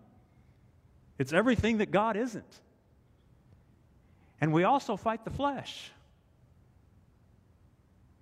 It's 1.19 1.33
everything 1.33 1.79
that 1.79 1.91
God 1.91 2.17
isn't. 2.17 2.61
And 4.41 4.53
we 4.53 4.65
also 4.65 4.97
fight 4.97 5.25
the 5.25 5.31
flesh. 5.31 5.91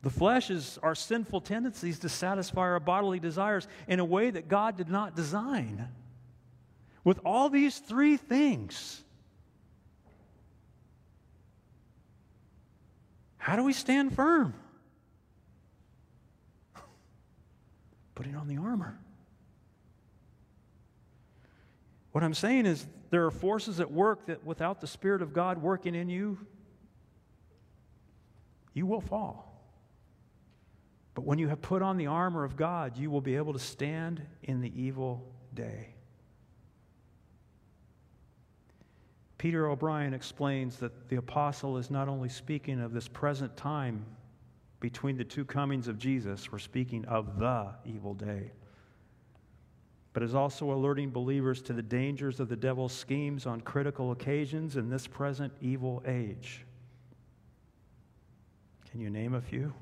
The 0.03 0.11
flesh 0.11 0.51
is 0.51 0.79
our 0.83 0.95
sinful 0.95 1.41
tendencies 1.43 1.99
to 2.01 2.09
satisfy 2.09 2.63
our 2.63 2.81
bodily 2.81 3.19
desires 3.19 3.67
in 3.87 4.01
a 4.01 4.05
way 4.05 4.31
that 4.31 4.49
God 4.49 4.77
did 4.77 4.89
not 4.89 5.17
design. 5.17 5.89
With 7.05 7.21
all 7.25 7.49
these 7.49 7.79
three 7.79 8.17
things, 8.17 9.03
how 13.39 13.57
do 13.57 13.65
we 13.65 13.73
stand 13.73 14.15
firm? 14.15 14.55
Putting 18.15 18.37
on 18.37 18.47
the 18.47 18.59
armor. 18.59 18.99
What 22.13 22.23
I'm 22.25 22.35
saying 22.35 22.67
is, 22.67 22.87
there 23.11 23.25
are 23.25 23.31
forces 23.31 23.81
at 23.81 23.91
work 23.91 24.27
that 24.27 24.45
without 24.45 24.81
the 24.81 24.87
Spirit 24.87 25.23
of 25.23 25.33
God 25.33 25.59
working 25.59 25.95
in 25.95 26.09
you, 26.09 26.39
you 28.75 28.87
will 28.87 29.01
fall. 29.01 29.45
But 31.15 31.25
when 31.25 31.39
you 31.39 31.49
have 31.49 31.61
put 31.61 31.83
on 31.83 31.97
the 31.97 32.07
armor 32.07 32.45
of 32.45 32.57
God, 32.57 32.97
you 32.97 33.11
will 33.11 33.21
be 33.21 33.37
able 33.37 33.53
to 33.53 33.59
stand 33.59 34.23
in 34.43 34.61
the 34.61 34.73
evil 34.81 35.33
day. 35.53 35.95
Peter 39.39 39.69
O'Brien 39.69 40.15
explains 40.15 40.77
that 40.79 41.09
the 41.09 41.17
apostle 41.17 41.77
is 41.77 41.91
not 41.91 42.09
only 42.09 42.29
speaking 42.29 42.81
of 42.81 42.93
this 42.93 43.09
present 43.09 43.57
time 43.57 44.05
between 44.81 45.17
the 45.17 45.25
two 45.25 45.45
comings 45.45 45.89
of 45.89 45.99
Jesus, 45.99 46.53
we're 46.53 46.59
speaking 46.59 47.05
of 47.07 47.39
the 47.39 47.75
evil 47.85 48.15
day, 48.15 48.53
but 50.19 50.25
is 50.25 50.35
also 50.35 50.73
alerting 50.73 51.11
believers 51.11 51.63
to 51.63 51.73
the 51.73 51.81
dangers 51.81 52.41
of 52.41 52.49
the 52.49 52.57
devil's 52.57 52.93
schemes 52.93 53.47
on 53.47 53.61
critical 53.61 54.11
occasions 54.11 54.77
in 54.77 54.91
this 54.91 55.07
present 55.07 55.53
evil 55.61 56.03
age. 56.05 56.65
Can 58.91 59.01
you 59.01 59.11
name 59.11 59.35
a 59.35 59.41
few? 59.41 59.73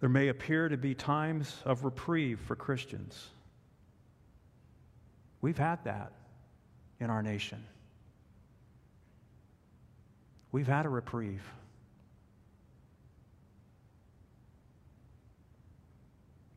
There 0.00 0.10
may 0.10 0.28
appear 0.28 0.68
to 0.68 0.76
be 0.76 0.94
times 0.94 1.62
of 1.64 1.82
reprieve 1.82 2.40
for 2.40 2.56
Christians. 2.56 3.28
We've 5.40 5.56
had 5.56 5.82
that 5.84 6.12
in 7.00 7.08
our 7.08 7.22
nation. 7.22 7.64
We've 10.52 10.66
had 10.66 10.84
a 10.84 10.90
reprieve. 10.90 11.50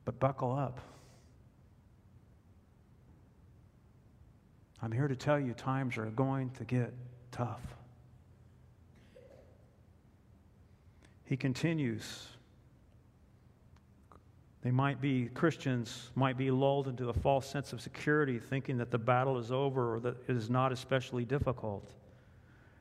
But 0.09 0.19
buckle 0.19 0.57
up. 0.57 0.81
I'm 4.81 4.91
here 4.91 5.07
to 5.07 5.15
tell 5.15 5.39
you 5.39 5.53
times 5.53 5.99
are 5.99 6.05
going 6.05 6.49
to 6.57 6.63
get 6.63 6.95
tough. 7.31 7.61
He 11.25 11.37
continues. 11.37 12.25
They 14.63 14.71
might 14.71 14.99
be, 14.99 15.25
Christians 15.27 16.09
might 16.15 16.39
be 16.39 16.49
lulled 16.49 16.87
into 16.87 17.09
a 17.09 17.13
false 17.13 17.47
sense 17.47 17.71
of 17.71 17.79
security, 17.79 18.39
thinking 18.39 18.79
that 18.79 18.89
the 18.89 18.97
battle 18.97 19.37
is 19.37 19.51
over 19.51 19.93
or 19.93 19.99
that 19.99 20.15
it 20.27 20.35
is 20.35 20.49
not 20.49 20.71
especially 20.71 21.23
difficult. 21.23 21.87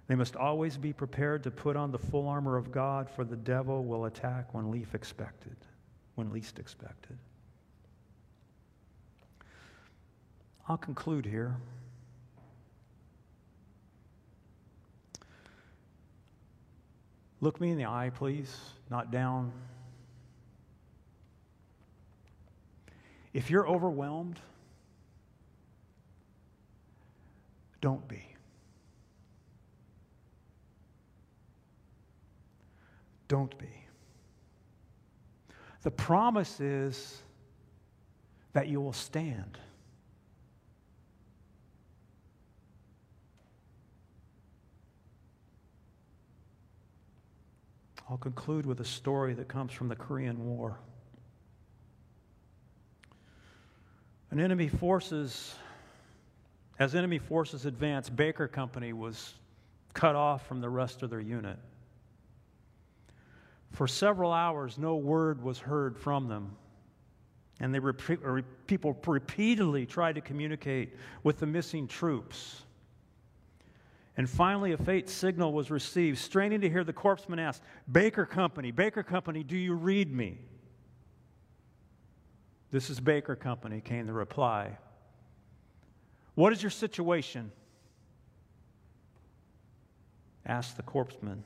They 0.06 0.14
must 0.14 0.34
always 0.34 0.78
be 0.78 0.94
prepared 0.94 1.42
to 1.42 1.50
put 1.50 1.76
on 1.76 1.92
the 1.92 1.98
full 1.98 2.26
armor 2.26 2.56
of 2.56 2.72
God, 2.72 3.10
for 3.10 3.22
the 3.22 3.36
devil 3.36 3.84
will 3.84 4.06
attack 4.06 4.54
when 4.54 4.70
least 4.70 4.94
expected. 4.94 5.56
When 6.18 6.32
least 6.32 6.58
expected. 6.58 7.16
I'll 10.68 10.76
conclude 10.76 11.24
here. 11.24 11.54
Look 17.40 17.60
me 17.60 17.70
in 17.70 17.78
the 17.78 17.84
eye, 17.84 18.10
please, 18.12 18.52
not 18.90 19.12
down. 19.12 19.52
If 23.32 23.48
you're 23.48 23.68
overwhelmed, 23.68 24.40
don't 27.80 28.08
be. 28.08 28.24
Don't 33.28 33.56
be. 33.56 33.87
The 35.82 35.90
promise 35.90 36.60
is 36.60 37.22
that 38.52 38.68
you 38.68 38.80
will 38.80 38.92
stand. 38.92 39.58
I'll 48.10 48.16
conclude 48.16 48.64
with 48.64 48.80
a 48.80 48.84
story 48.84 49.34
that 49.34 49.48
comes 49.48 49.72
from 49.72 49.88
the 49.88 49.96
Korean 49.96 50.44
War. 50.46 50.78
An 54.30 54.40
enemy 54.40 54.68
forces, 54.68 55.54
as 56.78 56.94
enemy 56.94 57.18
forces 57.18 57.66
advanced, 57.66 58.16
Baker 58.16 58.48
Company 58.48 58.92
was 58.92 59.34
cut 59.92 60.16
off 60.16 60.46
from 60.46 60.60
the 60.60 60.68
rest 60.68 61.02
of 61.02 61.10
their 61.10 61.20
unit. 61.20 61.58
For 63.72 63.86
several 63.86 64.32
hours, 64.32 64.78
no 64.78 64.96
word 64.96 65.42
was 65.42 65.58
heard 65.58 65.98
from 65.98 66.28
them. 66.28 66.56
And 67.60 67.74
they 67.74 67.78
rep- 67.78 68.00
people 68.66 68.98
repeatedly 69.06 69.84
tried 69.84 70.14
to 70.14 70.20
communicate 70.20 70.94
with 71.22 71.38
the 71.38 71.46
missing 71.46 71.88
troops. 71.88 72.62
And 74.16 74.28
finally, 74.28 74.72
a 74.72 74.76
faint 74.76 75.08
signal 75.08 75.52
was 75.52 75.70
received, 75.70 76.18
straining 76.18 76.60
to 76.62 76.68
hear 76.68 76.82
the 76.82 76.92
corpsman 76.92 77.38
ask, 77.38 77.62
Baker 77.90 78.26
Company, 78.26 78.70
Baker 78.70 79.02
Company, 79.02 79.44
do 79.44 79.56
you 79.56 79.74
read 79.74 80.12
me? 80.12 80.38
This 82.70 82.90
is 82.90 83.00
Baker 83.00 83.36
Company, 83.36 83.80
came 83.80 84.06
the 84.06 84.12
reply. 84.12 84.76
What 86.34 86.52
is 86.52 86.62
your 86.62 86.70
situation? 86.70 87.52
asked 90.46 90.76
the 90.76 90.82
corpsman. 90.82 91.42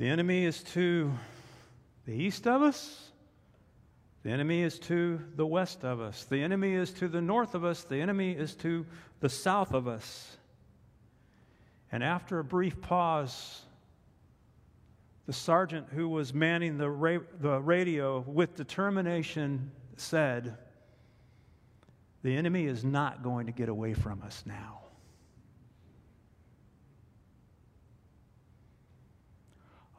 The 0.00 0.08
enemy 0.08 0.46
is 0.46 0.62
to 0.62 1.12
the 2.06 2.14
east 2.14 2.46
of 2.46 2.62
us. 2.62 3.10
The 4.22 4.30
enemy 4.30 4.62
is 4.62 4.78
to 4.78 5.20
the 5.36 5.44
west 5.44 5.84
of 5.84 6.00
us. 6.00 6.24
The 6.24 6.42
enemy 6.42 6.72
is 6.72 6.90
to 6.92 7.08
the 7.08 7.20
north 7.20 7.54
of 7.54 7.66
us. 7.66 7.84
The 7.84 8.00
enemy 8.00 8.32
is 8.32 8.54
to 8.54 8.86
the 9.20 9.28
south 9.28 9.74
of 9.74 9.86
us. 9.86 10.38
And 11.92 12.02
after 12.02 12.38
a 12.38 12.44
brief 12.44 12.80
pause, 12.80 13.60
the 15.26 15.34
sergeant 15.34 15.88
who 15.90 16.08
was 16.08 16.32
manning 16.32 16.78
the, 16.78 16.88
ra- 16.88 17.18
the 17.38 17.60
radio 17.60 18.20
with 18.20 18.56
determination 18.56 19.70
said, 19.98 20.56
The 22.22 22.34
enemy 22.34 22.64
is 22.64 22.86
not 22.86 23.22
going 23.22 23.44
to 23.48 23.52
get 23.52 23.68
away 23.68 23.92
from 23.92 24.22
us 24.22 24.44
now. 24.46 24.79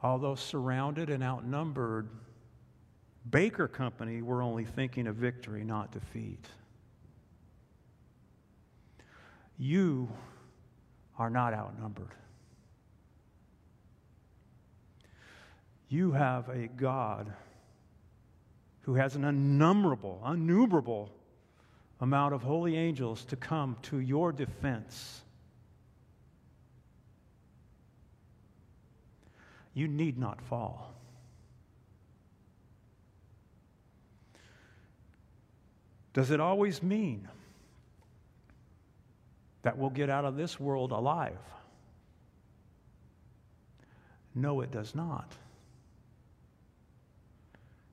Although 0.02 0.34
surrounded 0.34 1.10
and 1.10 1.22
outnumbered, 1.22 2.08
Baker 3.30 3.68
Company 3.68 4.20
were 4.20 4.42
only 4.42 4.64
thinking 4.64 5.06
of 5.06 5.14
victory, 5.14 5.62
not 5.62 5.92
defeat. 5.92 6.44
You 9.58 10.08
are 11.18 11.30
not 11.30 11.54
outnumbered. 11.54 12.14
You 15.88 16.12
have 16.12 16.48
a 16.48 16.66
God 16.68 17.32
who 18.80 18.94
has 18.94 19.14
an 19.14 19.24
innumerable, 19.24 20.20
innumerable 20.26 21.10
amount 22.00 22.34
of 22.34 22.42
holy 22.42 22.76
angels 22.76 23.24
to 23.26 23.36
come 23.36 23.76
to 23.82 23.98
your 23.98 24.32
defense. 24.32 25.21
You 29.74 29.88
need 29.88 30.18
not 30.18 30.40
fall. 30.40 30.92
Does 36.12 36.30
it 36.30 36.40
always 36.40 36.82
mean 36.82 37.26
that 39.62 39.78
we'll 39.78 39.90
get 39.90 40.10
out 40.10 40.24
of 40.24 40.36
this 40.36 40.60
world 40.60 40.92
alive? 40.92 41.38
No, 44.34 44.60
it 44.60 44.70
does 44.70 44.94
not. 44.94 45.32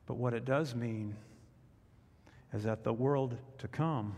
But 0.05 0.15
what 0.15 0.33
it 0.33 0.43
does 0.43 0.75
mean 0.75 1.15
is 2.53 2.63
that 2.63 2.83
the 2.83 2.91
world 2.93 3.37
to 3.59 3.67
come, 3.67 4.15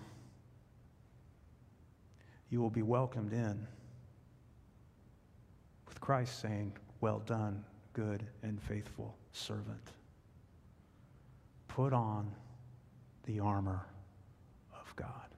you 2.50 2.62
will 2.62 2.70
be 2.70 2.82
welcomed 2.82 3.34
in 3.34 3.68
with 5.88 6.00
Christ 6.00 6.40
saying, 6.40 6.74
Well 7.02 7.20
done, 7.26 7.66
good 7.94 8.24
and 8.44 8.62
faithful 8.62 9.18
servant. 9.32 9.92
Put 11.68 11.94
on 11.94 12.32
the 13.26 13.40
armor 13.40 13.88
of 14.80 14.96
God. 14.96 15.31